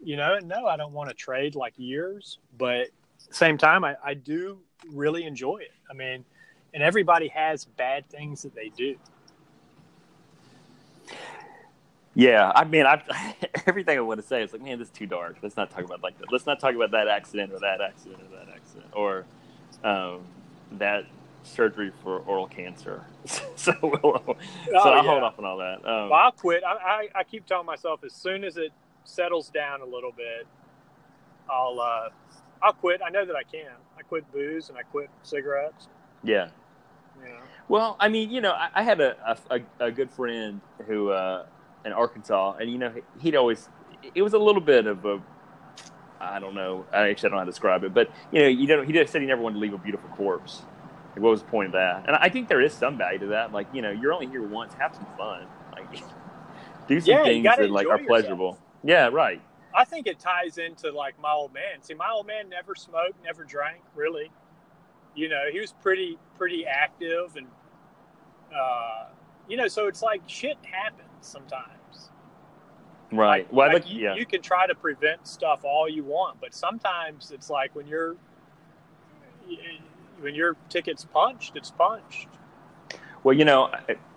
[0.00, 0.36] you know.
[0.36, 2.88] And no, I don't want to trade like years, but
[3.30, 4.60] same time, I, I do
[4.90, 5.74] really enjoy it.
[5.90, 6.24] I mean,
[6.72, 8.96] and everybody has bad things that they do.
[12.18, 13.00] Yeah, I mean, I
[13.66, 15.36] everything I want to say is like, man, this is too dark.
[15.40, 16.32] Let's not talk about like that.
[16.32, 19.24] Let's not talk about that accident or that accident or that accident or
[19.84, 20.22] um,
[20.72, 21.04] that
[21.44, 23.04] surgery for oral cancer.
[23.54, 24.00] so we'll,
[24.82, 25.10] so Oh, I'll yeah.
[25.10, 25.76] hold off on all that.
[25.88, 26.62] Um, Well, I'll quit.
[26.64, 28.72] I, I, I keep telling myself as soon as it
[29.04, 30.46] settles down a little bit,
[31.48, 32.08] I'll uh,
[32.62, 33.00] I'll quit.
[33.06, 33.70] I know that I can.
[33.96, 35.86] I quit booze and I quit cigarettes.
[36.24, 36.48] yeah.
[37.22, 37.36] Know.
[37.68, 41.46] Well, I mean, you know, I, I had a, a, a good friend who uh,
[41.84, 43.68] in Arkansas, and you know, he'd always.
[44.14, 45.20] It was a little bit of a.
[46.20, 46.84] I don't know.
[46.92, 49.12] I actually don't know how to describe it, but you know, you know, he just
[49.12, 50.62] said he never wanted to leave a beautiful corpse.
[51.14, 52.04] Like, what was the point of that?
[52.06, 53.52] And I think there is some value to that.
[53.52, 54.74] Like, you know, you're only here once.
[54.74, 55.46] Have some fun.
[55.76, 56.02] Like,
[56.88, 58.58] do some Yeah, things that like are pleasurable.
[58.84, 59.40] Yeah, right.
[59.74, 61.82] I think it ties into like my old man.
[61.82, 64.30] See, my old man never smoked, never drank, really.
[65.14, 67.46] You know, he was pretty pretty active, and
[68.54, 69.06] uh,
[69.48, 72.10] you know, so it's like shit happens sometimes.
[73.10, 73.44] Right.
[73.44, 74.14] Like, well, like look, you, yeah.
[74.14, 78.16] you can try to prevent stuff all you want, but sometimes it's like when you're
[80.20, 82.28] when your ticket's punched, it's punched.
[83.24, 83.70] Well, you know,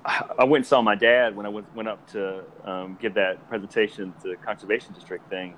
[0.06, 3.14] I, I went and saw my dad when I went, went up to um, give
[3.16, 5.56] that presentation to the conservation district thing,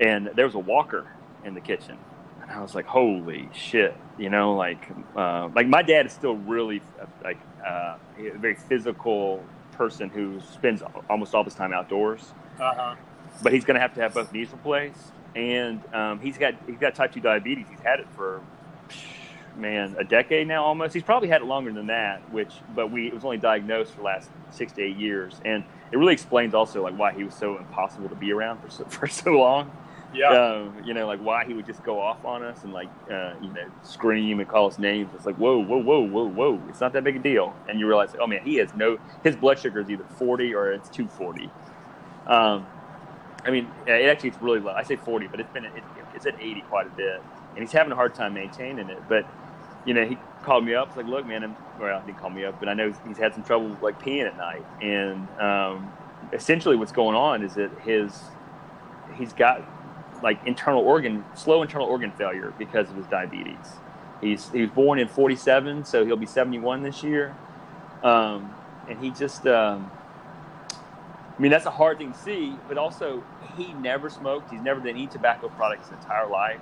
[0.00, 1.06] and there was a walker
[1.44, 1.98] in the kitchen,
[2.42, 6.36] and I was like, "Holy shit!" You know, like, uh, like my dad is still
[6.36, 6.82] really
[7.22, 9.44] like uh, very physical
[9.78, 12.94] person who spends almost all his time outdoors, Uh huh.
[13.42, 16.76] but he's going to have to have both knees replaced, and um, he's got he's
[16.78, 17.66] got type two diabetes.
[17.70, 18.42] He's had it for
[19.56, 20.92] man a decade now almost.
[20.94, 23.98] He's probably had it longer than that, which but we it was only diagnosed for
[23.98, 27.34] the last six to eight years, and it really explains also like why he was
[27.34, 29.70] so impossible to be around for so, for so long.
[30.14, 30.30] Yeah.
[30.30, 33.34] Um, you know, like why he would just go off on us and like uh,
[33.42, 35.10] you know scream and call us names.
[35.14, 36.62] It's like whoa, whoa, whoa, whoa, whoa.
[36.68, 39.36] It's not that big a deal, and you realize, oh man, he has no his
[39.36, 41.50] blood sugar is either forty or it's two forty.
[42.26, 42.66] Um,
[43.44, 44.72] I mean, it actually it's really low.
[44.72, 47.20] I say forty, but it's been it, it's at eighty quite a bit,
[47.50, 49.02] and he's having a hard time maintaining it.
[49.08, 49.26] But
[49.84, 50.88] you know, he called me up.
[50.88, 53.18] It's like, look, man, I'm, well, he didn't call me up, but I know he's
[53.18, 55.92] had some trouble like peeing at night, and um,
[56.32, 58.22] essentially what's going on is that his
[59.16, 59.62] he's got
[60.22, 63.80] like internal organ slow internal organ failure because of his diabetes
[64.20, 67.38] He's he was born in '47, so he'll be 71 this year.
[68.02, 68.56] Um,
[68.88, 69.92] and he just, um,
[71.24, 72.60] I mean, that's a hard thing to see.
[72.68, 73.24] But also,
[73.56, 74.50] he never smoked.
[74.50, 76.60] He's never done any tobacco products his entire life.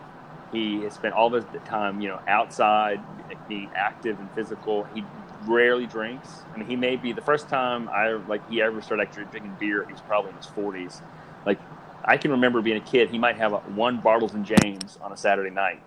[0.52, 3.00] He has spent all of his time, you know, outside,
[3.48, 4.84] being active and physical.
[4.84, 5.04] He
[5.46, 6.46] rarely drinks.
[6.54, 9.56] I mean, he may be the first time I like he ever started actually drinking
[9.60, 9.84] beer.
[9.86, 11.00] He was probably in his 40s.
[11.46, 11.60] Like
[12.06, 13.10] I can remember being a kid.
[13.10, 15.82] He might have a, one Bartles and Jaymes on a Saturday night,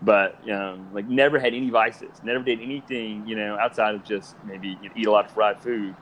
[0.00, 2.22] but um, like never had any vices.
[2.22, 5.32] Never did anything, you know, outside of just maybe you know, eat a lot of
[5.32, 5.94] fried food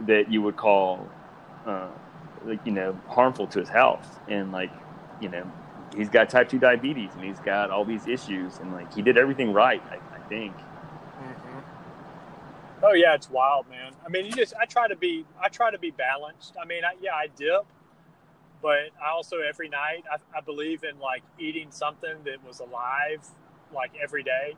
[0.00, 1.08] that you would call,
[1.66, 1.88] uh,
[2.44, 4.20] like you know, harmful to his health.
[4.28, 4.70] And like,
[5.20, 5.50] you know,
[5.96, 8.58] he's got type two diabetes and he's got all these issues.
[8.58, 10.54] And like, he did everything right, I, I think.
[12.82, 13.92] Oh yeah, it's wild, man.
[14.06, 16.54] I mean, you just I try to be I try to be balanced.
[16.60, 17.66] I mean, I, yeah, I dip,
[18.62, 23.26] but I also every night I, I believe in like eating something that was alive,
[23.74, 24.54] like every day,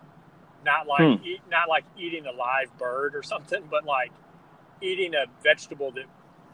[0.64, 1.24] not like Hmm.
[1.24, 4.12] eat, not like eating a live bird or something, but like
[4.80, 6.04] eating a vegetable that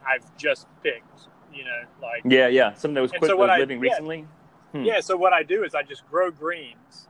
[0.05, 1.27] I've just picked.
[1.53, 2.73] You know, like Yeah, yeah.
[2.73, 3.89] Something that was quick so what was I- living yeah.
[3.91, 4.27] recently.
[4.73, 4.83] Hmm.
[4.83, 7.07] Yeah, so what I do is I just grow greens,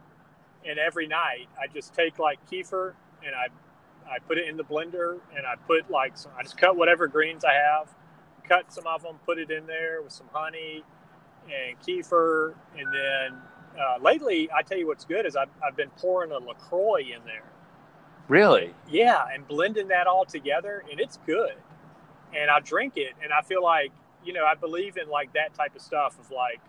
[0.63, 2.93] and every night I just take like kefir
[3.25, 3.47] and I
[4.09, 7.07] I put it in the blender and I put like some, I just cut whatever
[7.07, 7.93] greens I have,
[8.47, 10.83] cut some of them, put it in there with some honey
[11.45, 13.41] and kefir, and then
[13.79, 17.23] uh, lately I tell you what's good is I've, I've been pouring a Lacroix in
[17.25, 17.43] there.
[18.27, 18.73] Really?
[18.89, 21.53] Yeah, and blending that all together, and it's good.
[22.37, 23.91] And I drink it, and I feel like
[24.25, 26.59] you know I believe in like that type of stuff of like,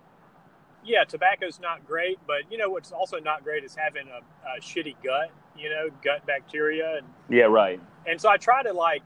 [0.84, 4.18] yeah, tobacco's not great, but you know what's also not great is having a,
[4.48, 7.80] a shitty gut, you know, gut bacteria, and Yeah, right.
[8.06, 9.02] and so I try to like,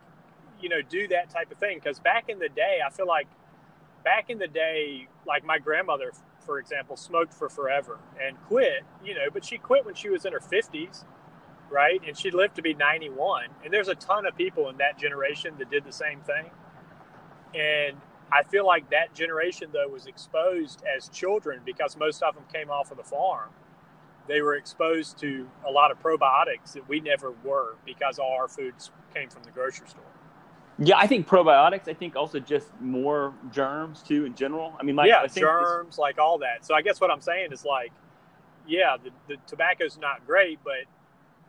[0.63, 3.29] you know, do that type of thing because back in the day, I feel like
[4.05, 6.13] back in the day, like my grandmother,
[6.47, 10.25] for example, smoked for forever and quit, you know, but she quit when she was
[10.25, 11.05] in her fifties,
[11.71, 12.01] right?
[12.07, 13.49] And she lived to be ninety-one.
[13.65, 16.51] And there's a ton of people in that generation that did the same thing,
[17.55, 17.97] and
[18.33, 22.71] I feel like that generation though was exposed as children because most of them came
[22.71, 23.51] off of the farm
[24.29, 28.49] they were exposed to a lot of probiotics that we never were because all our
[28.49, 30.03] foods came from the grocery store.
[30.79, 31.89] Yeah, I think probiotics.
[31.89, 34.75] I think also just more germs too in general.
[34.81, 36.65] I mean, like yeah, I think germs, like all that.
[36.65, 37.93] So I guess what I'm saying is like,
[38.67, 40.85] yeah, the, the tobacco's not great, but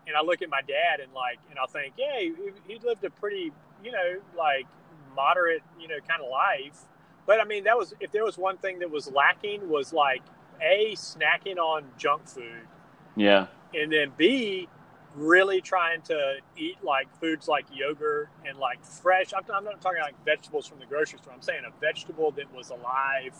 [0.07, 2.33] and I look at my dad and like, and I'll think, yeah, he,
[2.67, 3.51] he lived a pretty,
[3.83, 4.67] you know, like
[5.15, 6.81] moderate, you know, kind of life.
[7.25, 10.21] But I mean, that was if there was one thing that was lacking was like
[10.61, 12.67] a snacking on junk food
[13.15, 14.67] Yeah, and then B,
[15.15, 19.33] really trying to eat like foods like yogurt and like fresh.
[19.35, 21.33] I'm, I'm not talking like vegetables from the grocery store.
[21.33, 23.35] I'm saying a vegetable that was alive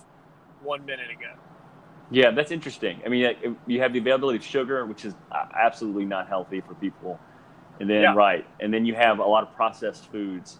[0.62, 1.32] one minute ago.
[2.12, 3.02] yeah, that's interesting.
[3.06, 3.36] I mean,
[3.68, 7.20] you have the availability of sugar, which is uh, absolutely not healthy for people,
[7.80, 8.14] and then Yeah.
[8.16, 10.60] right, and then you have a lot of processed foods.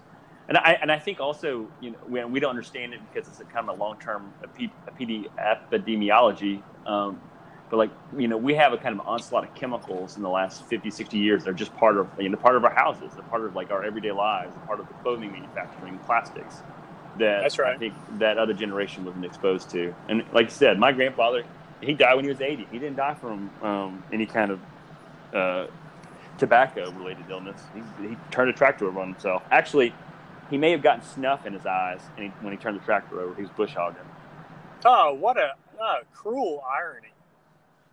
[0.50, 3.40] And I, and I think also, you know, we, we don't understand it because it's
[3.40, 6.62] a kind of a long term epidemiology.
[6.86, 7.22] Um,
[7.74, 10.64] but like, you know, we have a kind of onslaught of chemicals in the last
[10.66, 11.44] 50, 60 years.
[11.44, 13.14] They're just part of, you know, part of our houses.
[13.16, 16.58] They're part of like our everyday lives, they're part of the clothing manufacturing, plastics
[17.18, 17.76] that That's right.
[17.76, 19.92] I think that other generation wasn't exposed to.
[20.08, 21.46] And like I said, my grandfather,
[21.82, 22.68] he died when he was 80.
[22.72, 24.60] He didn't die from um, any kind of
[25.34, 25.66] uh,
[26.38, 27.60] tobacco related illness.
[27.74, 29.42] He, he turned a tractor over on himself.
[29.50, 29.96] Actually,
[30.52, 33.34] he may have gotten snuff in his eyes he, when he turned the tractor over.
[33.34, 33.98] He was bush hogging.
[34.86, 37.08] Oh, what a oh, cruel irony.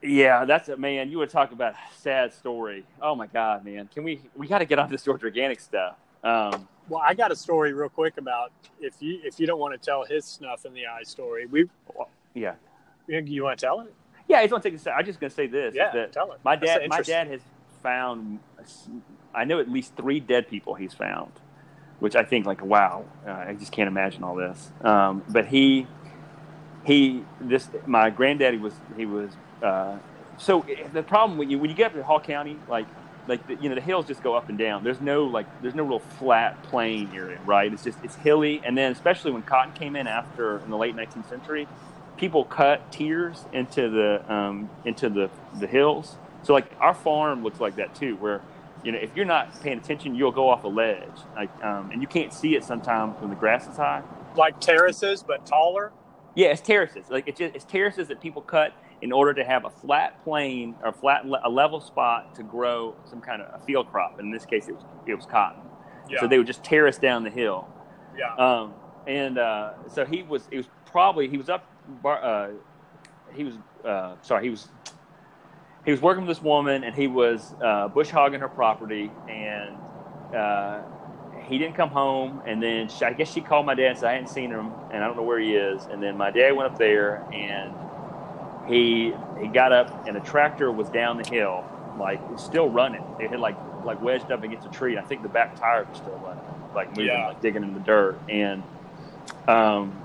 [0.02, 1.10] Yeah, that's it, man.
[1.10, 2.84] You would talk about a sad story.
[3.02, 3.88] Oh my God, man.
[3.92, 4.20] Can we?
[4.34, 5.96] We got to get on this Georgia Organic stuff.
[6.24, 9.80] Um, Well, I got a story real quick about if you if you don't want
[9.80, 11.68] to tell his snuff in the eye story, we
[12.34, 12.54] yeah,
[13.06, 13.92] you, want to tell it?
[14.28, 14.38] yeah.
[14.38, 14.90] I just want to take a.
[14.92, 15.74] I'm just gonna say this.
[15.74, 16.40] Yeah, that tell it.
[16.44, 17.40] My dad, my dad has
[17.82, 18.38] found.
[19.34, 21.32] I know at least three dead people he's found,
[21.98, 23.04] which I think like wow.
[23.26, 24.72] Uh, I just can't imagine all this.
[24.82, 25.86] Um, but he,
[26.84, 29.30] he, this my granddaddy was he was.
[29.62, 29.98] Uh,
[30.38, 32.86] so the problem when you when you get up to Hall County, like
[33.28, 34.84] like the, you know the hills just go up and down.
[34.84, 37.72] There's no like there's no real flat plain area, right?
[37.72, 40.96] It's just it's hilly, and then especially when cotton came in after in the late
[40.96, 41.68] 19th century,
[42.16, 46.16] people cut tiers into the um, into the the hills.
[46.42, 48.42] So like our farm looks like that too, where
[48.84, 52.02] you know if you're not paying attention, you'll go off a ledge, like um, and
[52.02, 54.02] you can't see it sometimes when the grass is high.
[54.36, 55.92] Like terraces, but taller.
[56.34, 57.10] Yeah, it's terraces.
[57.10, 58.72] Like it's just, it's terraces that people cut
[59.02, 63.20] in order to have a flat plane or flat a level spot to grow some
[63.20, 64.20] kind of a field crop.
[64.20, 65.62] In this case, it was it was cotton.
[66.08, 66.20] Yeah.
[66.20, 67.68] So they would just terrace down the hill.
[68.16, 68.34] yeah.
[68.34, 68.74] Um,
[69.06, 70.46] and uh, so he was.
[70.50, 71.64] He was probably he was up.
[72.02, 72.50] bar- Uh,
[73.34, 73.54] he was
[73.84, 74.44] uh, sorry.
[74.44, 74.68] He was.
[75.84, 79.76] he was working with this woman, and he was uh, bush hogging her property, and
[80.36, 80.82] uh,
[81.48, 82.42] he didn't come home.
[82.44, 84.70] And then she, I guess she called my dad and said I hadn't seen him,
[84.92, 85.86] and I don't know where he is.
[85.86, 87.72] And then my dad went up there, and
[88.70, 91.64] he he got up, and the tractor was down the hill,
[91.98, 93.04] like still running.
[93.18, 94.94] It had like like wedged up against a tree.
[94.96, 96.44] And I think the back tire was still running,
[96.74, 97.28] like moving, Yeah.
[97.28, 98.62] like digging in the dirt, and.
[99.48, 99.96] Um,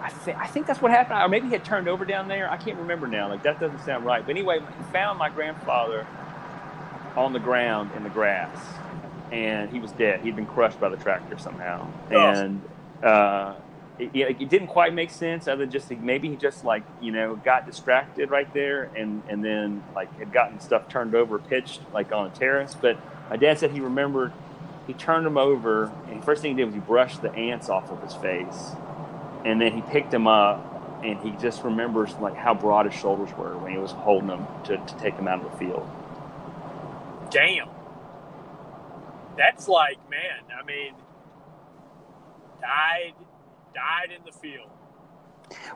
[0.00, 1.18] I, th- I think that's what happened.
[1.20, 2.50] Or maybe he had turned over down there.
[2.50, 3.28] I can't remember now.
[3.30, 4.20] Like that doesn't sound right.
[4.24, 6.06] But anyway, he found my grandfather
[7.16, 8.54] on the ground in the grass,
[9.32, 10.20] and he was dead.
[10.20, 12.60] He'd been crushed by the tractor somehow, and
[13.02, 13.54] uh,
[13.98, 15.48] it, it didn't quite make sense.
[15.48, 19.44] Other than just maybe he just like you know got distracted right there, and and
[19.44, 22.76] then like had gotten stuff turned over, pitched like on a terrace.
[22.80, 22.98] But
[23.30, 24.32] my dad said he remembered.
[24.86, 27.70] He turned him over, and the first thing he did was he brushed the ants
[27.70, 28.72] off of his face
[29.44, 30.70] and then he picked him up
[31.04, 34.46] and he just remembers like how broad his shoulders were when he was holding him
[34.64, 35.88] to, to take him out of the field
[37.30, 37.68] Damn.
[39.36, 40.94] That's like, man, I mean,
[42.60, 43.14] died,
[43.74, 44.68] died in the field.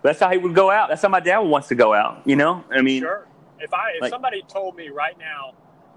[0.03, 2.37] that's how he would go out that's how my dad wants to go out you
[2.37, 3.27] know i mean Sure.
[3.61, 5.55] If I if like- somebody told me right now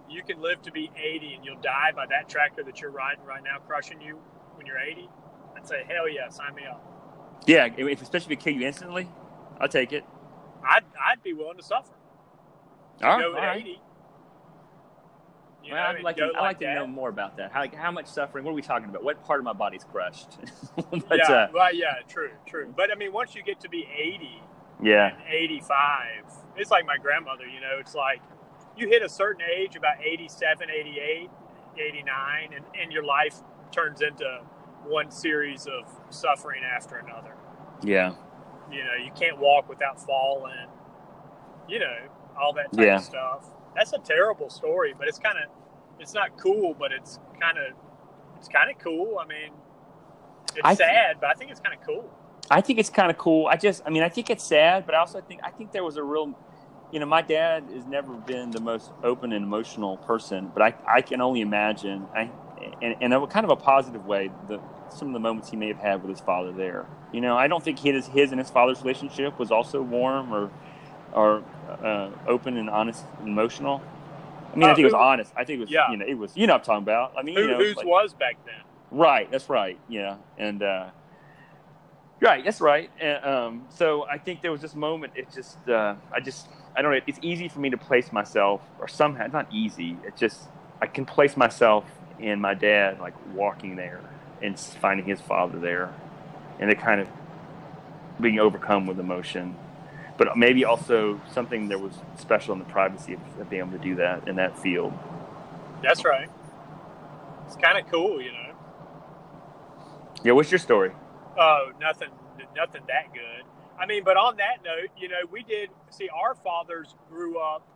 [0.10, 3.23] you can live to be 80 and you'll die by that tractor that you're riding
[3.23, 4.18] right now crushing you
[4.56, 5.07] when you're 80,
[5.56, 6.82] I'd say hell yeah, sign me up.
[7.48, 9.07] yeah if, especially if it kill you instantly
[9.60, 10.03] i'll take it
[10.68, 11.94] I'd I'd be willing to suffer.
[13.03, 13.61] all right, go all at right.
[13.61, 13.80] 80.
[15.63, 17.51] You Well, know, I'd like, to, I'd like to know more about that.
[17.51, 18.43] How, like, how much suffering?
[18.43, 19.03] What are we talking about?
[19.03, 20.38] What part of my body's crushed?
[20.75, 22.73] but, yeah, uh, well, yeah, true, true.
[22.75, 24.41] But I mean, once you get to be 80
[24.81, 26.23] yeah, and 85,
[26.57, 28.21] it's like my grandmother, you know, it's like
[28.75, 31.29] you hit a certain age, about 87, 88,
[31.77, 33.35] 89, and, and your life
[33.71, 34.41] turns into
[34.88, 37.35] one series of suffering after another.
[37.83, 38.13] yeah,
[38.71, 40.67] You know, you can't walk without falling,
[41.67, 41.97] you know,
[42.41, 42.95] all that type Yeah.
[42.95, 43.45] of stuff.
[43.76, 45.49] That's a terrible story, but it's kind of,
[45.99, 47.73] it's not cool, but it's kind of,
[48.38, 49.19] it's kind of cool.
[49.19, 49.52] I mean,
[50.56, 52.10] it's I sad, but I think it's kind of cool.
[52.49, 53.48] I think it's kind of cool.
[53.48, 55.84] I just, I mean, I think it's sad, but I also think, I think there
[55.84, 56.38] was a real,
[56.91, 60.76] you know, my dad has never been the most open and emotional person, but I,
[60.85, 62.30] I can only imagine, I,
[62.81, 65.69] in, in a kind of a positive way, the some of the moments he may
[65.69, 66.85] have had with his father there.
[67.14, 70.52] You know, I don't think his his and his father's relationship was also warm or
[71.13, 71.43] or
[71.83, 73.81] uh, open and honest and emotional.
[74.53, 75.33] I mean, I Uh, think it was honest.
[75.35, 75.89] I think it was, Yeah.
[75.91, 77.13] you know, it was, you know, what I'm talking about.
[77.17, 78.55] I mean, Who, you know, whose like- was back then?
[78.91, 79.77] Right, that's right.
[79.88, 80.88] Yeah, and uh,
[82.19, 82.89] right, that's right.
[82.99, 85.13] And, um, so I think there was this moment.
[85.15, 86.99] It just, uh, I just, I don't know.
[87.07, 89.97] It's easy for me to place myself, or somehow it's not easy.
[90.03, 90.49] It's just,
[90.81, 91.85] I can place myself
[92.19, 94.01] in my dad, like walking there
[94.41, 95.93] and finding his father there,
[96.59, 97.07] and it kind of
[98.19, 99.55] being overcome with emotion.
[100.22, 103.84] But maybe also something that was special in the privacy of, of being able to
[103.84, 104.93] do that in that field.
[105.81, 106.30] That's right.
[107.48, 108.53] It's kind of cool, you know.
[110.23, 110.91] Yeah, what's your story?
[111.39, 112.10] Oh, nothing,
[112.56, 113.45] nothing that good.
[113.80, 117.68] I mean, but on that note, you know, we did see our fathers grew up.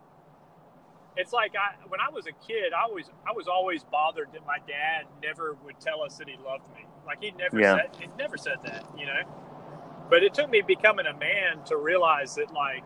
[1.17, 4.45] It's like I, when I was a kid, I was, I was always bothered that
[4.45, 6.85] my dad never would tell us that he loved me.
[7.07, 7.75] Like he never Yeah.
[7.77, 9.21] said, he never said that, you know.
[10.09, 12.83] But it took me becoming a man to realize that, like,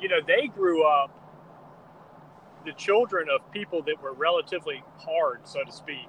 [0.00, 1.10] you know, they grew up
[2.64, 6.08] the children of people that were relatively hard, so to speak.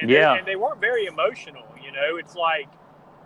[0.00, 0.32] And Yeah.
[0.32, 1.66] they, and they weren't very emotional.
[1.82, 2.68] You know, it's like,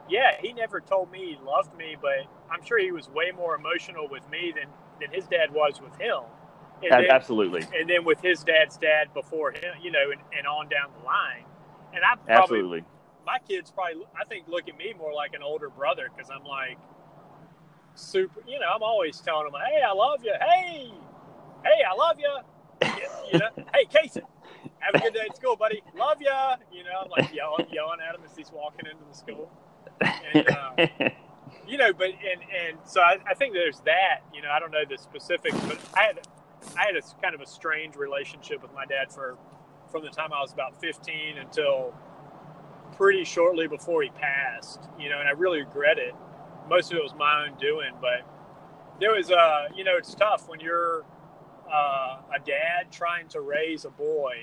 [0.08, 3.54] yeah, he never told me he loved me, but I'm sure he was way more
[3.54, 4.68] emotional with me than
[5.00, 6.20] than his dad was with him.
[6.82, 10.46] And then, Absolutely, and then with his dad's dad before him, you know, and, and
[10.46, 11.44] on down the line.
[11.94, 12.84] And I probably absolutely.
[13.26, 16.44] My kids probably I think look at me more like an older brother because I'm
[16.44, 16.78] like
[17.94, 18.40] super.
[18.46, 20.34] You know, I'm always telling them, "Hey, I love you.
[20.40, 20.92] Hey,
[21.64, 22.36] hey, I love you."
[23.32, 24.20] You know, hey, Casey,
[24.78, 25.82] have a good day at school, buddy.
[25.96, 26.56] Love ya.
[26.72, 29.50] You know, I'm like yelling, yelling at him as he's walking into the school.
[30.00, 31.10] And, uh,
[31.68, 34.20] you know, but and and so I, I think there's that.
[34.32, 36.26] You know, I don't know the specifics, but I had
[36.76, 39.36] I had a kind of a strange relationship with my dad for
[39.90, 41.94] from the time I was about 15 until
[42.96, 44.80] pretty shortly before he passed.
[44.98, 46.14] You know, and I really regret it.
[46.68, 48.22] Most of it was my own doing, but
[49.00, 51.04] there was uh, you know, it's tough when you're
[51.72, 54.34] uh, a dad trying to raise a boy.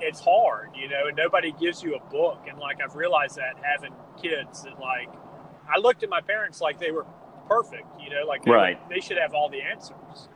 [0.00, 2.46] It's hard, you know, and nobody gives you a book.
[2.48, 5.10] And like I've realized that having kids, that like
[5.72, 7.06] I looked at my parents like they were
[7.46, 8.88] perfect, you know, like they, Right.
[8.88, 10.28] they should have all the answers.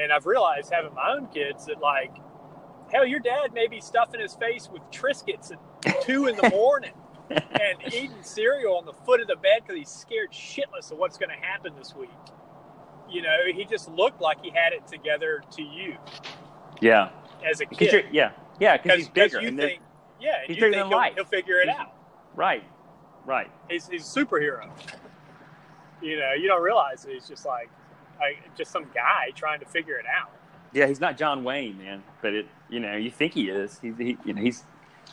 [0.00, 2.12] And I've realized having my own kids that like,
[2.92, 6.92] hell, your dad may be stuffing his face with Triscuits at two in the morning
[7.30, 11.16] and eating cereal on the foot of the bed because he's scared shitless of what's
[11.16, 12.10] going to happen this week.
[13.08, 15.96] you know, he just looked like he had it together to you
[16.80, 17.10] Yeah.
[17.48, 18.06] as a kid.
[18.12, 18.32] yeah.
[18.58, 18.76] Yeah.
[18.76, 19.40] Because he's bigger.
[19.40, 19.80] you and think,
[20.20, 21.14] yeah, he's you bigger think than he'll, life.
[21.14, 21.92] he'll figure it He's- out.
[22.34, 22.64] right.
[23.26, 23.50] Right.
[23.68, 24.68] He's, he's a superhero.
[26.02, 27.68] You know, you don't realize that he's just like,
[28.18, 30.30] like just some guy trying to figure it out.
[30.72, 32.02] Yeah, he's not John Wayne, man.
[32.22, 33.78] But it, you know, you think he is.
[33.80, 34.62] He's, he, you know, he's,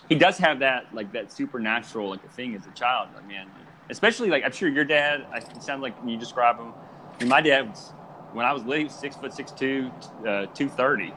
[0.07, 3.09] he does have that like that supernatural like a thing as a child.
[3.15, 3.47] Like man,
[3.89, 5.25] especially like I'm sure your dad.
[5.33, 6.73] I- It sounds like you describe him.
[7.19, 7.91] I mean, my dad was
[8.33, 9.91] when I was little, he was six foot six two,
[10.25, 11.13] uh, two thirty.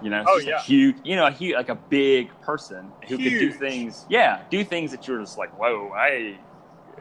[0.00, 0.60] You know, Oh, yeah.
[0.62, 0.96] huge.
[1.02, 4.06] You know, a huge like a big person who could do things.
[4.08, 6.36] Yeah, do things that you're just like, whoa, I.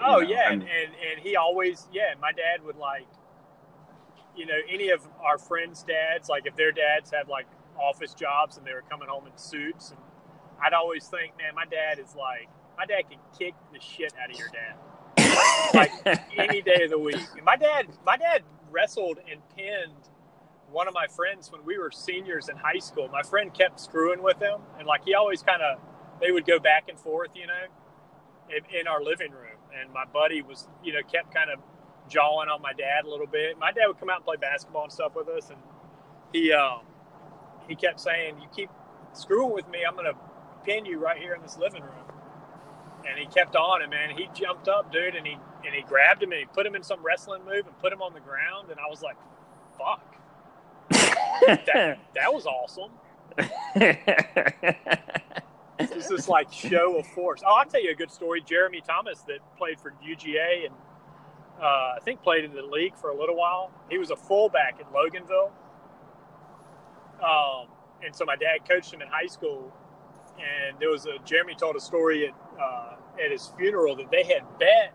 [0.01, 2.13] Oh know, yeah, I'm- and, and and he always yeah.
[2.21, 3.05] My dad would like,
[4.35, 7.45] you know, any of our friends' dads, like if their dads had like
[7.79, 9.99] office jobs and they were coming home in suits, and
[10.63, 14.31] I'd always think, man, my dad is like, my dad can kick the shit out
[14.31, 14.75] of your dad
[15.73, 15.91] like
[16.37, 17.15] any day of the week.
[17.35, 20.09] And my dad, my dad wrestled and pinned
[20.71, 23.07] one of my friends when we were seniors in high school.
[23.09, 25.79] My friend kept screwing with him, and like he always kind of,
[26.21, 27.53] they would go back and forth, you know,
[28.49, 29.57] in, in our living room.
[29.79, 31.59] And my buddy was, you know, kept kind of
[32.09, 33.57] jawing on my dad a little bit.
[33.57, 35.59] My dad would come out and play basketball and stuff with us, and
[36.33, 36.81] he, um,
[37.67, 38.69] he kept saying, "You keep
[39.13, 40.13] screwing with me, I'm gonna
[40.63, 41.93] pin you right here in this living room."
[43.07, 46.21] And he kept on, and man, he jumped up, dude, and he and he grabbed
[46.23, 48.69] him and he put him in some wrestling move and put him on the ground,
[48.69, 49.17] and I was like,
[49.77, 50.15] "Fuck,
[51.45, 52.91] that, that was awesome."
[55.79, 57.41] It was this like show of force.
[57.45, 58.41] Oh, I'll tell you a good story.
[58.41, 60.73] Jeremy Thomas, that played for UGA and
[61.61, 63.71] uh, I think played in the league for a little while.
[63.89, 65.51] He was a fullback at Loganville,
[67.23, 67.67] um,
[68.05, 69.73] and so my dad coached him in high school.
[70.37, 74.23] And there was a Jeremy told a story at uh, at his funeral that they
[74.23, 74.93] had bet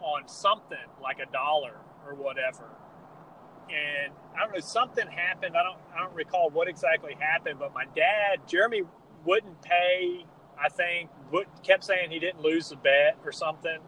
[0.00, 2.64] on something like a dollar or whatever.
[3.68, 5.56] And I don't know, something happened.
[5.56, 8.82] I don't I don't recall what exactly happened, but my dad, Jeremy,
[9.24, 10.26] wouldn't pay.
[10.62, 13.78] I think would, kept saying he didn't lose the bet or something.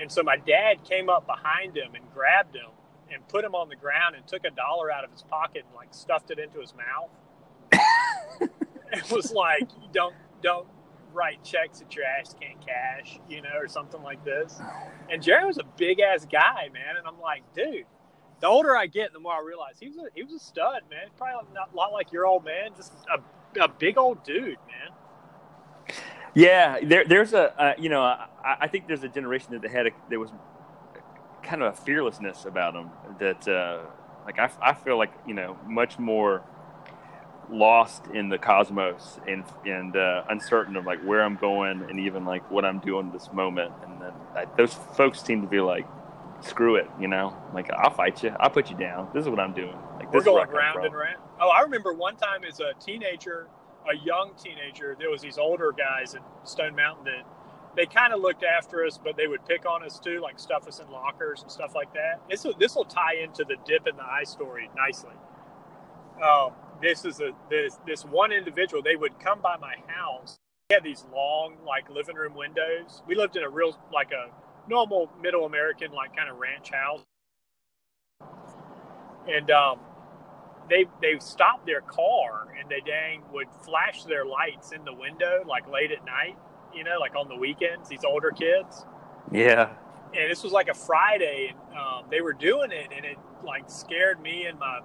[0.00, 2.70] And so my dad came up behind him and grabbed him
[3.12, 5.74] and put him on the ground and took a dollar out of his pocket and
[5.74, 7.10] like stuffed it into his mouth.
[8.92, 10.66] it was like don't don't
[11.12, 14.60] write checks that your ass can't cash, you know, or something like this.
[15.10, 17.84] And Jerry was a big ass guy, man, and I'm like, dude.
[18.40, 20.82] The older I get, the more I realize he was a, he was a stud,
[20.88, 21.08] man.
[21.16, 25.96] Probably not a lot like your old man, just a, a big old dude, man.
[26.34, 29.88] Yeah, there, there's a uh, you know I, I think there's a generation that had
[29.88, 30.30] a, there was
[31.48, 33.80] kind of a fearlessness about them that uh,
[34.26, 36.42] like I, I feel like you know much more
[37.50, 42.24] lost in the cosmos and and uh, uncertain of like where I'm going and even
[42.24, 43.72] like what I'm doing this moment.
[43.82, 45.86] And then like, those folks seem to be like
[46.40, 47.34] screw it you know?
[47.54, 48.34] Like I'll fight you.
[48.38, 49.08] I'll put you down.
[49.14, 49.76] This is what I'm doing.
[49.96, 51.16] Like We're going round and round.
[51.40, 53.48] Oh, I remember one time as a teenager,
[53.90, 57.24] a young teenager, there was these older guys at Stone Mountain that
[57.76, 60.66] they kind of looked after us, but they would pick on us too, like stuff
[60.68, 62.20] us in lockers and stuff like that.
[62.30, 65.14] This will, this will tie into the dip in the eye story nicely.
[66.22, 68.82] Um, this is a this this one individual.
[68.82, 70.36] They would come by my house.
[70.70, 73.02] We had these long like living room windows.
[73.06, 74.30] We lived in a real like a
[74.68, 77.02] normal middle American like kind of ranch house,
[79.28, 79.80] and um,
[80.70, 85.44] they they stopped their car and they dang would flash their lights in the window
[85.46, 86.36] like late at night.
[86.74, 87.88] You know, like on the weekends.
[87.88, 88.84] These older kids
[89.30, 89.70] yeah
[90.16, 93.68] and this was like a Friday, and um, they were doing it, and it like
[93.70, 94.80] scared me and my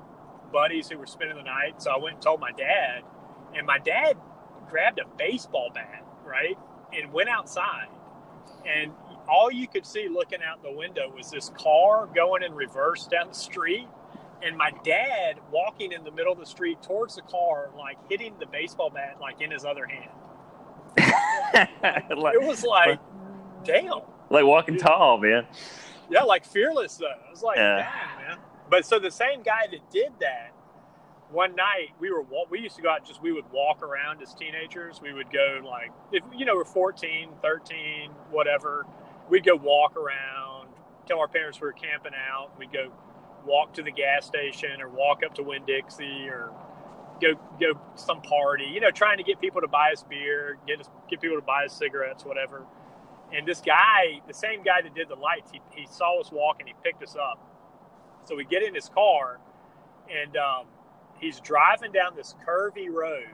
[0.52, 1.82] buddies who were spending the night.
[1.82, 3.04] So I went and told my dad,
[3.56, 4.18] and my dad
[4.70, 6.58] grabbed a baseball bat, right,
[6.94, 7.88] and went outside,
[8.66, 8.92] and
[9.28, 13.30] all you could see looking out the window was this car going in reverse down
[13.30, 13.88] the street.
[14.46, 18.34] And my dad walking in the middle of the street towards the car, like hitting
[18.42, 20.12] the baseball bat, like in his other hand.
[22.18, 22.99] like, It was like,
[23.64, 24.02] damn.
[24.30, 25.45] like walking tall man
[26.10, 27.06] Yeah, like fearless though.
[27.07, 27.78] I was like, Yeah.
[27.78, 28.38] dang, man.
[28.70, 30.52] But so the same guy that did that,
[31.32, 34.22] one night we were we used to go out and just we would walk around
[34.22, 35.02] as teenagers.
[35.02, 38.86] We would go like if you know we're 14, 13, whatever.
[39.30, 40.68] We'd go walk around,
[41.07, 42.52] tell our parents we were camping out.
[42.60, 42.91] We'd go
[43.45, 46.52] walk to the gas station or walk up to Winn Dixie or
[47.22, 48.65] go go some party.
[48.65, 51.45] You know, trying to get people to buy us beer, get us get people to
[51.45, 52.65] buy us cigarettes, whatever.
[53.34, 56.68] And this guy, the same guy that did the lights, he, he saw us walking,
[56.68, 57.40] he picked us up.
[58.26, 59.40] So we get in his car,
[60.10, 60.68] and um,
[61.19, 63.27] he's driving down this curvy road,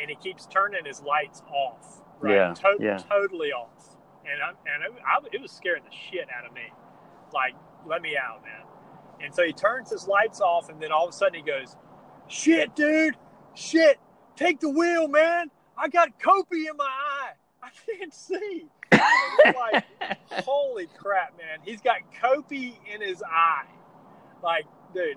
[0.00, 2.02] and he keeps turning his lights off.
[2.20, 2.98] Right, Yeah, To- yeah.
[2.98, 3.96] totally off.
[4.24, 6.62] And I, and I, I, it was scaring the shit out of me.
[7.32, 7.54] Like,
[7.86, 8.66] let me out, man.
[9.24, 11.76] And so he turns his lights off, and then all of a sudden he goes,
[12.34, 13.16] "Shit, dude,
[13.54, 13.98] shit,
[14.34, 15.50] take the wheel, man.
[15.78, 17.30] I got copy in my eye.
[17.62, 19.84] I can't see." like,
[20.44, 21.58] holy crap, man!
[21.64, 23.66] He's got copy in his eye.
[24.42, 25.16] Like, dude,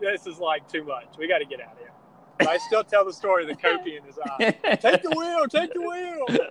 [0.00, 1.06] this is like too much.
[1.18, 1.90] We got to get out of here.
[2.38, 4.52] But I still tell the story of the copy in his eye.
[4.80, 6.48] Take the wheel, take the wheel.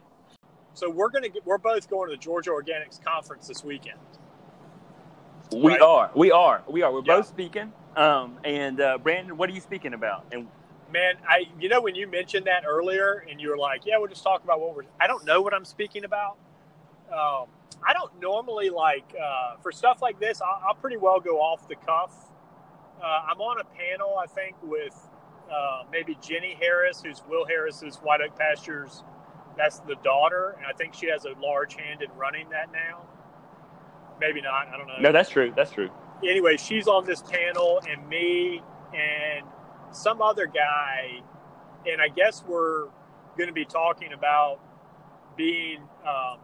[0.74, 3.98] So we're gonna get, we're both going to the Georgia Organics conference this weekend.
[5.50, 5.80] We Right.
[5.80, 6.10] are.
[6.14, 6.62] We are.
[6.68, 6.92] We are.
[6.92, 7.16] We're Yeah.
[7.16, 7.72] both speaking.
[7.96, 10.26] Um, and uh, Brandon, what are you speaking about?
[10.32, 10.48] And
[10.92, 14.08] Man, I you know when you mentioned that earlier and you were like, "Yeah, we'll
[14.08, 16.36] just talk about what we're." I don't know what I'm speaking about.
[17.12, 17.46] Um,
[17.86, 20.40] I don't normally like uh, for stuff like this.
[20.40, 22.14] I'll, I'll pretty well go off the cuff.
[23.02, 24.96] Uh, I'm on a panel, I think, with
[25.50, 29.02] uh, maybe Jenny Harris, who's Will Harris's White Oak Pastures.
[29.56, 33.02] That's the daughter, and I think she has a large hand in running that now.
[34.20, 34.68] Maybe not.
[34.68, 35.52] I don't know no, that's true.
[35.56, 35.90] That's true.
[36.24, 38.62] Anyway, she's on this panel, and me
[38.94, 39.46] and
[39.92, 41.20] some other guy,
[41.86, 42.88] and I guess we're
[43.36, 44.60] going to be talking about
[45.36, 46.38] being um,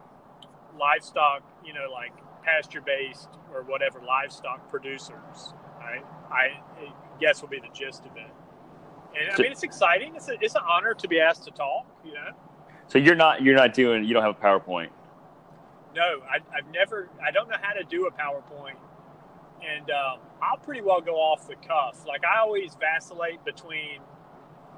[0.79, 2.13] livestock, you know, like
[2.43, 5.53] pasture based or whatever livestock producers.
[5.79, 6.03] Right?
[6.31, 6.47] I
[7.19, 8.31] guess will be the gist of it.
[9.19, 10.15] And I mean, it's exciting.
[10.15, 11.85] It's, a, it's an honor to be asked to talk.
[12.03, 12.29] You know.
[12.87, 13.41] So you're not.
[13.41, 14.03] You're not doing.
[14.03, 14.89] You don't have a PowerPoint.
[15.95, 17.09] No, I, I've never.
[17.23, 18.75] I don't know how to do a PowerPoint,
[19.63, 22.05] and um, I'll pretty well go off the cuff.
[22.07, 23.99] Like I always vacillate between.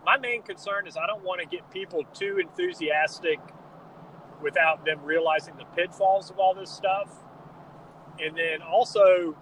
[0.06, 3.40] My main concern is I don't want to get people too enthusiastic
[4.42, 7.10] without them realizing the pitfalls of all this stuff,
[8.20, 9.36] and then also,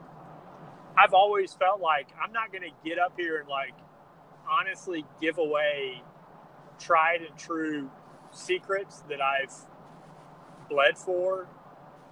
[0.98, 3.74] I've always felt like I'm not going to get up here and like
[4.50, 6.02] honestly give away
[6.80, 7.90] tried and true
[8.32, 9.54] secrets that I've
[10.70, 11.48] bled for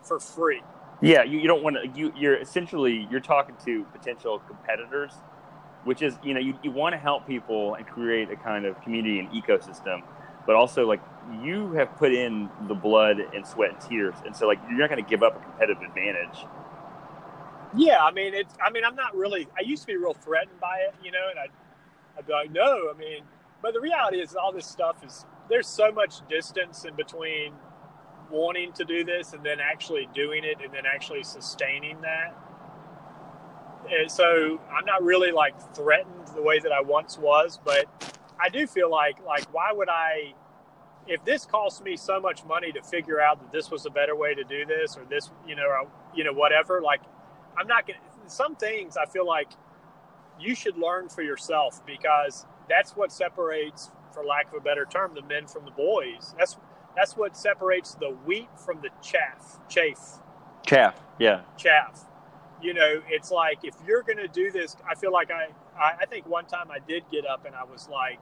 [0.04, 0.62] for free.
[1.02, 2.00] Yeah, you, you don't want to.
[2.00, 5.14] You, you're essentially you're talking to potential competitors,
[5.84, 8.82] which is you know you, you want to help people and create a kind of
[8.84, 10.04] community and ecosystem,
[10.46, 11.02] but also like
[11.44, 14.90] you have put in the blood and sweat and tears, and so like you're not
[14.90, 16.46] going to give up a competitive advantage.
[17.76, 20.60] Yeah, I mean it's I mean I'm not really I used to be real threatened
[20.60, 21.52] by it, you know, and I'd,
[22.18, 23.24] I'd be like, no, I mean
[23.62, 27.54] but the reality is all this stuff is there's so much distance in between
[28.32, 32.36] wanting to do this and then actually doing it and then actually sustaining that.
[33.92, 37.86] And so I'm not really like threatened the way that I once was, but
[38.40, 40.34] I do feel like like why would I
[41.08, 44.16] if this cost me so much money to figure out that this was a better
[44.16, 47.02] way to do this or this you know or, you know whatever like
[47.58, 49.52] I'm not going to some things I feel like
[50.40, 55.14] you should learn for yourself because that's what separates for lack of a better term
[55.14, 56.58] the men from the boys that's
[56.96, 60.20] that's what separates the wheat from the chaff chaff
[60.66, 61.02] Chaff.
[61.20, 61.42] Yeah.
[61.58, 62.06] chaff.
[62.62, 65.48] You know, it's like if you're going to do this, I feel like I,
[65.80, 68.20] I, I think one time I did get up and I was like,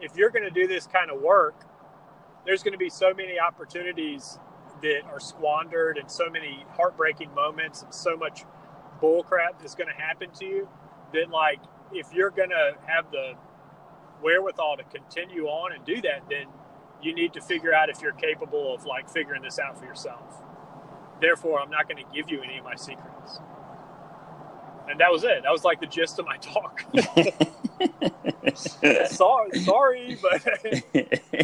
[0.00, 1.54] if you're going to do this kind of work,
[2.44, 4.38] there's going to be so many opportunities
[4.82, 8.44] that are squandered and so many heartbreaking moments and so much
[9.00, 10.68] bullcrap that's going to happen to you
[11.14, 11.60] that, like,
[11.92, 13.34] if you're going to have the
[14.22, 16.46] wherewithal to continue on and do that, then
[17.02, 20.42] you need to figure out if you're capable of, like, figuring this out for yourself
[21.22, 23.38] therefore I'm not going to give you any of my secrets.
[24.88, 25.42] And that was it.
[25.44, 26.84] That was like the gist of my talk.
[29.08, 30.42] sorry, sorry, but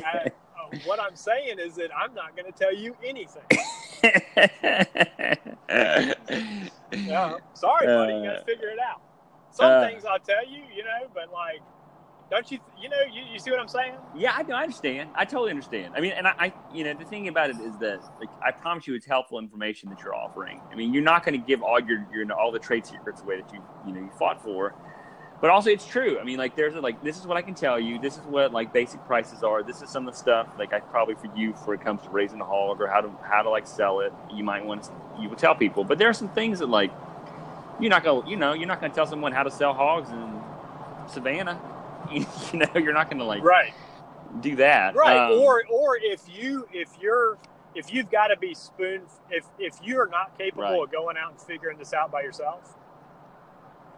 [0.05, 0.31] I, uh,
[0.85, 3.43] what I'm saying is that I'm not going to tell you anything.
[6.91, 8.15] Yeah, sorry, buddy.
[8.15, 9.01] You got to Uh, figure it out.
[9.51, 11.61] Some uh, things I'll tell you, you know, but like,
[12.31, 12.59] don't you?
[12.81, 13.95] You know, you, you see what I'm saying?
[14.17, 15.11] Yeah, I, I understand.
[15.15, 15.95] I totally understand.
[15.97, 18.51] I mean, and I, I, you know, the thing about it is that, like, I
[18.51, 20.61] promise you, it's helpful information that you're offering.
[20.71, 23.41] I mean, you're not going to give all your, your, all the trade secrets away
[23.41, 24.75] that you, you know, you fought for.
[25.41, 26.19] But also, it's true.
[26.19, 28.01] I mean, like, there's a, like, this is what I can tell you.
[28.01, 29.63] This is what like basic prices are.
[29.63, 32.11] This is some of the stuff like I probably for you for it comes to
[32.11, 34.13] raising a hog or how to how to like sell it.
[34.35, 34.91] You might want to,
[35.21, 35.85] you would tell people.
[35.85, 36.91] But there are some things that like
[37.79, 40.43] you're not gonna, you know, you're not gonna tell someone how to sell hogs in
[41.09, 41.61] Savannah.
[42.13, 43.75] you know, you're not gonna like Right.
[44.41, 44.95] do that.
[44.95, 47.39] right Um, or or if you if you're
[47.75, 50.83] if you've got to be spoon if if you're not capable Right.
[50.85, 52.77] of going out and figuring this out by yourself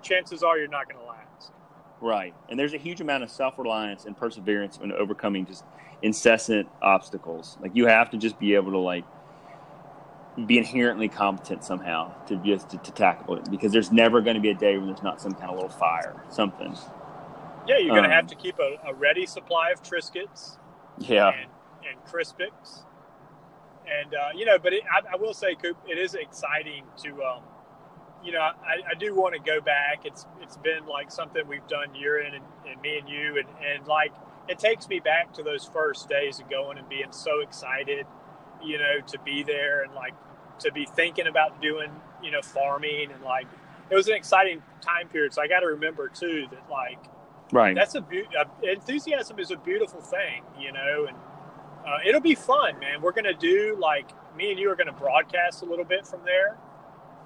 [0.02, 1.52] chances are you're not going to last
[2.00, 2.34] Right.
[2.48, 5.64] And there's a huge amount of self reliance and perseverance when overcoming just
[6.02, 7.58] incessant obstacles.
[7.60, 9.04] Like you have to just be able to like
[10.46, 14.40] be inherently competent somehow to just to, to tackle it because there's never going to
[14.40, 16.74] be a day when there's not some kind of little fire, something.
[17.70, 20.58] Yeah you're going to Um, have to keep a, a ready supply of triscuits
[20.98, 21.30] Yeah.
[21.30, 21.50] and,
[21.88, 22.84] and crispix
[23.86, 27.22] and uh, you know but it, I, I will say coop it is exciting to
[27.24, 27.42] um,
[28.24, 30.02] you know, I, I do want to go back.
[30.04, 33.48] It's it's been like something we've done year in and, and me and you, and
[33.66, 34.12] and like
[34.48, 38.06] it takes me back to those first days of going and being so excited,
[38.64, 40.14] you know, to be there and like
[40.60, 41.90] to be thinking about doing,
[42.22, 43.46] you know, farming and like
[43.90, 45.34] it was an exciting time period.
[45.34, 46.98] So I got to remember too that like
[47.52, 47.74] Right.
[47.74, 51.16] that's a, be- uh enthusiasm is a beautiful thing, you know, and
[51.86, 53.00] uh, it'll be fun, man.
[53.00, 56.58] We're gonna do like me and you are gonna broadcast a little bit from there,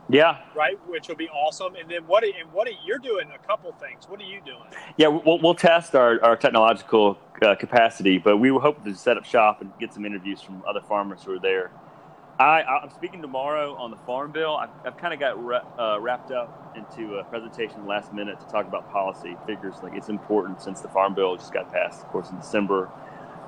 [0.08, 0.40] yeah.
[0.54, 0.78] right?
[0.88, 1.74] Which will be awesome.
[1.76, 2.24] And then what?
[2.24, 2.68] And what?
[2.68, 4.08] Are, you're doing a couple things.
[4.08, 4.62] What are you doing?
[4.96, 9.16] Yeah, we'll, we'll test our, our technological uh, capacity, but we were hoping to set
[9.16, 11.70] up shop and get some interviews from other farmers who are there.
[12.38, 14.56] I, I'm speaking tomorrow on the Farm Bill.
[14.56, 18.48] I've, I've kind of got ra- uh, wrapped up into a presentation last minute to
[18.48, 19.38] talk about policy.
[19.46, 22.92] Figures like it's important since the Farm Bill just got passed, of course, in December.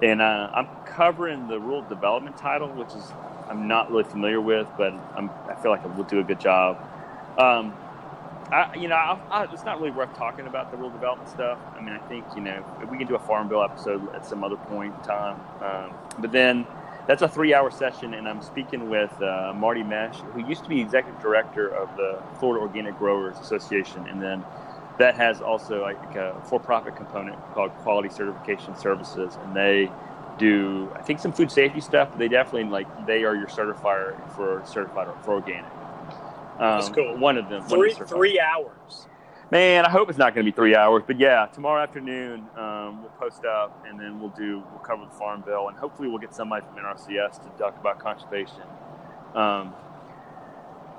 [0.02, 3.14] And uh, I'm covering the rural development title, which is
[3.48, 6.40] I'm not really familiar with, but I'm, I feel like I will do a good
[6.40, 6.78] job.
[7.38, 7.78] Um,
[8.52, 11.60] I, you know, I, I, it's not really worth talking about the rural development stuff.
[11.76, 14.44] I mean, I think you know we can do a farm bill episode at some
[14.44, 15.44] other point in time.
[15.60, 16.66] Um, but then
[17.06, 20.80] that's a three-hour session, and I'm speaking with uh, Marty Mesh, who used to be
[20.80, 24.44] executive director of the Florida Organic Growers Association, and then
[24.98, 29.90] that has also like a for-profit component called Quality Certification Services, and they
[30.38, 32.08] do I think some food safety stuff.
[32.10, 35.70] But they definitely like they are your certifier for certified for organic.
[36.58, 37.16] Um, That's cool.
[37.16, 37.62] One of them.
[37.64, 39.06] Three three hours.
[39.48, 43.02] Man, I hope it's not going to be three hours, but yeah, tomorrow afternoon um,
[43.02, 46.18] we'll post up and then we'll do we'll cover the farm bill and hopefully we'll
[46.18, 48.62] get somebody from NRCS to talk about conservation.
[49.36, 49.72] Um,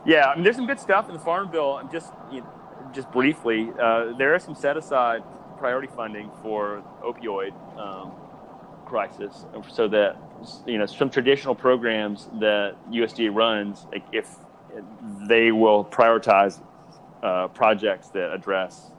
[0.06, 1.82] yeah, I mean, there's some good stuff in the farm bill.
[1.92, 2.48] Just you know,
[2.94, 5.24] just briefly, uh, there is some set aside
[5.58, 8.14] priority funding for opioid um,
[8.86, 10.16] crisis, so that
[10.66, 14.38] you know some traditional programs that USDA runs, like if
[15.28, 16.62] they will prioritize
[17.24, 18.92] uh, projects that address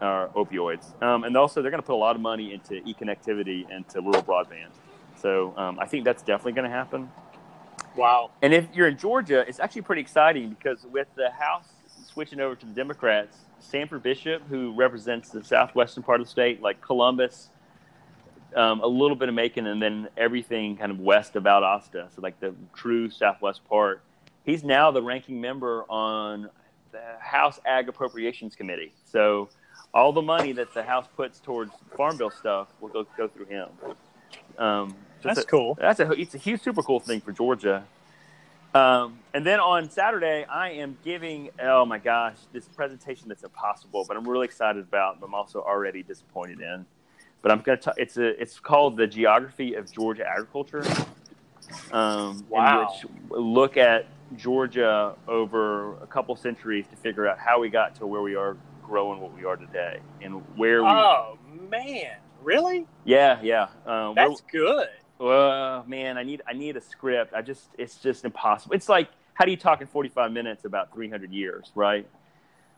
[0.00, 1.00] uh, opioids.
[1.02, 4.00] Um, and also, they're going to put a lot of money into e-connectivity and to
[4.00, 4.70] rural broadband.
[5.16, 7.10] So um, I think that's definitely going to happen.
[7.96, 8.30] Wow.
[8.42, 11.66] And if you're in Georgia, it's actually pretty exciting because with the House
[12.06, 16.62] switching over to the Democrats, Sanford Bishop, who represents the southwestern part of the state,
[16.62, 17.50] like Columbus,
[18.54, 22.22] um, a little bit of Macon, and then everything kind of west of Valdosta, so
[22.22, 24.02] like the true southwest part,
[24.44, 26.50] he's now the ranking member on
[26.92, 28.92] the House Ag Appropriations Committee.
[29.04, 29.48] So
[29.94, 33.46] all the money that the House puts towards Farm Bill stuff will go, go through
[33.46, 33.68] him.
[34.58, 35.76] Um, That's a- cool.
[35.80, 37.84] That's a it's a huge, super cool thing for Georgia.
[38.74, 44.04] Um, and then on Saturday, I am giving oh my gosh this presentation that's impossible,
[44.06, 45.20] but I'm really excited about.
[45.20, 46.84] But I'm also already disappointed in.
[47.40, 47.78] But I'm gonna.
[47.78, 48.40] T- it's a.
[48.40, 50.84] It's called the Geography of Georgia Agriculture.
[51.92, 52.80] Um, Wow.
[52.80, 54.06] In which look at
[54.36, 58.56] Georgia over a couple centuries to figure out how we got to where we are
[58.82, 60.88] growing what we are today and where we.
[60.88, 61.38] Oh
[61.70, 62.86] man, really?
[63.04, 63.68] Yeah, yeah.
[63.86, 64.88] Um, That's good.
[65.18, 67.34] well, man, I need I need a script.
[67.34, 68.74] I just it's just impossible.
[68.74, 72.08] It's like how do you talk in 45 minutes about 300 years, right?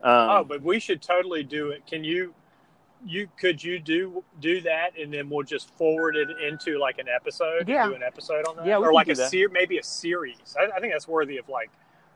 [0.03, 1.87] Um, oh, but we should totally do it.
[1.87, 2.35] Can you?
[3.07, 7.09] You could you do do that, and then we'll just forward it into like an
[7.09, 7.69] episode.
[7.69, 7.87] Yeah.
[7.89, 8.67] do an episode on that.
[8.67, 9.31] Yeah, we or can like do a that.
[9.31, 10.37] ser- maybe a series.
[10.59, 11.71] I, I think that's worthy of like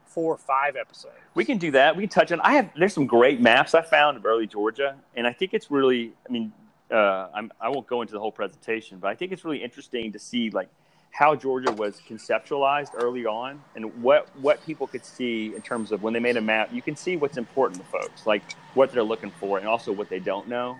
[0.05, 1.15] four or five episodes.
[1.35, 1.97] we can do that.
[1.97, 2.41] We can touch on.
[2.43, 5.71] I have there's some great maps I found of early Georgia, and I think it's
[5.71, 6.13] really.
[6.29, 6.53] I mean,
[6.91, 10.13] uh, I'm, I won't go into the whole presentation, but I think it's really interesting
[10.13, 10.69] to see like
[11.15, 16.03] how Georgia was conceptualized early on, and what what people could see in terms of
[16.03, 16.71] when they made a map.
[16.73, 18.43] You can see what's important to folks, like
[18.75, 20.77] what they're looking for, and also what they don't know.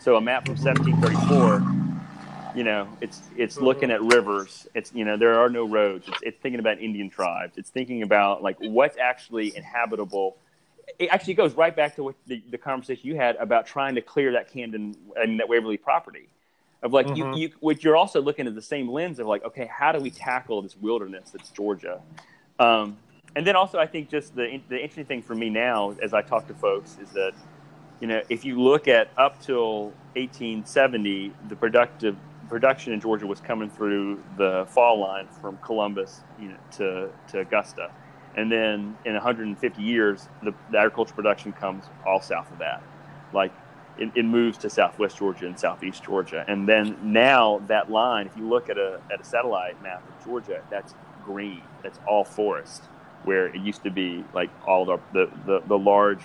[0.00, 1.86] So a map from 1734
[2.56, 6.18] you know it's it's looking at rivers it's you know there are no roads it's,
[6.22, 10.38] it's thinking about indian tribes it's thinking about like what's actually inhabitable
[10.98, 14.00] it actually goes right back to what the, the conversation you had about trying to
[14.00, 16.30] clear that camden and that waverly property
[16.82, 17.16] of like Mhm.
[17.16, 20.00] you, you what you're also looking at the same lens of like okay how do
[20.00, 22.00] we tackle this wilderness that's georgia?
[22.58, 22.96] Um,
[23.34, 26.22] and then also i think just the, the interesting thing for me now as i
[26.22, 27.32] talk to folks is that
[28.00, 29.84] you know, if you look at up till
[30.16, 32.16] 1870, the productive
[32.48, 37.40] production in Georgia was coming through the fall line from Columbus, you know, to to
[37.40, 37.90] Augusta,
[38.36, 42.82] and then in 150 years, the, the agriculture production comes all south of that,
[43.32, 43.52] like
[43.98, 48.36] it, it moves to Southwest Georgia and Southeast Georgia, and then now that line, if
[48.36, 50.94] you look at a at a satellite map of Georgia, that's
[51.24, 52.84] green, that's all forest,
[53.24, 56.20] where it used to be like all the the, the, the large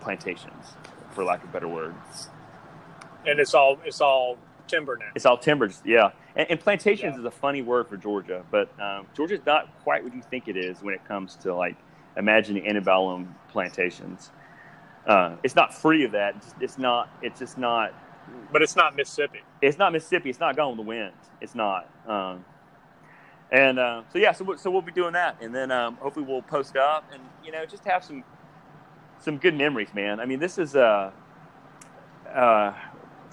[0.00, 0.76] plantations,
[1.10, 2.28] for lack of better words.
[3.26, 4.38] and it's all it's all
[4.68, 5.06] timber now.
[5.14, 6.10] It's all timbers, yeah.
[6.36, 7.20] And, and plantations Yeah.
[7.20, 10.56] is a funny word for Georgia, but um, Georgia's not quite what you think it
[10.56, 11.76] is when it comes to like
[12.16, 14.30] imagining antebellum plantations.
[15.08, 16.36] Uh, it's not free of that.
[16.36, 17.10] It's, it's not.
[17.22, 17.94] It's just not.
[18.52, 19.40] But it's not Mississippi.
[19.62, 20.30] It's not Mississippi.
[20.30, 21.14] It's not Gone with the Wind.
[21.40, 21.90] It's not.
[22.08, 22.44] Um,
[23.52, 26.26] and uh, so yeah, so we- so we'll be doing that, and then um, hopefully
[26.26, 28.24] we'll post up, and you know, just have some
[29.20, 30.20] some good memories, man.
[30.20, 31.10] I mean, this is uh,
[32.34, 32.74] uh,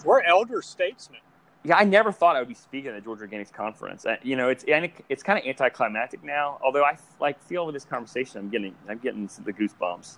[0.05, 1.19] We're elder statesmen.
[1.63, 4.05] yeah, I never thought I would be speaking at the Georgia Organics Conference.
[4.05, 6.59] Uh, you know, it's and it's kind of anticlimactic now.
[6.63, 10.17] Although I like feel with this conversation, I'm getting I'm getting the goosebumps.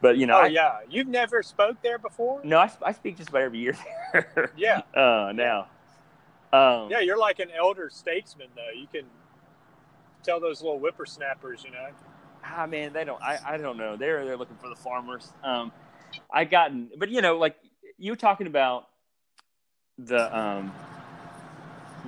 [0.00, 2.40] But you know, Oh I, yeah, you've never spoke there before.
[2.44, 3.76] no, I, I speak just about every year
[4.12, 4.52] there.
[4.56, 5.68] Yeah, uh, now,
[6.52, 8.78] um, yeah, you're like an elder statesman though.
[8.78, 9.06] You can
[10.22, 11.88] tell those little whippersnappers, you know.
[12.44, 13.22] ah man, they don't.
[13.22, 13.96] I, I don't know.
[13.96, 15.32] They're they're looking for the farmers.
[15.42, 15.72] Um,
[16.30, 17.56] I gotten, but you know, like
[17.98, 18.88] you were talking about
[19.98, 20.72] the um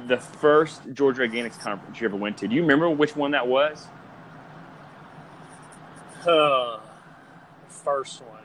[0.06, 2.48] the first Georgia Organics conference you ever went to.
[2.48, 3.86] Do you remember which one that was?
[6.26, 6.80] Uh,
[7.86, 8.44] first one.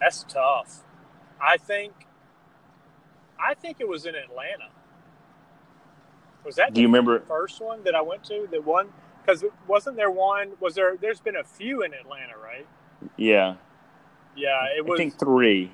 [0.00, 0.82] That's tough.
[1.40, 1.92] I think.
[3.38, 4.70] I think it was in Atlanta.
[6.44, 7.20] Was that Do you the remember?
[7.20, 8.48] first one that I went to?
[8.50, 8.88] The one
[9.24, 10.52] because wasn't there one?
[10.60, 10.96] Was there?
[11.00, 12.66] There's been a few in Atlanta, right?
[13.16, 13.56] Yeah,
[14.36, 14.98] Yeah, it was.
[14.98, 15.72] I think three.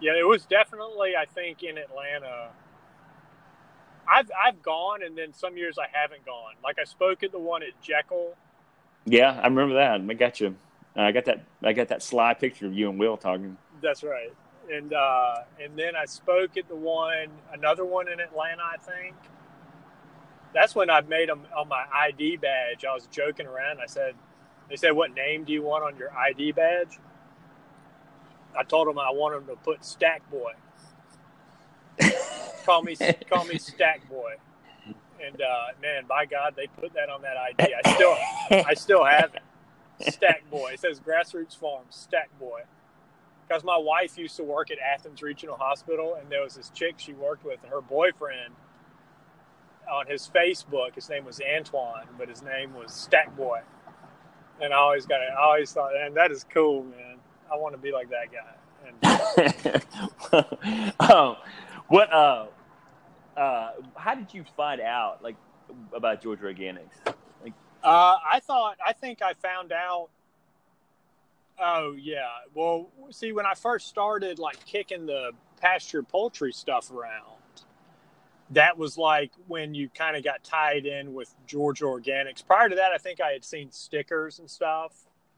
[0.00, 1.12] Yeah, it was definitely.
[1.18, 2.50] I think in Atlanta.
[4.12, 6.54] I've I've gone, and then some years I haven't gone.
[6.64, 8.34] Like I spoke at the one at Jekyll.
[9.06, 10.00] Yeah, I remember that.
[10.00, 10.56] I got you.
[10.96, 11.44] Uh, I got that.
[11.62, 13.56] I got that sly picture of you and Will talking.
[13.80, 14.32] That's right.
[14.70, 19.14] And uh, and then I spoke at the one, another one in Atlanta, I think.
[20.54, 22.84] That's when I made them on my ID badge.
[22.84, 23.80] I was joking around.
[23.80, 24.14] I said,
[24.68, 26.98] they said, "What name do you want on your ID badge?"
[28.56, 30.52] I told them I wanted them to put Stack Boy.
[32.64, 32.96] call me,
[33.30, 34.34] call me Stack Boy.
[35.24, 37.74] And uh, man, by God, they put that on that ID.
[37.74, 38.16] I still,
[38.66, 39.42] I still have it.
[40.00, 40.72] Stack Boy.
[40.74, 42.62] It says Grassroots Farm, Stack Boy.
[43.46, 46.94] Because my wife used to work at Athens Regional Hospital, and there was this chick
[46.96, 48.54] she worked with, and her boyfriend
[49.90, 53.60] on his Facebook, his name was Antoine, but his name was Stack Boy.
[54.60, 55.28] And I always got it.
[55.36, 57.16] I always thought, man, that is cool, man.
[57.52, 58.54] I want to be like that guy.
[58.86, 58.96] And
[61.10, 61.36] um,
[61.88, 62.12] what?
[62.12, 62.46] Uh,
[63.36, 65.36] uh, how did you find out like
[65.94, 67.11] about Georgia Organics?
[67.82, 70.08] Uh, I thought, I think I found out.
[71.60, 75.30] Oh yeah, well, see, when I first started like kicking the
[75.60, 77.38] pasture poultry stuff around,
[78.50, 82.44] that was like when you kind of got tied in with Georgia Organics.
[82.44, 84.92] Prior to that, I think I had seen stickers and stuff.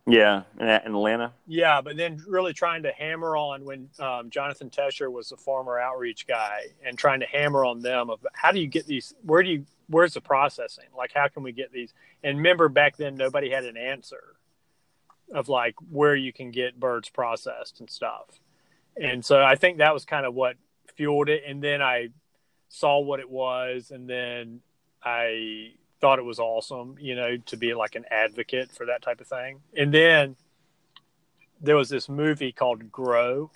[0.06, 1.32] yeah, in, in Atlanta.
[1.46, 5.78] Yeah, but then really trying to hammer on when um, Jonathan Tesher was the former
[5.78, 9.14] outreach guy and trying to hammer on them of how do you get these?
[9.22, 9.66] Where do you?
[9.88, 10.86] Where's the processing?
[10.96, 11.92] Like, how can we get these?
[12.22, 14.36] And remember, back then nobody had an answer
[15.32, 18.40] of like where you can get birds processed and stuff.
[19.00, 20.56] And so I think that was kind of what
[20.96, 21.42] fueled it.
[21.46, 22.08] And then I
[22.68, 24.60] saw what it was, and then
[25.02, 29.20] I thought it was awesome, you know, to be like an advocate for that type
[29.20, 29.60] of thing.
[29.76, 30.36] And then
[31.60, 33.50] there was this movie called Grow,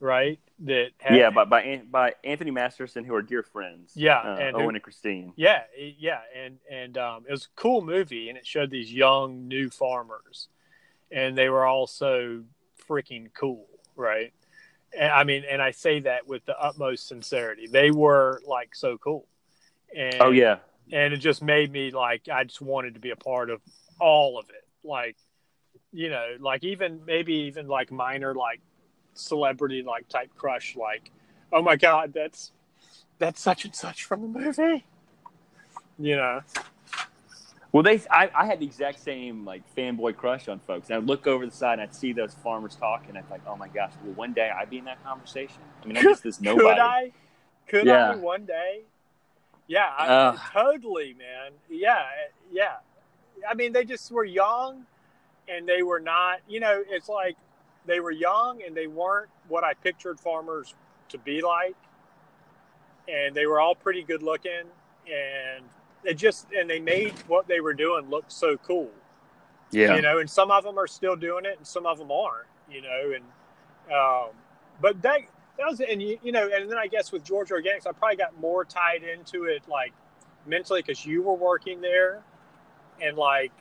[0.00, 0.40] right?
[0.60, 3.92] That had, yeah, by by by Anthony Masterson, who are dear friends.
[3.94, 5.32] Yeah, uh, and who- Owen and Christine.
[5.36, 9.46] yeah, yeah, and and um, it was a cool movie, and it showed these young
[9.46, 10.48] new farmers,
[11.10, 12.42] and they were all so
[12.88, 13.66] freaking cool,
[13.96, 14.32] right?
[14.98, 17.68] And, I mean, and I say that with the utmost sincerity.
[17.68, 19.26] They were like so cool,
[19.96, 20.58] and Oh yeah,
[20.92, 23.60] and it just made me like I just wanted to be a part of
[23.98, 24.66] all of it.
[24.82, 25.16] Like,
[25.92, 28.60] you know, like even maybe even like minor like
[29.14, 31.10] celebrity like type crush, like,
[31.52, 32.52] oh my god, that's
[33.18, 34.84] that's such and such from the movie.
[35.98, 36.40] You know,
[37.72, 40.88] Well, they, I, I had the exact same like fanboy crush on folks.
[40.88, 43.16] And I'd look over the side and I'd see those farmers talking.
[43.16, 45.58] I'd be like, oh my gosh, will one day I be in that conversation?
[45.82, 46.64] I mean, I'm just this nobody.
[46.68, 47.12] could I?
[47.68, 48.12] Could Yeah.
[48.12, 48.80] I one day?
[49.68, 50.36] Yeah, I, Uh.
[50.52, 51.52] totally, man.
[51.68, 52.02] Yeah,
[52.50, 52.76] yeah.
[53.48, 54.84] I mean, they just were young,
[55.48, 56.40] and they were not.
[56.48, 57.36] You know, it's like
[57.86, 60.74] they were young and they weren't what I pictured farmers
[61.10, 61.76] to be like,
[63.08, 64.64] and they were all pretty good looking,
[65.06, 65.64] and
[66.04, 68.90] it just and they made what they were doing look so cool
[69.72, 69.94] Yeah.
[69.96, 72.46] you know, and some of them are still doing it, and some of them aren't,
[72.70, 73.24] you know, and
[73.92, 74.30] um,
[74.80, 75.20] but that
[75.58, 78.16] that was and you, you know, and then I guess with Georgia Organics, I probably
[78.16, 79.92] got more tied into it like
[80.46, 82.22] mentally because you were working there,
[83.02, 83.52] and like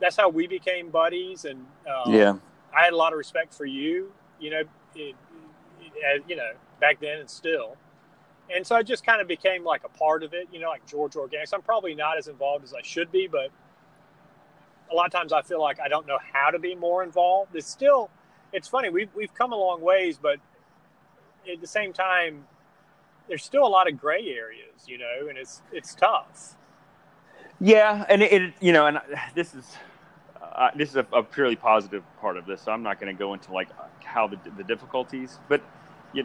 [0.00, 2.34] that's how we became buddies, and um, yeah.
[2.76, 4.62] I had a lot of respect for you, you know,
[4.94, 5.14] it,
[5.94, 7.76] it, you know, back then and still.
[8.54, 10.86] And so I just kind of became like a part of it, you know, like
[10.86, 11.54] Georgia Organics.
[11.54, 13.50] I'm probably not as involved as I should be, but
[14.90, 17.54] a lot of times I feel like I don't know how to be more involved.
[17.54, 18.10] It's still,
[18.52, 18.90] it's funny.
[18.90, 20.38] We've we've come a long ways, but
[21.50, 22.44] at the same time,
[23.28, 26.56] there's still a lot of gray areas, you know, and it's it's tough.
[27.60, 29.00] Yeah, and it, it you know, and
[29.34, 29.64] this is
[30.76, 33.34] this is a, a, purely positive part of this, so I'm not going to go
[33.34, 33.68] into like
[34.02, 35.62] how the the difficulties, but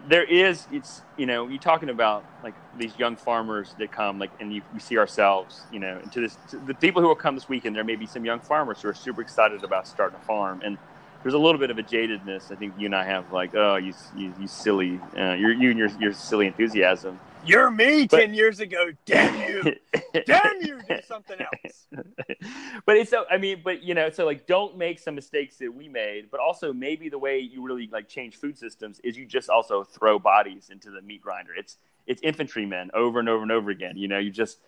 [0.10, 4.32] there is it's you know you're talking about like these young farmers that come like
[4.40, 7.36] and you, we see ourselves you know into this to the people who will come
[7.36, 10.26] this weekend there may be some young farmers who are super excited about starting a
[10.26, 10.78] farm and
[11.24, 12.52] there's a little bit of a jadedness.
[12.52, 15.70] I think you and i have like oh you you, you silly uh, you're you
[15.70, 18.92] and your, your silly enthusiasm you're me but, 10 years ago.
[19.06, 19.76] Damn you.
[20.26, 20.80] Damn you.
[20.88, 21.88] Do something else.
[22.86, 25.74] but it's so, I mean, but you know, so like don't make some mistakes that
[25.74, 29.26] we made, but also maybe the way you really like change food systems is you
[29.26, 31.52] just also throw bodies into the meat grinder.
[31.58, 33.98] It's, it's infantrymen over and over and over again.
[33.98, 34.60] You know, you just,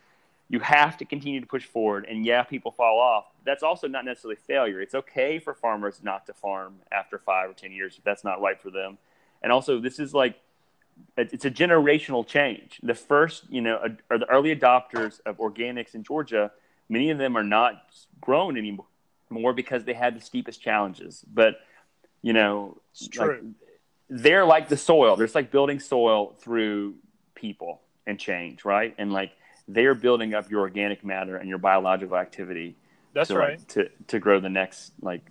[0.49, 2.05] you have to continue to push forward.
[2.09, 3.25] And yeah, people fall off.
[3.45, 4.81] That's also not necessarily failure.
[4.81, 8.41] It's okay for farmers not to farm after five or 10 years if that's not
[8.41, 8.97] right for them.
[9.41, 10.39] And also, this is like,
[11.17, 12.79] it's a generational change.
[12.81, 16.51] The first, you know, are the early adopters of organics in Georgia.
[16.87, 17.83] Many of them are not
[18.21, 21.23] grown anymore because they had the steepest challenges.
[21.31, 21.59] But
[22.21, 22.77] you know,
[23.17, 23.41] like,
[24.09, 25.15] they're like the soil.
[25.15, 26.95] They're like building soil through
[27.35, 28.93] people and change, right?
[28.97, 29.31] And like
[29.67, 32.75] they're building up your organic matter and your biological activity.
[33.13, 33.59] That's to, right.
[33.59, 35.21] Like, to to grow the next like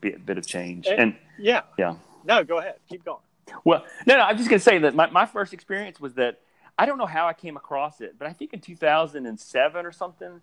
[0.00, 0.86] bit, bit of change.
[0.86, 1.96] And, and yeah, yeah.
[2.24, 2.76] No, go ahead.
[2.88, 3.18] Keep going.
[3.64, 6.40] Well, no, no, I'm just going to say that my, my first experience was that
[6.78, 10.40] I don't know how I came across it, but I think in 2007 or something,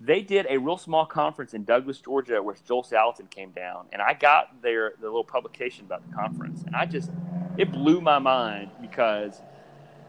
[0.00, 4.00] they did a real small conference in Douglas, Georgia, where Joel Salatin came down, and
[4.00, 7.10] I got their the little publication about the conference, and I just
[7.56, 9.40] it blew my mind because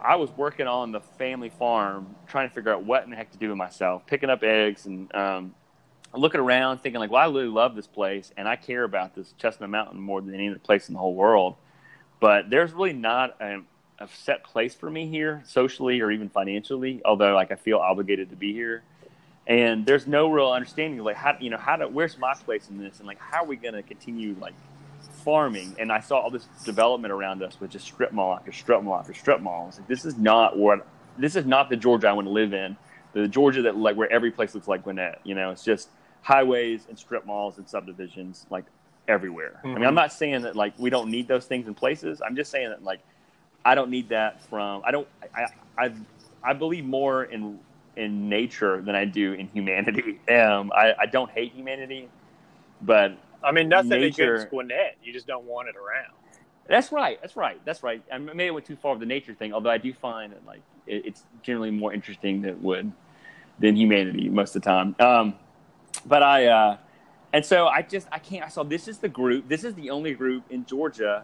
[0.02, 3.32] I was working on the family farm, trying to figure out what in the heck
[3.32, 5.56] to do with myself, picking up eggs and um,
[6.14, 9.34] looking around, thinking like, well, I really love this place, and I care about this
[9.38, 11.56] Chestnut Mountain more than any other place in the whole world.
[12.20, 13.62] But there's really not a,
[14.00, 17.02] a set place for me here, socially or even financially.
[17.06, 18.84] Although, like, I feel obligated to be here,
[19.48, 22.70] and there's no real understanding of like how you know how to where's my place
[22.70, 24.54] in this, and like how are we going to continue like
[25.24, 25.76] farming.
[25.80, 29.00] And I saw all this development around us with just strip mall after strip mall
[29.00, 29.64] after strip mall.
[29.64, 30.88] I was like, this is not what
[31.18, 32.78] this is not the Georgia I want to live in.
[33.14, 35.20] The Georgia that like where every place looks like Gwinnett.
[35.24, 35.90] You know, it's just
[36.22, 38.66] highways and strip malls and subdivisions like
[39.10, 39.58] everywhere.
[39.58, 39.68] Mm-hmm.
[39.68, 39.96] I mean, I'm mm-hmm.
[39.96, 42.22] not saying that like we don't need those things in places.
[42.26, 43.02] I'm just saying that like
[43.66, 45.92] I don't need that from I don't I I
[46.44, 47.60] I believe more in
[47.98, 50.22] in nature than I do in humanity.
[50.30, 52.08] Um, I, I don't hate humanity,
[52.84, 54.98] but I mean nothing nature, against Gwinnett.
[55.04, 56.14] You just don't want it around.
[56.68, 57.20] That's right.
[57.20, 57.60] That's right.
[57.66, 58.04] That's right.
[58.14, 60.46] I may have went too far with the nature thing, although I do find that
[60.46, 62.92] like it, it's generally more interesting than would
[63.58, 64.96] than humanity most of the time.
[65.00, 65.34] Um,
[66.06, 66.46] but I.
[66.46, 66.78] Uh,
[67.34, 68.44] and so I just I can't.
[68.44, 69.48] I saw this is the group.
[69.48, 71.24] This is the only group in Georgia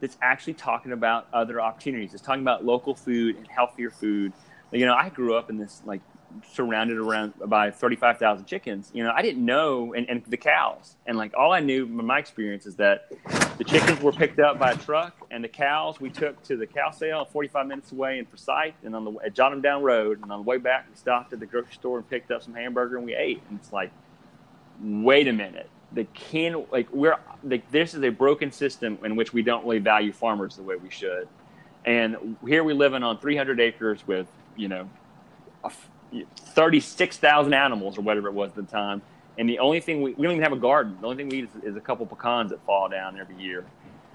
[0.00, 2.12] that's actually talking about other opportunities.
[2.12, 4.32] It's talking about local food and healthier food.
[4.72, 6.02] You know, I grew up in this like
[6.52, 8.90] surrounded around by 35,000 chickens.
[8.92, 10.96] You know, I didn't know, and, and the cows.
[11.06, 13.10] And like all I knew from my experience is that
[13.58, 16.66] the chickens were picked up by a truck, and the cows we took to the
[16.66, 20.20] cow sale 45 minutes away in Forsyth, and on the at John Down Road.
[20.22, 22.54] And on the way back, we stopped at the grocery store and picked up some
[22.54, 23.42] hamburger, and we ate.
[23.48, 23.90] And it's like,
[24.82, 25.70] wait a minute.
[25.92, 29.78] The can like we're like this is a broken system in which we don't really
[29.78, 31.28] value farmers the way we should.
[31.84, 34.26] And here we living on 300 acres with
[34.56, 34.88] you know
[36.36, 39.02] 36,000 animals or whatever it was at the time.
[39.38, 40.96] And the only thing we, we don't even have a garden.
[41.00, 43.64] The only thing we eat is, is a couple pecans that fall down every year.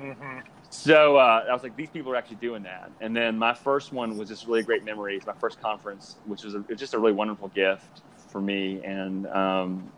[0.01, 0.39] Mm-hmm.
[0.71, 2.89] so uh, i was like these people are actually doing that.
[3.01, 6.55] And then my first one was just really great memories my first conference which was,
[6.55, 8.01] a, was just a really wonderful gift
[8.31, 9.91] for me, and um,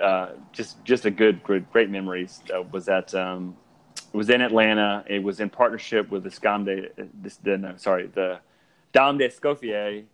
[0.00, 2.40] uh, just just a good, good great memories.
[2.54, 3.56] Uh, was at um,
[4.12, 5.04] it was in Atlanta.
[5.06, 6.88] It was in partnership with the Scam de,
[7.22, 8.40] this, the, no, sorry, the
[8.92, 10.04] Dame d'Escoffier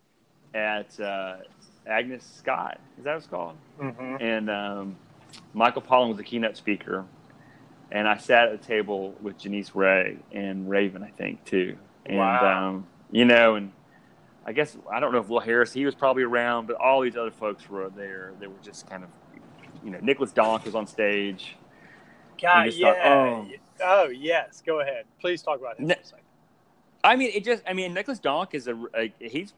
[0.53, 1.37] at uh,
[1.87, 2.79] Agnes Scott.
[2.97, 3.57] Is that what it's called?
[3.79, 4.17] Mm-hmm.
[4.21, 4.95] And um,
[5.53, 7.05] Michael Pollan was the keynote speaker,
[7.91, 11.77] and I sat at the table with Janisse Ray and Raven, I think, too.
[12.05, 12.67] And wow.
[12.67, 13.71] Um, you know, and
[14.45, 17.17] I guess I don't know if Will Harris he was probably around, but all these
[17.17, 18.33] other folks were there.
[18.39, 19.09] They were just kind of,
[19.83, 21.55] you know, Nicolas Donck was on stage.
[22.41, 22.93] God, yeah.
[22.93, 23.47] Thought, oh.
[23.83, 24.09] oh.
[24.09, 24.61] yes.
[24.65, 25.05] Go ahead.
[25.19, 25.87] Please talk about him.
[25.87, 25.95] Ne-
[27.03, 27.63] I mean, it just.
[27.67, 29.53] I mean, Nicolas Donck is a, a, he's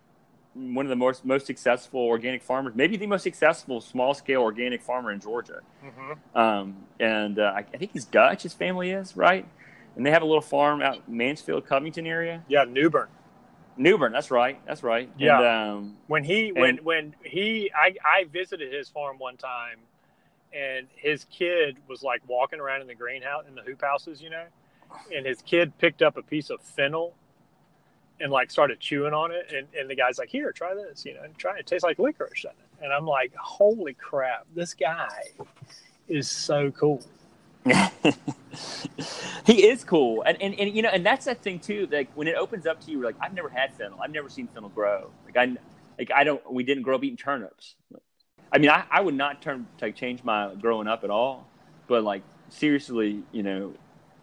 [0.54, 4.82] one of the most most successful organic farmers, maybe the most successful small scale organic
[4.82, 5.62] farmer in Georgia.
[5.84, 6.38] Mm-hmm.
[6.38, 8.44] Um, and uh, I, I, think he's Dutch.
[8.44, 9.46] His family is right,
[9.96, 12.44] and they have a little farm out Mansfield, Covington area.
[12.48, 12.90] Yeah, New
[13.78, 13.84] Bern.
[13.84, 15.10] Newborn, that's right, that's right.
[15.18, 15.38] Yeah.
[15.38, 19.78] And, um, when he when when he I I visited his farm one time,
[20.54, 24.30] and his kid was like walking around in the greenhouse in the hoop houses, you
[24.30, 24.46] know,
[25.16, 27.14] and his kid picked up a piece of fennel
[28.20, 31.14] and like started chewing on it, and, and the guy's like, "Here, try this," you
[31.14, 31.62] know, and try it.
[31.62, 32.46] it tastes like licorice.
[32.82, 35.24] And I'm like, "Holy crap, this guy
[36.08, 37.04] is so cool."
[39.46, 41.88] he is cool, and, and and you know, and that's that thing too.
[41.92, 44.00] Like when it opens up to you, like I've never had fennel.
[44.02, 45.10] I've never seen fennel grow.
[45.26, 45.58] Like I,
[45.98, 46.42] like I don't.
[46.52, 47.76] We didn't grow up eating turnips.
[48.52, 51.48] I mean, I, I would not turn like change my growing up at all.
[51.88, 53.74] But like seriously, you know,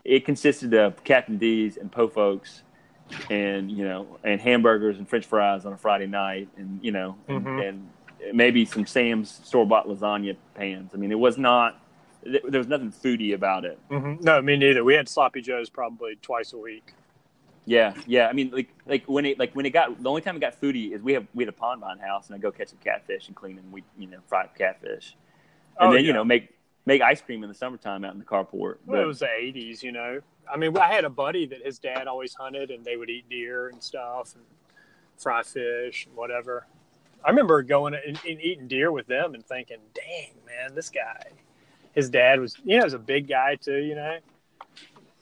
[0.04, 2.62] it consisted of Captain D's and Po Folks,
[3.30, 7.16] and you know, and hamburgers and French fries on a Friday night, and you know,
[7.28, 7.46] mm-hmm.
[7.46, 7.88] and, and
[8.34, 10.92] maybe some Sam's store bought lasagna pans.
[10.94, 11.80] I mean, it was not
[12.24, 13.78] there was nothing foodie about it.
[13.90, 14.24] Mm-hmm.
[14.24, 14.82] No, me neither.
[14.82, 16.94] We had sloppy joes probably twice a week.
[17.66, 18.28] Yeah, yeah.
[18.28, 20.60] I mean, like, like when it, like when it got the only time it got
[20.60, 22.78] foodie is we have we had a pond behind house, and I go catch some
[22.82, 25.16] catfish and clean and we you know fry catfish,
[25.78, 26.08] and oh, then yeah.
[26.08, 26.50] you know make
[26.86, 28.76] make ice cream in the summertime out in the carport.
[28.86, 30.20] Well, it was the '80s, you know.
[30.52, 33.28] I mean, I had a buddy that his dad always hunted, and they would eat
[33.30, 34.44] deer and stuff, and
[35.16, 36.66] fry fish and whatever.
[37.24, 41.22] I remember going and, and eating deer with them and thinking, "Dang, man, this guy."
[41.94, 44.18] His dad was, you know, was a big guy too, you know,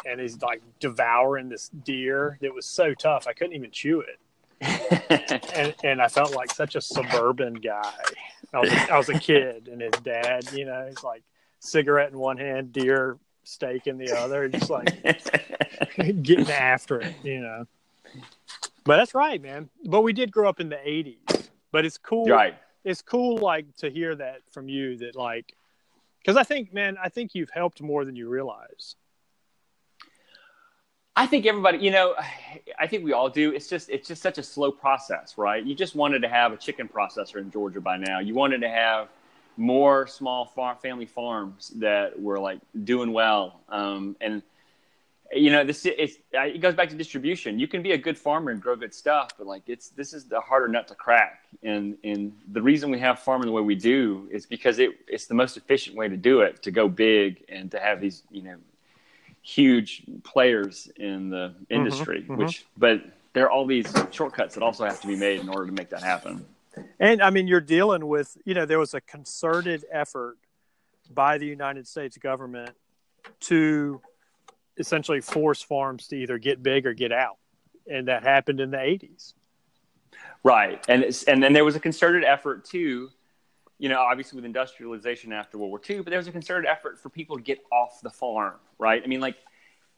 [0.07, 4.19] and he's like devouring this deer that was so tough I couldn't even chew it.
[5.55, 7.93] and, and I felt like such a suburban guy.
[8.55, 11.23] I was, a, I was a kid, and his dad, you know, he's like
[11.59, 15.03] cigarette in one hand, deer steak in the other, just like
[16.23, 17.67] getting after it, you know.
[18.85, 19.69] But that's right, man.
[19.85, 21.49] But we did grow up in the '80s.
[21.71, 22.27] But it's cool.
[22.27, 22.55] Right.
[22.85, 24.99] It's cool, like to hear that from you.
[24.99, 25.55] That like
[26.23, 28.95] because I think, man, I think you've helped more than you realize.
[31.15, 32.15] I think everybody, you know,
[32.79, 33.53] I think we all do.
[33.53, 35.63] It's just it's just such a slow process, right?
[35.63, 38.21] You just wanted to have a chicken processor in Georgia by now.
[38.21, 39.09] You wanted to have
[39.59, 44.43] more small farm family farms that were like doing well, um, and
[45.35, 47.59] you know, this it's, it goes back to distribution.
[47.59, 50.25] You can be a good farmer and grow good stuff, but like it's this is
[50.25, 51.45] the harder nut to crack.
[51.63, 55.27] And and the reason we have farming the way we do is because it it's
[55.27, 58.43] the most efficient way to do it, to go big and to have these you
[58.43, 58.57] know
[59.43, 62.23] huge players in the mm-hmm, industry.
[62.23, 62.81] Mm-hmm, which mm-hmm.
[62.81, 63.03] but
[63.33, 65.89] there are all these shortcuts that also have to be made in order to make
[65.91, 66.45] that happen.
[67.01, 70.37] And I mean, you're dealing with you know there was a concerted effort
[71.13, 72.71] by the United States government
[73.41, 74.01] to
[74.79, 77.37] essentially force farms to either get big or get out,
[77.91, 79.35] and that happened in the '80s.
[80.45, 83.11] Right, and and then there was a concerted effort too,
[83.79, 86.99] you know, obviously with industrialization after World War II, but there was a concerted effort
[86.99, 88.55] for people to get off the farm.
[88.79, 89.37] Right, I mean, like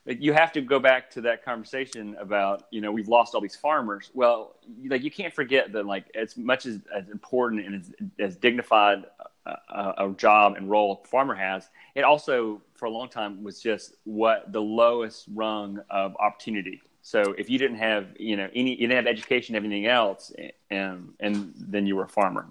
[0.07, 3.57] you have to go back to that conversation about you know we've lost all these
[3.57, 4.11] farmers.
[4.15, 4.57] Well
[4.87, 9.05] like you can't forget that like as much as, as important and as, as dignified
[9.47, 13.61] a, a, job and role a farmer has it also for a long time was
[13.61, 16.81] just what the lowest rung of opportunity.
[17.03, 20.33] So if you didn't have you know any you didn't have education anything else
[20.71, 22.47] and and then you were a farmer.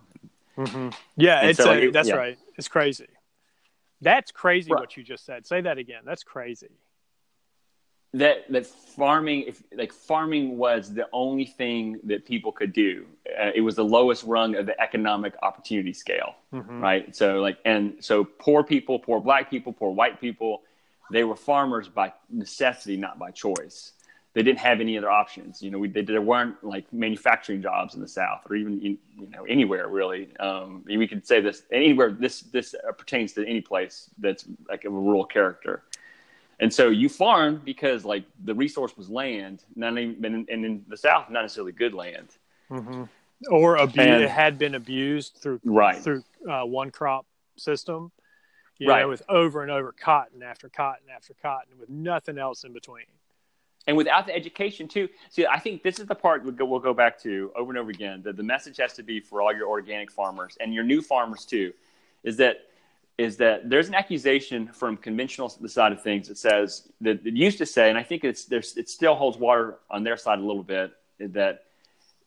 [0.57, 0.89] Mm-hmm.
[1.17, 2.15] yeah and it's so, a, that's yeah.
[2.15, 2.37] right.
[2.57, 3.07] It's crazy.
[4.01, 4.79] That's crazy right.
[4.79, 5.47] what you just said.
[5.47, 6.01] Say that again.
[6.03, 6.69] That's crazy
[8.13, 13.05] that that farming if like farming was the only thing that people could do.
[13.27, 16.81] Uh, it was the lowest rung of the economic opportunity scale mm-hmm.
[16.81, 17.15] right?
[17.15, 20.61] So like and so poor people poor black people poor white people
[21.11, 23.93] they were farmers by necessity not by choice.
[24.33, 25.61] They didn't have any other options.
[25.61, 28.97] You know we, they, there weren't like manufacturing jobs in the south or even you
[29.17, 30.35] know anywhere really.
[30.37, 34.93] Um, we could say this anywhere this this pertains to any place that's like of
[34.93, 35.83] a rural character
[36.63, 40.95] and so you farmed because like the resource was land, not even, and in the
[40.95, 42.29] South, not necessarily good land.
[42.71, 43.03] Mm-hmm.
[43.51, 46.01] Or abu- and, it had been abused through right.
[46.01, 47.25] through uh, one crop
[47.57, 48.13] system,
[48.77, 49.01] you right.
[49.01, 53.03] know, with over and over cotton after cotton after cotton, with nothing else in between.
[53.85, 56.79] And without the education too, see, I think this is the part we'll go, we'll
[56.79, 58.21] go back to over and over again.
[58.23, 61.43] That the message has to be for all your organic farmers and your new farmers
[61.43, 61.73] too,
[62.23, 62.69] is that
[63.17, 67.59] is that there's an accusation from conventional side of things that says that it used
[67.59, 70.41] to say, and I think it's there's it still holds water on their side a
[70.41, 71.65] little bit that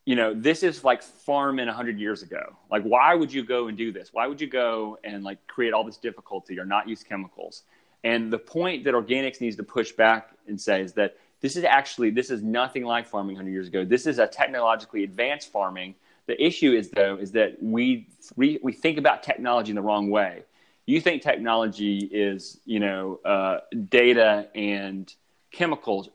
[0.04, 2.54] you know this is like farming 100 years ago.
[2.70, 4.10] Like why would you go and do this?
[4.12, 7.62] Why would you go and like create all this difficulty or not use chemicals?
[8.04, 11.64] And the point that organics needs to push back and say is that this is
[11.64, 13.84] actually this is nothing like farming 100 years ago.
[13.84, 15.96] This is a technologically advanced farming.
[16.26, 18.06] The issue is though is that we
[18.36, 20.44] we, we think about technology in the wrong way
[20.86, 23.58] you think technology is you know uh,
[23.88, 25.12] data and
[25.50, 26.08] chemicals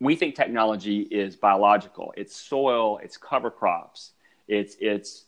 [0.00, 2.14] we think technology is biological.
[2.16, 4.12] It's soil it's cover crops
[4.48, 5.24] it's it's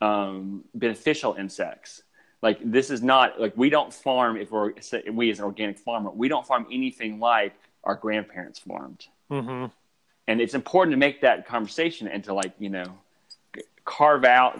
[0.00, 2.02] um, beneficial insects.
[2.42, 4.74] Like this is not like we don't farm if we're
[5.12, 7.54] we as an organic farmer we don't farm anything like
[7.84, 9.06] our grandparents farmed.
[9.30, 9.66] Mm-hmm.
[10.28, 12.96] and it's important to make that conversation and to like you know
[13.84, 14.56] carve out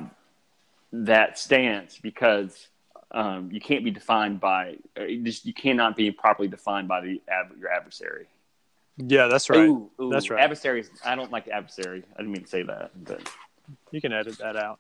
[0.92, 2.66] that stance because
[3.12, 7.00] um, you can't be defined by uh, you just you cannot be properly defined by
[7.00, 8.26] the ad- your adversary
[8.96, 9.68] Yeah, that's right.
[9.68, 10.40] Ooh, ooh, That's right.
[10.40, 13.20] adversaries i don't like adversary i didn't mean to say that but
[13.90, 14.78] You can edit that out.